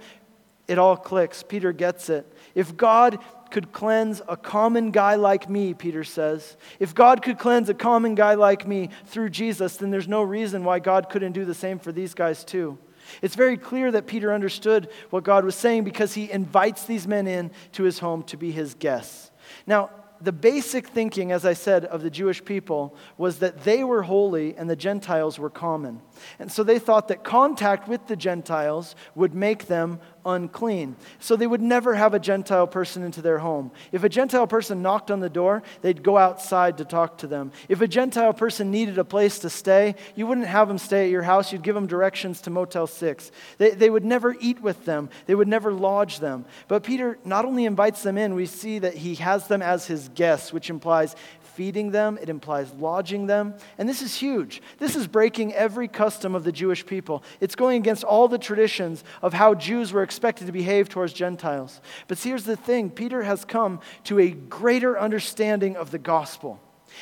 it 0.66 0.76
all 0.76 0.96
clicks. 0.96 1.42
Peter 1.42 1.72
gets 1.72 2.10
it. 2.10 2.26
If 2.54 2.76
God 2.76 3.18
could 3.50 3.72
cleanse 3.72 4.20
a 4.28 4.36
common 4.36 4.90
guy 4.90 5.14
like 5.14 5.48
me, 5.48 5.72
Peter 5.72 6.02
says, 6.04 6.56
if 6.80 6.94
God 6.94 7.22
could 7.22 7.38
cleanse 7.38 7.68
a 7.68 7.74
common 7.74 8.14
guy 8.14 8.34
like 8.34 8.66
me 8.66 8.90
through 9.06 9.30
Jesus, 9.30 9.76
then 9.76 9.90
there's 9.90 10.08
no 10.08 10.22
reason 10.22 10.64
why 10.64 10.80
God 10.80 11.08
couldn't 11.08 11.32
do 11.32 11.44
the 11.44 11.54
same 11.54 11.78
for 11.78 11.92
these 11.92 12.12
guys 12.12 12.44
too. 12.44 12.76
It's 13.22 13.36
very 13.36 13.56
clear 13.56 13.90
that 13.92 14.06
Peter 14.06 14.34
understood 14.34 14.90
what 15.10 15.24
God 15.24 15.44
was 15.44 15.54
saying 15.54 15.84
because 15.84 16.12
he 16.12 16.30
invites 16.30 16.84
these 16.84 17.06
men 17.06 17.26
in 17.26 17.50
to 17.72 17.84
his 17.84 18.00
home 18.00 18.22
to 18.24 18.36
be 18.36 18.50
his 18.50 18.74
guests. 18.74 19.30
Now, 19.66 19.90
the 20.20 20.32
basic 20.32 20.88
thinking, 20.88 21.32
as 21.32 21.44
I 21.44 21.52
said, 21.52 21.84
of 21.84 22.02
the 22.02 22.10
Jewish 22.10 22.44
people 22.44 22.96
was 23.16 23.38
that 23.38 23.64
they 23.64 23.84
were 23.84 24.02
holy 24.02 24.56
and 24.56 24.68
the 24.68 24.76
Gentiles 24.76 25.38
were 25.38 25.50
common. 25.50 26.00
And 26.38 26.50
so 26.50 26.62
they 26.62 26.78
thought 26.78 27.08
that 27.08 27.24
contact 27.24 27.88
with 27.88 28.06
the 28.06 28.16
Gentiles 28.16 28.96
would 29.14 29.34
make 29.34 29.66
them 29.66 30.00
unclean. 30.28 30.96
So 31.18 31.34
they 31.34 31.46
would 31.46 31.62
never 31.62 31.94
have 31.94 32.14
a 32.14 32.18
Gentile 32.18 32.66
person 32.66 33.02
into 33.02 33.22
their 33.22 33.38
home. 33.38 33.70
If 33.90 34.04
a 34.04 34.08
Gentile 34.08 34.46
person 34.46 34.82
knocked 34.82 35.10
on 35.10 35.20
the 35.20 35.30
door, 35.30 35.62
they'd 35.82 36.02
go 36.02 36.16
outside 36.16 36.78
to 36.78 36.84
talk 36.84 37.18
to 37.18 37.26
them. 37.26 37.52
If 37.68 37.80
a 37.80 37.88
Gentile 37.88 38.32
person 38.32 38.70
needed 38.70 38.98
a 38.98 39.04
place 39.04 39.38
to 39.40 39.50
stay, 39.50 39.94
you 40.14 40.26
wouldn't 40.26 40.46
have 40.46 40.68
them 40.68 40.78
stay 40.78 41.04
at 41.04 41.10
your 41.10 41.22
house, 41.22 41.52
you'd 41.52 41.62
give 41.62 41.74
them 41.74 41.86
directions 41.86 42.40
to 42.42 42.50
Motel 42.50 42.86
6. 42.86 43.30
They, 43.56 43.70
they 43.70 43.90
would 43.90 44.04
never 44.04 44.36
eat 44.40 44.60
with 44.60 44.84
them, 44.84 45.08
they 45.26 45.34
would 45.34 45.48
never 45.48 45.72
lodge 45.72 46.20
them. 46.20 46.44
But 46.68 46.84
Peter 46.84 47.18
not 47.24 47.44
only 47.44 47.64
invites 47.64 48.02
them 48.02 48.18
in, 48.18 48.34
we 48.34 48.46
see 48.46 48.78
that 48.80 48.94
he 48.94 49.16
has 49.16 49.48
them 49.48 49.62
as 49.62 49.86
his 49.86 50.08
guests, 50.10 50.52
which 50.52 50.70
implies 50.70 51.16
feeding 51.58 51.90
them, 51.90 52.16
it 52.22 52.28
implies 52.28 52.72
lodging 52.74 53.26
them. 53.26 53.52
And 53.78 53.88
this 53.88 54.00
is 54.00 54.14
huge. 54.14 54.62
This 54.78 54.94
is 54.94 55.08
breaking 55.08 55.54
every 55.54 55.88
custom 55.88 56.36
of 56.36 56.44
the 56.44 56.52
Jewish 56.52 56.86
people. 56.86 57.24
It's 57.40 57.56
going 57.56 57.78
against 57.78 58.04
all 58.04 58.28
the 58.28 58.38
traditions 58.38 59.02
of 59.22 59.32
how 59.32 59.56
Jews 59.56 59.92
were 59.92 60.04
expected 60.04 60.46
to 60.46 60.52
behave 60.52 60.88
towards 60.88 61.12
Gentiles. 61.12 61.80
But 62.06 62.16
see, 62.16 62.28
here's 62.28 62.44
the 62.44 62.54
thing 62.54 62.90
Peter 62.90 63.24
has 63.24 63.44
come 63.44 63.80
to 64.04 64.20
a 64.20 64.30
greater 64.30 64.96
understanding 64.96 65.76
of 65.76 65.90
the 65.90 65.98
gospel. 65.98 66.60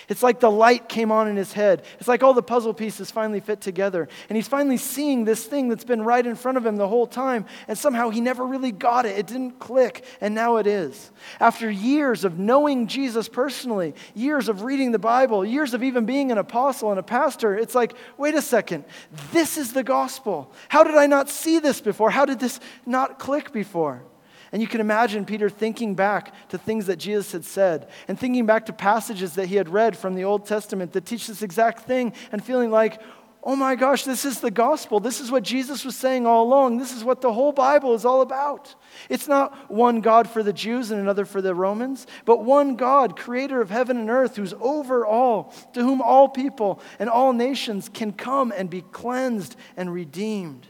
It's 0.08 0.22
like 0.22 0.40
the 0.40 0.50
light 0.50 0.88
came 0.88 1.10
on 1.10 1.28
in 1.28 1.36
his 1.36 1.52
head. 1.52 1.84
It's 1.98 2.08
like 2.08 2.22
all 2.22 2.34
the 2.34 2.42
puzzle 2.42 2.74
pieces 2.74 3.10
finally 3.10 3.40
fit 3.40 3.60
together. 3.60 4.08
And 4.28 4.36
he's 4.36 4.48
finally 4.48 4.76
seeing 4.76 5.24
this 5.24 5.44
thing 5.44 5.68
that's 5.68 5.84
been 5.84 6.02
right 6.02 6.24
in 6.24 6.36
front 6.36 6.58
of 6.58 6.66
him 6.66 6.76
the 6.76 6.88
whole 6.88 7.06
time. 7.06 7.46
And 7.68 7.76
somehow 7.76 8.10
he 8.10 8.20
never 8.20 8.46
really 8.46 8.72
got 8.72 9.06
it. 9.06 9.18
It 9.18 9.26
didn't 9.26 9.58
click. 9.58 10.04
And 10.20 10.34
now 10.34 10.56
it 10.56 10.66
is. 10.66 11.10
After 11.40 11.70
years 11.70 12.24
of 12.24 12.38
knowing 12.38 12.86
Jesus 12.86 13.28
personally, 13.28 13.94
years 14.14 14.48
of 14.48 14.62
reading 14.62 14.92
the 14.92 14.98
Bible, 14.98 15.44
years 15.44 15.74
of 15.74 15.82
even 15.82 16.06
being 16.06 16.32
an 16.32 16.38
apostle 16.38 16.90
and 16.90 16.98
a 16.98 17.02
pastor, 17.02 17.56
it's 17.56 17.74
like, 17.74 17.94
wait 18.16 18.34
a 18.34 18.42
second. 18.42 18.84
This 19.32 19.56
is 19.56 19.72
the 19.72 19.84
gospel. 19.84 20.52
How 20.68 20.84
did 20.84 20.94
I 20.94 21.06
not 21.06 21.28
see 21.28 21.58
this 21.58 21.80
before? 21.80 22.10
How 22.10 22.24
did 22.24 22.40
this 22.40 22.60
not 22.84 23.18
click 23.18 23.52
before? 23.52 24.02
And 24.56 24.62
you 24.62 24.66
can 24.66 24.80
imagine 24.80 25.26
Peter 25.26 25.50
thinking 25.50 25.94
back 25.94 26.32
to 26.48 26.56
things 26.56 26.86
that 26.86 26.96
Jesus 26.96 27.30
had 27.30 27.44
said 27.44 27.90
and 28.08 28.18
thinking 28.18 28.46
back 28.46 28.64
to 28.64 28.72
passages 28.72 29.34
that 29.34 29.48
he 29.48 29.56
had 29.56 29.68
read 29.68 29.98
from 29.98 30.14
the 30.14 30.24
Old 30.24 30.46
Testament 30.46 30.94
that 30.94 31.04
teach 31.04 31.26
this 31.26 31.42
exact 31.42 31.80
thing 31.80 32.14
and 32.32 32.42
feeling 32.42 32.70
like, 32.70 33.02
oh 33.44 33.54
my 33.54 33.74
gosh, 33.74 34.04
this 34.04 34.24
is 34.24 34.40
the 34.40 34.50
gospel. 34.50 34.98
This 34.98 35.20
is 35.20 35.30
what 35.30 35.42
Jesus 35.42 35.84
was 35.84 35.94
saying 35.94 36.26
all 36.26 36.44
along. 36.44 36.78
This 36.78 36.96
is 36.96 37.04
what 37.04 37.20
the 37.20 37.34
whole 37.34 37.52
Bible 37.52 37.92
is 37.92 38.06
all 38.06 38.22
about. 38.22 38.74
It's 39.10 39.28
not 39.28 39.70
one 39.70 40.00
God 40.00 40.26
for 40.26 40.42
the 40.42 40.54
Jews 40.54 40.90
and 40.90 41.02
another 41.02 41.26
for 41.26 41.42
the 41.42 41.54
Romans, 41.54 42.06
but 42.24 42.42
one 42.42 42.76
God, 42.76 43.14
creator 43.14 43.60
of 43.60 43.68
heaven 43.68 43.98
and 43.98 44.08
earth, 44.08 44.36
who's 44.36 44.54
over 44.58 45.04
all, 45.04 45.52
to 45.74 45.82
whom 45.82 46.00
all 46.00 46.30
people 46.30 46.80
and 46.98 47.10
all 47.10 47.34
nations 47.34 47.90
can 47.90 48.10
come 48.10 48.54
and 48.56 48.70
be 48.70 48.80
cleansed 48.80 49.54
and 49.76 49.92
redeemed. 49.92 50.66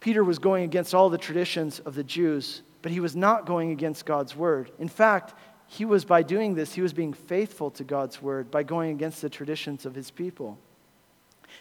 Peter 0.00 0.22
was 0.22 0.38
going 0.38 0.64
against 0.64 0.94
all 0.94 1.10
the 1.10 1.18
traditions 1.18 1.80
of 1.80 1.94
the 1.94 2.04
Jews, 2.04 2.62
but 2.82 2.92
he 2.92 3.00
was 3.00 3.16
not 3.16 3.46
going 3.46 3.70
against 3.70 4.06
God's 4.06 4.36
word. 4.36 4.70
In 4.78 4.88
fact, 4.88 5.34
he 5.66 5.84
was 5.84 6.04
by 6.04 6.22
doing 6.22 6.54
this, 6.54 6.72
he 6.72 6.80
was 6.80 6.92
being 6.92 7.12
faithful 7.12 7.70
to 7.72 7.84
God's 7.84 8.22
word 8.22 8.50
by 8.50 8.62
going 8.62 8.90
against 8.90 9.20
the 9.20 9.28
traditions 9.28 9.84
of 9.84 9.94
his 9.94 10.10
people. 10.10 10.58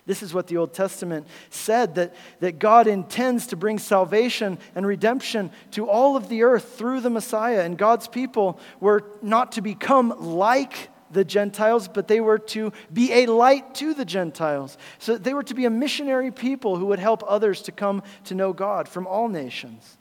This 0.05 0.23
is 0.23 0.33
what 0.33 0.47
the 0.47 0.57
Old 0.57 0.73
Testament 0.73 1.27
said 1.49 1.95
that, 1.95 2.15
that 2.39 2.59
God 2.59 2.87
intends 2.87 3.47
to 3.47 3.57
bring 3.57 3.77
salvation 3.77 4.57
and 4.75 4.87
redemption 4.87 5.51
to 5.71 5.89
all 5.89 6.15
of 6.15 6.29
the 6.29 6.43
earth 6.43 6.77
through 6.77 7.01
the 7.01 7.09
Messiah. 7.09 7.61
And 7.61 7.77
God's 7.77 8.07
people 8.07 8.59
were 8.79 9.03
not 9.21 9.53
to 9.53 9.61
become 9.61 10.13
like 10.17 10.89
the 11.11 11.23
Gentiles, 11.23 11.87
but 11.87 12.07
they 12.07 12.19
were 12.19 12.39
to 12.39 12.71
be 12.91 13.11
a 13.13 13.25
light 13.27 13.75
to 13.75 13.93
the 13.93 14.05
Gentiles. 14.05 14.77
So 14.99 15.17
they 15.17 15.33
were 15.33 15.43
to 15.43 15.53
be 15.53 15.65
a 15.65 15.69
missionary 15.69 16.31
people 16.31 16.77
who 16.77 16.87
would 16.87 16.99
help 16.99 17.23
others 17.27 17.61
to 17.63 17.71
come 17.71 18.03
to 18.25 18.35
know 18.35 18.53
God 18.53 18.87
from 18.87 19.07
all 19.07 19.27
nations. 19.27 19.97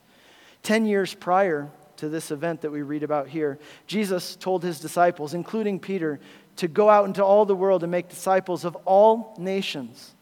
Ten 0.62 0.86
years 0.86 1.14
prior 1.14 1.70
to 1.96 2.08
this 2.08 2.30
event 2.30 2.60
that 2.62 2.70
we 2.70 2.82
read 2.82 3.02
about 3.02 3.28
here, 3.28 3.58
Jesus 3.86 4.36
told 4.36 4.62
his 4.62 4.80
disciples, 4.80 5.32
including 5.34 5.78
Peter, 5.80 6.20
to 6.56 6.68
go 6.68 6.88
out 6.88 7.04
into 7.04 7.24
all 7.24 7.44
the 7.44 7.56
world 7.56 7.82
and 7.82 7.90
make 7.90 8.08
disciples 8.08 8.64
of 8.64 8.76
all 8.84 9.34
nations. 9.38 10.14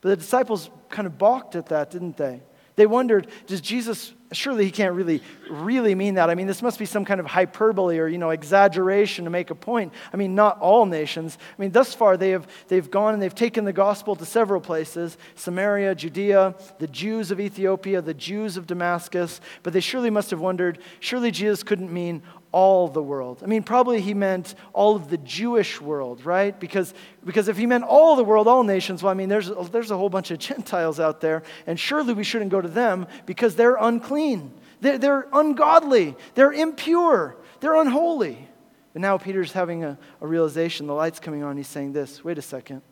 But 0.00 0.10
the 0.10 0.16
disciples 0.16 0.70
kind 0.90 1.06
of 1.06 1.18
balked 1.18 1.56
at 1.56 1.66
that, 1.66 1.90
didn't 1.90 2.16
they? 2.16 2.42
They 2.78 2.86
wondered, 2.86 3.26
does 3.48 3.60
Jesus, 3.60 4.14
surely 4.30 4.64
he 4.64 4.70
can't 4.70 4.94
really, 4.94 5.20
really 5.50 5.96
mean 5.96 6.14
that. 6.14 6.30
I 6.30 6.36
mean, 6.36 6.46
this 6.46 6.62
must 6.62 6.78
be 6.78 6.84
some 6.84 7.04
kind 7.04 7.18
of 7.18 7.26
hyperbole 7.26 7.98
or, 7.98 8.06
you 8.06 8.18
know, 8.18 8.30
exaggeration 8.30 9.24
to 9.24 9.30
make 9.30 9.50
a 9.50 9.56
point. 9.56 9.92
I 10.12 10.16
mean, 10.16 10.36
not 10.36 10.60
all 10.60 10.86
nations. 10.86 11.38
I 11.40 11.60
mean, 11.60 11.72
thus 11.72 11.92
far 11.92 12.16
they 12.16 12.30
have, 12.30 12.46
they've 12.68 12.88
gone 12.88 13.14
and 13.14 13.20
they've 13.20 13.34
taken 13.34 13.64
the 13.64 13.72
gospel 13.72 14.14
to 14.14 14.24
several 14.24 14.60
places 14.60 15.18
Samaria, 15.34 15.96
Judea, 15.96 16.54
the 16.78 16.86
Jews 16.86 17.32
of 17.32 17.40
Ethiopia, 17.40 18.00
the 18.00 18.14
Jews 18.14 18.56
of 18.56 18.68
Damascus. 18.68 19.40
But 19.64 19.72
they 19.72 19.80
surely 19.80 20.10
must 20.10 20.30
have 20.30 20.38
wondered, 20.38 20.78
surely 21.00 21.32
Jesus 21.32 21.64
couldn't 21.64 21.92
mean 21.92 22.22
all 22.50 22.88
the 22.88 23.02
world. 23.02 23.40
I 23.42 23.46
mean, 23.46 23.62
probably 23.62 24.00
he 24.00 24.14
meant 24.14 24.54
all 24.72 24.96
of 24.96 25.10
the 25.10 25.18
Jewish 25.18 25.80
world, 25.80 26.24
right? 26.24 26.58
Because, 26.58 26.94
because 27.24 27.48
if 27.48 27.56
he 27.56 27.66
meant 27.66 27.84
all 27.84 28.16
the 28.16 28.24
world, 28.24 28.48
all 28.48 28.64
nations, 28.64 29.02
well, 29.02 29.10
I 29.10 29.14
mean, 29.14 29.28
there's, 29.28 29.50
there's 29.70 29.90
a 29.90 29.96
whole 29.96 30.08
bunch 30.08 30.30
of 30.30 30.38
Gentiles 30.48 30.98
out 30.98 31.20
there, 31.20 31.42
and 31.66 31.78
surely 31.78 32.14
we 32.14 32.24
shouldn't 32.24 32.50
go 32.50 32.60
to 32.60 32.68
them 32.68 33.06
because 33.26 33.56
they're 33.56 33.76
unclean. 33.76 34.52
They're, 34.80 34.98
they're 34.98 35.28
ungodly. 35.32 36.16
They're 36.34 36.52
impure. 36.52 37.36
They're 37.60 37.76
unholy. 37.76 38.48
But 38.92 39.02
now 39.02 39.18
Peter's 39.18 39.52
having 39.52 39.84
a, 39.84 39.98
a 40.20 40.26
realization. 40.26 40.86
The 40.86 40.94
light's 40.94 41.20
coming 41.20 41.42
on. 41.42 41.56
He's 41.56 41.68
saying 41.68 41.92
this 41.92 42.24
wait 42.24 42.38
a 42.38 42.42
second. 42.42 42.82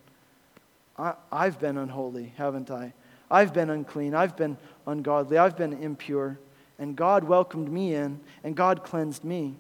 I, 0.99 1.15
I've 1.31 1.59
been 1.59 1.79
unholy, 1.79 2.33
haven't 2.37 2.71
I? 2.71 2.93
I've 3.31 3.53
been 3.53 3.71
unclean. 3.71 4.15
I've 4.15 4.37
been 4.37 4.57
ungodly. 4.87 5.39
I've 5.39 5.57
been 5.57 5.73
impure. 5.83 6.39
And 6.79 6.97
God 6.97 7.25
welcomed 7.25 7.71
me 7.71 7.95
in, 7.95 8.21
and 8.45 8.55
God 8.55 8.85
cleansed 8.85 9.25
me. 9.25 9.57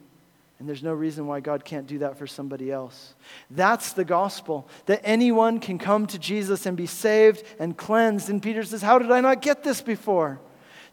And 0.58 0.68
there's 0.68 0.82
no 0.82 0.94
reason 0.94 1.26
why 1.26 1.40
God 1.40 1.64
can't 1.64 1.86
do 1.86 1.98
that 1.98 2.18
for 2.18 2.26
somebody 2.26 2.72
else. 2.72 3.14
That's 3.50 3.92
the 3.92 4.04
gospel, 4.04 4.68
that 4.86 5.02
anyone 5.04 5.60
can 5.60 5.78
come 5.78 6.06
to 6.06 6.18
Jesus 6.18 6.64
and 6.64 6.76
be 6.76 6.86
saved 6.86 7.42
and 7.58 7.76
cleansed. 7.76 8.30
And 8.30 8.42
Peter 8.42 8.62
says, 8.62 8.82
How 8.82 8.98
did 8.98 9.10
I 9.10 9.20
not 9.20 9.42
get 9.42 9.62
this 9.62 9.82
before? 9.82 10.40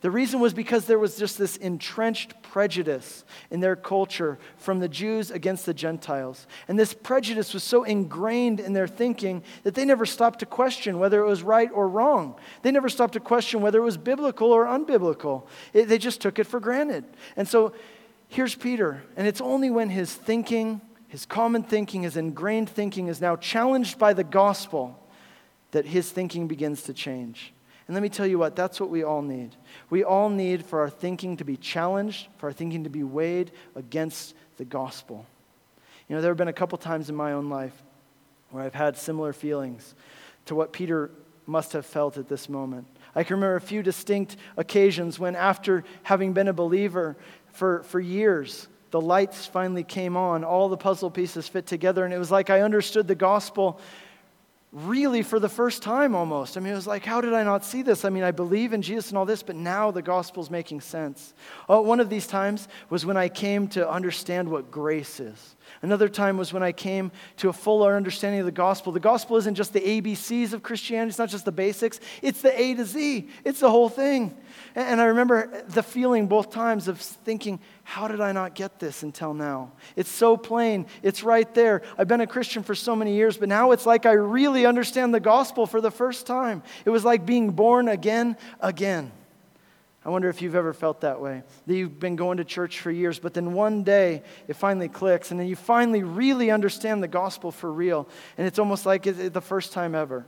The 0.04 0.12
reason 0.12 0.42
was 0.42 0.54
because 0.54 0.84
there 0.84 1.00
was 1.00 1.18
just 1.18 1.38
this 1.38 1.56
entrenched 1.56 2.34
prejudice 2.42 3.24
in 3.50 3.62
their 3.62 3.78
culture 3.78 4.38
from 4.58 4.80
the 4.80 4.90
Jews 4.90 5.32
against 5.32 5.66
the 5.66 5.74
Gentiles. 5.74 6.46
And 6.68 6.78
this 6.78 6.94
prejudice 6.94 7.54
was 7.54 7.64
so 7.64 7.86
ingrained 7.86 8.60
in 8.60 8.74
their 8.74 8.86
thinking 8.86 9.44
that 9.64 9.76
they 9.76 9.86
never 9.86 10.06
stopped 10.06 10.40
to 10.40 10.46
question 10.46 11.00
whether 11.00 11.22
it 11.22 11.26
was 11.26 11.42
right 11.42 11.70
or 11.74 11.88
wrong. 11.88 12.36
They 12.64 12.72
never 12.72 12.90
stopped 12.90 13.14
to 13.14 13.22
question 13.22 13.62
whether 13.62 13.80
it 13.80 13.84
was 13.84 13.96
biblical 13.96 14.52
or 14.52 14.66
unbiblical. 14.66 15.44
It, 15.72 15.88
they 15.88 15.98
just 15.98 16.20
took 16.20 16.38
it 16.38 16.48
for 16.48 16.60
granted. 16.60 17.06
And 17.38 17.48
so 17.48 17.72
here's 18.28 18.56
Peter, 18.56 19.04
and 19.16 19.26
it's 19.26 19.40
only 19.40 19.70
when 19.70 19.90
his 19.90 20.14
thinking, 20.14 20.82
his 21.08 21.26
common 21.26 21.64
thinking, 21.64 22.02
his 22.02 22.18
ingrained 22.18 22.70
thinking 22.70 23.08
is 23.08 23.22
now 23.22 23.38
challenged 23.38 23.98
by 23.98 24.12
the 24.12 24.26
gospel 24.26 25.00
that 25.72 25.86
his 25.86 26.12
thinking 26.12 26.50
begins 26.50 26.84
to 26.84 26.94
change. 26.94 27.54
And 27.88 27.94
let 27.94 28.02
me 28.02 28.10
tell 28.10 28.26
you 28.28 28.40
what, 28.40 28.56
that's 28.56 28.80
what 28.80 28.90
we 28.90 29.04
all 29.04 29.22
need. 29.22 29.56
We 29.90 30.04
all 30.04 30.30
need 30.30 30.66
for 30.66 30.80
our 30.80 30.90
thinking 30.90 31.38
to 31.38 31.44
be 31.44 31.58
challenged, 31.58 32.28
for 32.38 32.48
our 32.48 32.54
thinking 32.54 32.86
to 32.86 32.90
be 32.90 33.04
weighed 33.04 33.52
against 33.76 34.36
the 34.58 34.66
gospel. 34.66 35.26
You 36.08 36.16
know, 36.16 36.22
there 36.22 36.32
have 36.32 36.38
been 36.38 36.48
a 36.48 36.54
couple 36.54 36.78
times 36.78 37.10
in 37.10 37.16
my 37.16 37.34
own 37.34 37.50
life 37.50 37.74
where 38.52 38.64
I've 38.64 38.74
had 38.74 38.96
similar 38.96 39.34
feelings 39.34 39.96
to 40.46 40.56
what 40.56 40.72
Peter 40.72 41.12
must 41.46 41.74
have 41.74 41.86
felt 41.86 42.18
at 42.18 42.30
this 42.30 42.48
moment. 42.48 42.88
I 43.16 43.24
can 43.24 43.36
remember 43.36 43.58
a 43.58 43.62
few 43.62 43.84
distinct 43.84 44.38
occasions 44.58 45.20
when, 45.20 45.36
after 45.36 45.84
having 46.04 46.34
been 46.34 46.48
a 46.48 46.54
believer 46.54 47.18
for, 47.52 47.84
for 47.84 48.00
years, 48.00 48.68
the 48.92 49.02
lights 49.02 49.46
finally 49.46 49.84
came 49.84 50.16
on, 50.16 50.44
all 50.44 50.70
the 50.70 50.78
puzzle 50.78 51.10
pieces 51.10 51.48
fit 51.48 51.66
together, 51.66 52.06
and 52.06 52.14
it 52.14 52.18
was 52.18 52.32
like 52.32 52.50
I 52.50 52.62
understood 52.62 53.08
the 53.08 53.16
gospel 53.16 53.80
really 54.74 55.22
for 55.22 55.40
the 55.40 55.48
first 55.48 55.84
time 55.84 56.16
almost. 56.16 56.58
I 56.58 56.60
mean, 56.60 56.74
it 56.74 56.76
was 56.76 56.88
like, 56.88 57.06
how 57.06 57.22
did 57.22 57.34
I 57.34 57.44
not 57.44 57.64
see 57.64 57.84
this? 57.84 58.04
I 58.04 58.10
mean, 58.10 58.24
I 58.24 58.32
believe 58.32 58.74
in 58.74 58.82
Jesus 58.82 59.10
and 59.10 59.18
all 59.18 59.26
this, 59.26 59.44
but 59.44 59.56
now 59.56 59.92
the 59.92 60.02
gospel's 60.02 60.50
making 60.50 60.82
sense. 60.82 61.36
Oh, 61.70 61.82
one 61.82 62.00
of 62.00 62.10
these 62.10 62.26
times 62.26 62.68
was 62.90 63.06
when 63.06 63.16
I 63.16 63.30
came 63.30 63.68
to 63.70 63.88
understand 63.88 64.50
what 64.50 64.72
grace 64.72 65.20
is. 65.20 65.56
Another 65.82 66.08
time 66.08 66.38
was 66.38 66.54
when 66.54 66.64
I 66.64 66.72
came 66.72 67.12
to 67.38 67.50
a 67.50 67.54
fuller 67.54 67.96
understanding 67.96 68.40
of 68.40 68.46
the 68.46 68.52
gospel. 68.52 68.92
The 68.92 69.00
gospel 69.00 69.38
isn't 69.38 69.56
just 69.56 69.74
the 69.74 69.80
ABCs 69.80 70.54
of 70.54 70.64
Christianity, 70.64 71.10
it's 71.10 71.18
not 71.18 71.30
just 71.30 71.46
the 71.46 71.52
basics, 71.52 72.00
it's 72.22 72.42
the 72.42 72.60
A 72.60 72.74
to 72.76 72.86
Z, 72.86 73.30
it's 73.44 73.60
the 73.60 73.70
whole 73.70 73.90
thing. 73.90 74.36
And 74.76 75.02
I 75.02 75.06
remember 75.06 75.64
the 75.68 75.84
feeling 75.84 76.28
both 76.28 76.52
times 76.52 76.88
of 76.88 77.00
thinking, 77.00 77.60
how 77.84 78.08
did 78.08 78.22
I 78.22 78.32
not 78.32 78.56
get 78.56 78.80
this 78.80 79.04
until 79.04 79.34
now? 79.34 79.72
It's 79.96 80.12
so 80.12 80.38
plain, 80.38 80.86
it's 81.02 81.24
right 81.24 81.52
there. 81.54 81.82
I've 81.98 82.08
been 82.08 82.22
a 82.22 82.28
Christian 82.28 82.64
for 82.64 82.76
so 82.76 82.96
many 82.96 83.16
years, 83.16 83.38
but 83.38 83.50
now 83.50 83.72
it's 83.72 83.86
like 83.86 84.06
I 84.06 84.14
really 84.14 84.66
understand 84.66 85.14
the 85.14 85.20
gospel 85.20 85.66
for 85.66 85.82
the 85.82 85.92
first 85.92 86.26
time. 86.26 86.64
It 86.86 86.90
was 86.90 87.04
like 87.04 87.26
being 87.26 87.52
born 87.52 87.88
again, 87.88 88.38
again. 88.60 89.12
I 90.06 90.10
wonder 90.10 90.28
if 90.28 90.42
you've 90.42 90.56
ever 90.56 90.74
felt 90.74 91.02
that 91.02 91.22
way. 91.22 91.44
That 91.66 91.76
you've 91.76 92.00
been 92.00 92.16
going 92.16 92.38
to 92.38 92.44
church 92.44 92.80
for 92.80 92.92
years, 92.92 93.20
but 93.20 93.34
then 93.34 93.54
one 93.54 93.84
day 93.84 94.24
it 94.48 94.56
finally 94.56 94.90
clicks, 94.90 95.32
and 95.32 95.40
then 95.40 95.48
you 95.48 95.56
finally 95.56 96.04
really 96.04 96.52
understand 96.52 97.02
the 97.02 97.08
gospel 97.08 97.52
for 97.52 97.72
real. 97.72 98.08
And 98.38 98.46
it's 98.46 98.60
almost 98.60 98.86
like 98.86 99.08
it's 99.08 99.30
the 99.30 99.42
first 99.42 99.72
time 99.72 99.96
ever. 99.96 100.26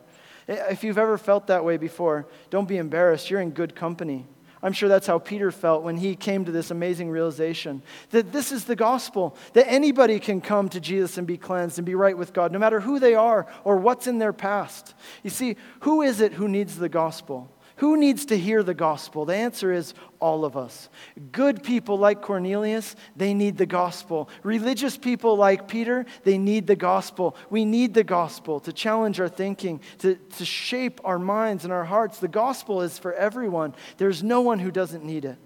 If 0.47 0.83
you've 0.83 0.97
ever 0.97 1.17
felt 1.17 1.47
that 1.47 1.65
way 1.65 1.77
before, 1.77 2.27
don't 2.49 2.67
be 2.67 2.77
embarrassed. 2.77 3.29
You're 3.29 3.41
in 3.41 3.51
good 3.51 3.75
company. 3.75 4.25
I'm 4.63 4.73
sure 4.73 4.89
that's 4.89 5.05
how 5.05 5.19
Peter 5.19 5.51
felt 5.51 5.83
when 5.83 5.97
he 5.97 6.15
came 6.15 6.45
to 6.45 6.51
this 6.51 6.71
amazing 6.71 7.11
realization 7.11 7.83
that 8.09 8.31
this 8.31 8.51
is 8.51 8.65
the 8.65 8.75
gospel, 8.75 9.37
that 9.53 9.69
anybody 9.69 10.19
can 10.19 10.41
come 10.41 10.69
to 10.69 10.79
Jesus 10.79 11.19
and 11.19 11.27
be 11.27 11.37
cleansed 11.37 11.77
and 11.77 11.85
be 11.85 11.93
right 11.93 12.17
with 12.17 12.33
God, 12.33 12.51
no 12.51 12.57
matter 12.57 12.79
who 12.79 12.97
they 12.97 13.13
are 13.13 13.45
or 13.63 13.77
what's 13.77 14.07
in 14.07 14.17
their 14.17 14.33
past. 14.33 14.95
You 15.21 15.29
see, 15.29 15.57
who 15.81 16.01
is 16.01 16.19
it 16.19 16.33
who 16.33 16.47
needs 16.47 16.77
the 16.77 16.89
gospel? 16.89 17.51
Who 17.77 17.97
needs 17.97 18.25
to 18.27 18.37
hear 18.37 18.63
the 18.63 18.73
gospel? 18.73 19.25
The 19.25 19.35
answer 19.35 19.73
is 19.73 19.93
all 20.21 20.45
of 20.45 20.55
us. 20.55 20.87
Good 21.33 21.61
people 21.61 21.97
like 21.97 22.21
Cornelius, 22.21 22.95
they 23.17 23.33
need 23.33 23.57
the 23.57 23.65
gospel. 23.65 24.29
Religious 24.43 24.95
people 24.97 25.35
like 25.35 25.67
Peter, 25.67 26.05
they 26.23 26.37
need 26.37 26.67
the 26.67 26.77
gospel. 26.77 27.35
We 27.49 27.65
need 27.65 27.93
the 27.93 28.05
gospel 28.05 28.61
to 28.61 28.71
challenge 28.71 29.19
our 29.19 29.27
thinking, 29.27 29.81
to, 29.99 30.15
to 30.15 30.45
shape 30.45 31.01
our 31.03 31.19
minds 31.19 31.65
and 31.65 31.73
our 31.73 31.83
hearts. 31.83 32.19
The 32.19 32.29
gospel 32.29 32.81
is 32.81 32.97
for 32.97 33.13
everyone, 33.13 33.75
there's 33.97 34.23
no 34.23 34.39
one 34.39 34.59
who 34.59 34.71
doesn't 34.71 35.03
need 35.03 35.25
it. 35.25 35.37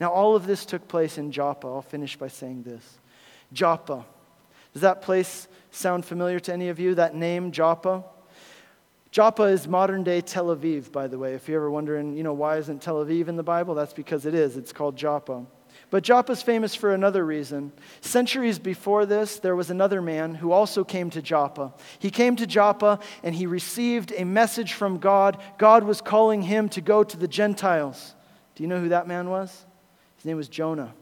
Now, 0.00 0.10
all 0.10 0.34
of 0.34 0.46
this 0.46 0.64
took 0.64 0.88
place 0.88 1.18
in 1.18 1.30
Joppa. 1.30 1.68
I'll 1.68 1.82
finish 1.82 2.16
by 2.16 2.28
saying 2.28 2.64
this 2.64 2.98
Joppa. 3.52 4.04
Does 4.72 4.82
that 4.82 5.02
place 5.02 5.46
sound 5.70 6.04
familiar 6.04 6.40
to 6.40 6.52
any 6.52 6.68
of 6.68 6.80
you? 6.80 6.96
That 6.96 7.14
name, 7.14 7.52
Joppa? 7.52 8.04
Joppa 9.10 9.44
is 9.44 9.66
modern 9.66 10.04
day 10.04 10.20
Tel 10.20 10.54
Aviv, 10.54 10.92
by 10.92 11.08
the 11.08 11.18
way. 11.18 11.34
If 11.34 11.48
you're 11.48 11.60
ever 11.60 11.70
wondering, 11.70 12.16
you 12.16 12.22
know, 12.22 12.32
why 12.32 12.58
isn't 12.58 12.80
Tel 12.80 13.04
Aviv 13.04 13.26
in 13.26 13.36
the 13.36 13.42
Bible? 13.42 13.74
That's 13.74 13.92
because 13.92 14.24
it 14.24 14.34
is. 14.34 14.56
It's 14.56 14.72
called 14.72 14.96
Joppa. 14.96 15.44
But 15.90 16.04
Joppa 16.04 16.32
is 16.32 16.42
famous 16.42 16.76
for 16.76 16.94
another 16.94 17.24
reason. 17.26 17.72
Centuries 18.00 18.60
before 18.60 19.06
this, 19.06 19.40
there 19.40 19.56
was 19.56 19.70
another 19.70 20.00
man 20.00 20.36
who 20.36 20.52
also 20.52 20.84
came 20.84 21.10
to 21.10 21.20
Joppa. 21.20 21.74
He 21.98 22.10
came 22.10 22.36
to 22.36 22.46
Joppa 22.46 23.00
and 23.24 23.34
he 23.34 23.46
received 23.46 24.12
a 24.16 24.24
message 24.24 24.74
from 24.74 24.98
God. 24.98 25.42
God 25.58 25.82
was 25.82 26.00
calling 26.00 26.42
him 26.42 26.68
to 26.70 26.80
go 26.80 27.02
to 27.02 27.16
the 27.16 27.26
Gentiles. 27.26 28.14
Do 28.54 28.62
you 28.62 28.68
know 28.68 28.80
who 28.80 28.90
that 28.90 29.08
man 29.08 29.28
was? 29.30 29.64
His 30.16 30.24
name 30.24 30.36
was 30.36 30.48
Jonah. 30.48 30.94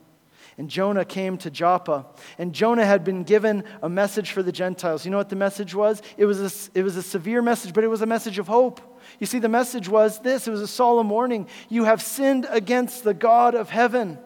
And 0.58 0.68
Jonah 0.68 1.04
came 1.04 1.38
to 1.38 1.50
Joppa. 1.50 2.04
And 2.36 2.52
Jonah 2.52 2.84
had 2.84 3.04
been 3.04 3.22
given 3.22 3.62
a 3.80 3.88
message 3.88 4.32
for 4.32 4.42
the 4.42 4.50
Gentiles. 4.50 5.04
You 5.04 5.12
know 5.12 5.16
what 5.16 5.28
the 5.28 5.36
message 5.36 5.72
was? 5.72 6.02
It 6.16 6.26
was 6.26 6.40
a, 6.40 6.78
it 6.78 6.82
was 6.82 6.96
a 6.96 7.02
severe 7.02 7.40
message, 7.40 7.72
but 7.72 7.84
it 7.84 7.88
was 7.88 8.02
a 8.02 8.06
message 8.06 8.40
of 8.40 8.48
hope. 8.48 8.80
You 9.20 9.26
see, 9.26 9.38
the 9.38 9.48
message 9.48 9.88
was 9.88 10.20
this 10.20 10.48
it 10.48 10.50
was 10.50 10.60
a 10.60 10.68
solemn 10.68 11.10
warning. 11.10 11.46
You 11.68 11.84
have 11.84 12.02
sinned 12.02 12.46
against 12.50 13.04
the 13.04 13.14
God 13.14 13.54
of 13.54 13.70
heaven. 13.70 14.18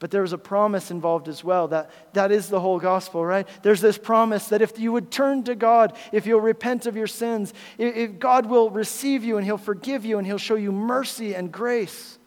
But 0.00 0.10
there 0.10 0.22
was 0.22 0.32
a 0.32 0.38
promise 0.38 0.90
involved 0.90 1.28
as 1.28 1.44
well. 1.44 1.68
That, 1.68 1.90
that 2.14 2.32
is 2.32 2.48
the 2.48 2.58
whole 2.58 2.80
gospel, 2.80 3.24
right? 3.24 3.46
There's 3.62 3.82
this 3.82 3.98
promise 3.98 4.48
that 4.48 4.62
if 4.62 4.78
you 4.78 4.92
would 4.92 5.10
turn 5.10 5.44
to 5.44 5.54
God, 5.54 5.96
if 6.10 6.26
you'll 6.26 6.40
repent 6.40 6.86
of 6.86 6.96
your 6.96 7.06
sins, 7.06 7.52
if, 7.76 7.94
if 7.94 8.18
God 8.18 8.46
will 8.46 8.70
receive 8.70 9.22
you 9.22 9.36
and 9.36 9.44
He'll 9.44 9.58
forgive 9.58 10.06
you 10.06 10.16
and 10.16 10.26
He'll 10.26 10.38
show 10.38 10.54
you 10.54 10.72
mercy 10.72 11.34
and 11.34 11.52
grace. 11.52 12.18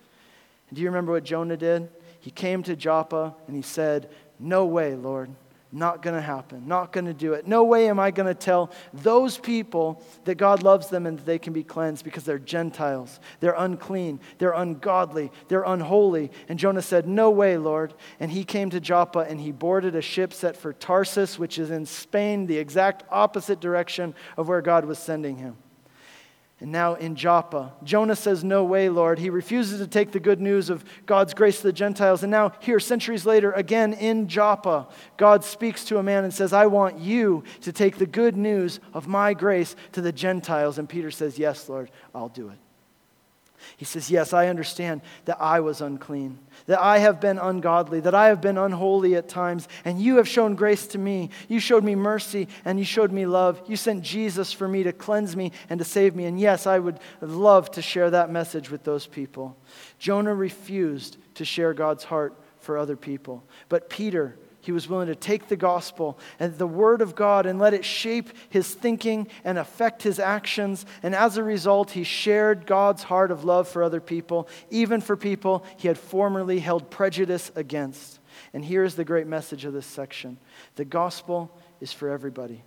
And 0.70 0.76
do 0.76 0.84
you 0.84 0.88
remember 0.88 1.12
what 1.12 1.24
Jonah 1.24 1.58
did? 1.58 1.90
He 2.24 2.32
came 2.32 2.64
to 2.64 2.76
Joppa 2.78 3.36
and 3.48 3.56
he 3.56 3.62
said, 3.62 4.10
No 4.40 4.66
way, 4.66 4.96
Lord. 4.96 5.30
Not 5.74 6.02
going 6.02 6.16
to 6.16 6.22
happen. 6.22 6.70
Not 6.70 6.94
going 6.94 7.04
to 7.08 7.14
do 7.14 7.34
it. 7.34 7.46
No 7.46 7.66
way 7.66 7.90
am 7.90 8.00
I 8.00 8.12
going 8.12 8.28
to 8.28 8.34
tell 8.34 8.72
those 8.94 9.38
people 9.38 10.02
that 10.24 10.36
God 10.36 10.64
loves 10.64 10.88
them 10.88 11.06
and 11.06 11.20
that 11.20 11.26
they 11.26 11.38
can 11.38 11.52
be 11.52 11.66
cleansed 11.66 12.06
because 12.06 12.24
they're 12.24 12.40
Gentiles. 12.40 13.20
They're 13.42 13.56
unclean. 13.58 14.22
They're 14.38 14.54
ungodly. 14.54 15.34
They're 15.50 15.64
unholy. 15.64 16.32
And 16.48 16.58
Jonah 16.58 16.82
said, 16.82 17.10
No 17.10 17.30
way, 17.30 17.58
Lord. 17.58 17.94
And 18.22 18.32
he 18.32 18.46
came 18.46 18.70
to 18.70 18.80
Joppa 18.80 19.20
and 19.20 19.42
he 19.42 19.52
boarded 19.52 19.94
a 19.94 20.02
ship 20.02 20.32
set 20.32 20.56
for 20.56 20.72
Tarsus, 20.72 21.38
which 21.38 21.60
is 21.60 21.72
in 21.72 21.86
Spain, 21.86 22.46
the 22.46 22.58
exact 22.58 23.04
opposite 23.12 23.60
direction 23.60 24.16
of 24.38 24.48
where 24.48 24.62
God 24.62 24.86
was 24.86 24.98
sending 24.98 25.36
him. 25.36 25.58
And 26.64 26.72
now 26.72 26.94
in 26.94 27.18
Joppa, 27.18 27.74
Jonah 27.84 28.16
says, 28.16 28.42
No 28.42 28.64
way, 28.64 28.88
Lord. 28.88 29.20
He 29.20 29.30
refuses 29.30 29.82
to 29.82 29.86
take 29.86 30.14
the 30.14 30.20
good 30.22 30.40
news 30.40 30.70
of 30.70 30.86
God's 31.06 31.34
grace 31.34 31.58
to 31.58 31.64
the 31.64 31.74
Gentiles. 31.74 32.24
And 32.24 32.32
now, 32.32 32.54
here, 32.62 32.80
centuries 32.80 33.26
later, 33.26 33.52
again 33.52 33.92
in 33.92 34.30
Joppa, 34.30 34.88
God 35.18 35.44
speaks 35.44 35.84
to 35.86 35.98
a 35.98 36.04
man 36.04 36.24
and 36.24 36.34
says, 36.34 36.54
I 36.54 36.68
want 36.68 37.00
you 37.00 37.44
to 37.64 37.74
take 37.74 37.98
the 37.98 38.06
good 38.06 38.38
news 38.38 38.80
of 38.94 39.10
my 39.10 39.34
grace 39.34 39.76
to 39.92 40.00
the 40.00 40.14
Gentiles. 40.14 40.80
And 40.80 40.88
Peter 40.88 41.12
says, 41.12 41.38
Yes, 41.38 41.68
Lord, 41.68 41.92
I'll 42.16 42.30
do 42.30 42.48
it. 42.48 42.58
He 43.76 43.84
says, 43.84 44.10
Yes, 44.10 44.32
I 44.32 44.48
understand 44.48 45.02
that 45.26 45.42
I 45.42 45.60
was 45.60 45.82
unclean, 45.82 46.40
that 46.66 46.80
I 46.80 47.00
have 47.00 47.20
been 47.20 47.38
ungodly, 47.38 48.00
that 48.02 48.16
I 48.16 48.28
have 48.28 48.42
been 48.42 48.58
unholy 48.58 49.16
at 49.16 49.28
times, 49.28 49.68
and 49.86 50.02
you 50.02 50.18
have 50.18 50.28
shown 50.28 50.56
grace 50.56 50.88
to 50.88 50.98
me. 50.98 51.30
You 51.48 51.60
showed 51.60 51.84
me 51.84 51.96
mercy 51.96 52.48
and 52.66 52.80
you 52.80 52.86
showed 52.86 53.12
me 53.12 53.26
love. 53.26 53.62
You 53.68 53.76
sent 53.76 54.04
Jesus 54.04 54.52
for 54.54 54.68
me 54.68 54.84
to 54.84 54.94
cleanse 54.94 55.36
me 55.36 55.52
and 55.70 55.80
to 55.80 55.86
save 55.86 56.16
me. 56.16 56.26
And 56.26 56.40
yes, 56.40 56.68
I 56.68 56.80
would 56.80 57.00
love 57.22 57.72
to 57.72 57.82
share 57.82 58.10
that 58.12 58.30
message 58.30 58.70
with 58.70 58.84
those 58.84 59.08
people. 59.08 59.58
Jonah 60.00 60.36
refused 60.36 61.18
to 61.36 61.46
share 61.46 61.74
God's 61.74 62.04
heart 62.04 62.34
for 62.60 62.78
other 62.78 62.96
people, 62.96 63.44
but 63.68 63.90
Peter 63.90 64.38
he 64.64 64.72
was 64.72 64.88
willing 64.88 65.08
to 65.08 65.16
take 65.16 65.50
the 65.50 65.58
gospel 65.58 66.18
and 66.40 66.58
the 66.58 66.66
word 66.66 67.02
of 67.02 67.16
God 67.16 67.46
and 67.46 67.60
let 67.60 67.74
it 67.74 67.84
shape 67.84 68.30
his 68.50 68.74
thinking 68.74 69.28
and 69.44 69.58
affect 69.58 70.04
his 70.04 70.20
actions. 70.20 70.86
And 71.04 71.14
as 71.14 71.36
a 71.36 71.44
result, 71.44 71.92
he 71.92 72.06
shared 72.06 72.66
God's 72.66 73.04
heart 73.04 73.30
of 73.30 73.44
love 73.44 73.68
for 73.68 73.84
other 73.84 74.00
people, 74.00 74.48
even 74.70 75.02
for 75.02 75.18
people 75.18 75.66
he 75.76 75.90
had 75.90 75.98
formerly 75.98 76.60
held 76.60 76.90
prejudice 76.90 77.52
against. 77.58 78.20
And 78.54 78.64
here 78.64 78.86
is 78.86 78.96
the 78.96 79.04
great 79.04 79.28
message 79.28 79.66
of 79.66 79.74
this 79.74 79.86
section 79.86 80.38
the 80.76 80.86
gospel 80.86 81.52
is 81.82 81.92
for 81.92 82.10
everybody. 82.10 82.64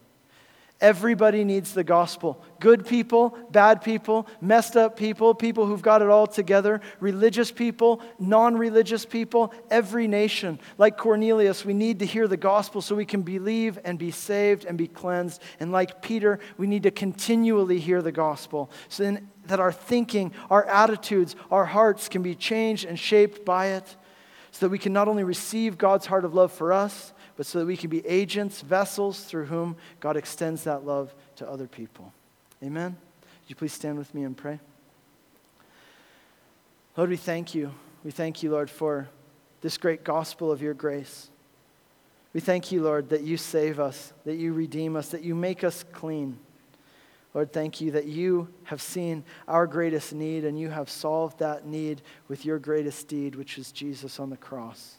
Everybody 0.78 1.42
needs 1.42 1.72
the 1.72 1.84
gospel. 1.84 2.44
Good 2.60 2.86
people, 2.86 3.36
bad 3.50 3.80
people, 3.80 4.28
messed 4.42 4.76
up 4.76 4.94
people, 4.94 5.34
people 5.34 5.64
who've 5.64 5.80
got 5.80 6.02
it 6.02 6.10
all 6.10 6.26
together, 6.26 6.82
religious 7.00 7.50
people, 7.50 8.02
non 8.18 8.58
religious 8.58 9.06
people, 9.06 9.54
every 9.70 10.06
nation. 10.06 10.60
Like 10.76 10.98
Cornelius, 10.98 11.64
we 11.64 11.72
need 11.72 12.00
to 12.00 12.06
hear 12.06 12.28
the 12.28 12.36
gospel 12.36 12.82
so 12.82 12.94
we 12.94 13.06
can 13.06 13.22
believe 13.22 13.78
and 13.84 13.98
be 13.98 14.10
saved 14.10 14.66
and 14.66 14.76
be 14.76 14.86
cleansed. 14.86 15.40
And 15.60 15.72
like 15.72 16.02
Peter, 16.02 16.40
we 16.58 16.66
need 16.66 16.82
to 16.82 16.90
continually 16.90 17.78
hear 17.80 18.02
the 18.02 18.12
gospel 18.12 18.70
so 18.90 19.16
that 19.46 19.60
our 19.60 19.72
thinking, 19.72 20.32
our 20.50 20.66
attitudes, 20.66 21.36
our 21.50 21.64
hearts 21.64 22.10
can 22.10 22.22
be 22.22 22.34
changed 22.34 22.84
and 22.84 22.98
shaped 22.98 23.46
by 23.46 23.68
it 23.68 23.96
so 24.50 24.66
that 24.66 24.70
we 24.70 24.78
can 24.78 24.92
not 24.92 25.08
only 25.08 25.24
receive 25.24 25.78
God's 25.78 26.04
heart 26.06 26.24
of 26.24 26.34
love 26.34 26.52
for 26.52 26.72
us, 26.72 27.12
but 27.36 27.46
so 27.46 27.58
that 27.58 27.66
we 27.66 27.76
can 27.76 27.90
be 27.90 28.06
agents, 28.06 28.62
vessels 28.62 29.24
through 29.24 29.46
whom 29.46 29.76
God 30.00 30.16
extends 30.16 30.64
that 30.64 30.84
love 30.84 31.14
to 31.36 31.48
other 31.48 31.66
people. 31.66 32.12
Amen? 32.62 32.96
Would 33.22 33.48
you 33.50 33.56
please 33.56 33.72
stand 33.72 33.98
with 33.98 34.14
me 34.14 34.24
and 34.24 34.36
pray? 34.36 34.58
Lord, 36.96 37.10
we 37.10 37.16
thank 37.16 37.54
you. 37.54 37.72
We 38.04 38.10
thank 38.10 38.42
you, 38.42 38.50
Lord, 38.50 38.70
for 38.70 39.08
this 39.60 39.76
great 39.76 40.02
gospel 40.02 40.50
of 40.50 40.62
your 40.62 40.74
grace. 40.74 41.28
We 42.32 42.40
thank 42.40 42.72
you, 42.72 42.82
Lord, 42.82 43.10
that 43.10 43.22
you 43.22 43.36
save 43.36 43.80
us, 43.80 44.12
that 44.24 44.36
you 44.36 44.52
redeem 44.52 44.96
us, 44.96 45.10
that 45.10 45.22
you 45.22 45.34
make 45.34 45.64
us 45.64 45.84
clean. 45.92 46.38
Lord, 47.34 47.52
thank 47.52 47.82
you 47.82 47.90
that 47.90 48.06
you 48.06 48.48
have 48.64 48.80
seen 48.80 49.24
our 49.46 49.66
greatest 49.66 50.14
need 50.14 50.46
and 50.46 50.58
you 50.58 50.70
have 50.70 50.88
solved 50.88 51.38
that 51.40 51.66
need 51.66 52.00
with 52.28 52.46
your 52.46 52.58
greatest 52.58 53.08
deed, 53.08 53.34
which 53.34 53.58
is 53.58 53.72
Jesus 53.72 54.18
on 54.18 54.30
the 54.30 54.38
cross. 54.38 54.96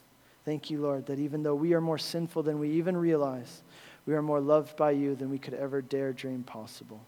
Thank 0.48 0.70
you, 0.70 0.80
Lord, 0.80 1.08
that 1.08 1.20
even 1.20 1.43
though 1.43 1.56
we 1.56 1.74
are 1.74 1.82
more 1.82 1.98
sinful 1.98 2.43
than 2.43 2.58
we 2.58 2.70
even 2.70 2.95
realize, 2.95 3.64
we 4.06 4.14
are 4.14 4.22
more 4.22 4.39
loved 4.39 4.78
by 4.78 4.91
you 4.91 5.14
than 5.14 5.30
we 5.30 5.39
could 5.39 5.54
ever 5.54 5.82
dare 5.82 6.14
dream 6.14 6.43
possible. 6.43 7.02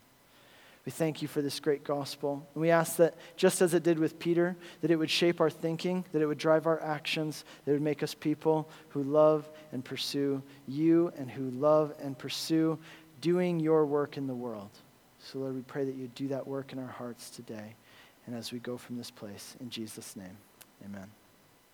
We 0.84 0.92
thank 0.92 1.22
you 1.22 1.30
for 1.30 1.42
this 1.42 1.62
great 1.62 1.86
gospel. 1.86 2.46
And 2.54 2.62
we 2.62 2.70
ask 2.70 2.98
that, 2.98 3.16
just 3.38 3.62
as 3.62 3.74
it 3.74 3.82
did 3.82 3.98
with 3.98 4.20
Peter, 4.20 4.58
that 4.82 4.92
it 4.92 4.98
would 4.98 5.10
shape 5.10 5.40
our 5.40 5.50
thinking, 5.50 6.04
that 6.12 6.22
it 6.22 6.26
would 6.26 6.38
drive 6.38 6.68
our 6.68 6.84
actions, 6.84 7.46
that 7.64 7.72
it 7.72 7.76
would 7.76 7.82
make 7.82 8.04
us 8.04 8.14
people 8.14 8.68
who 8.90 9.04
love 9.04 9.48
and 9.72 9.86
pursue 9.86 10.44
you 10.68 11.14
and 11.18 11.32
who 11.32 11.50
love 11.52 11.94
and 12.04 12.18
pursue 12.18 12.78
doing 13.22 13.58
your 13.58 13.86
work 13.86 14.18
in 14.18 14.28
the 14.28 14.36
world. 14.36 14.72
So, 15.20 15.40
Lord, 15.40 15.56
we 15.56 15.62
pray 15.62 15.86
that 15.86 15.96
you 15.96 16.10
do 16.14 16.28
that 16.28 16.46
work 16.46 16.74
in 16.74 16.80
our 16.80 16.88
hearts 16.88 17.30
today 17.30 17.76
and 18.28 18.36
as 18.36 18.52
we 18.52 18.60
go 18.60 18.76
from 18.76 18.98
this 18.98 19.12
place. 19.12 19.56
In 19.62 19.70
Jesus' 19.70 20.18
name, 20.18 20.36
amen. 20.84 21.10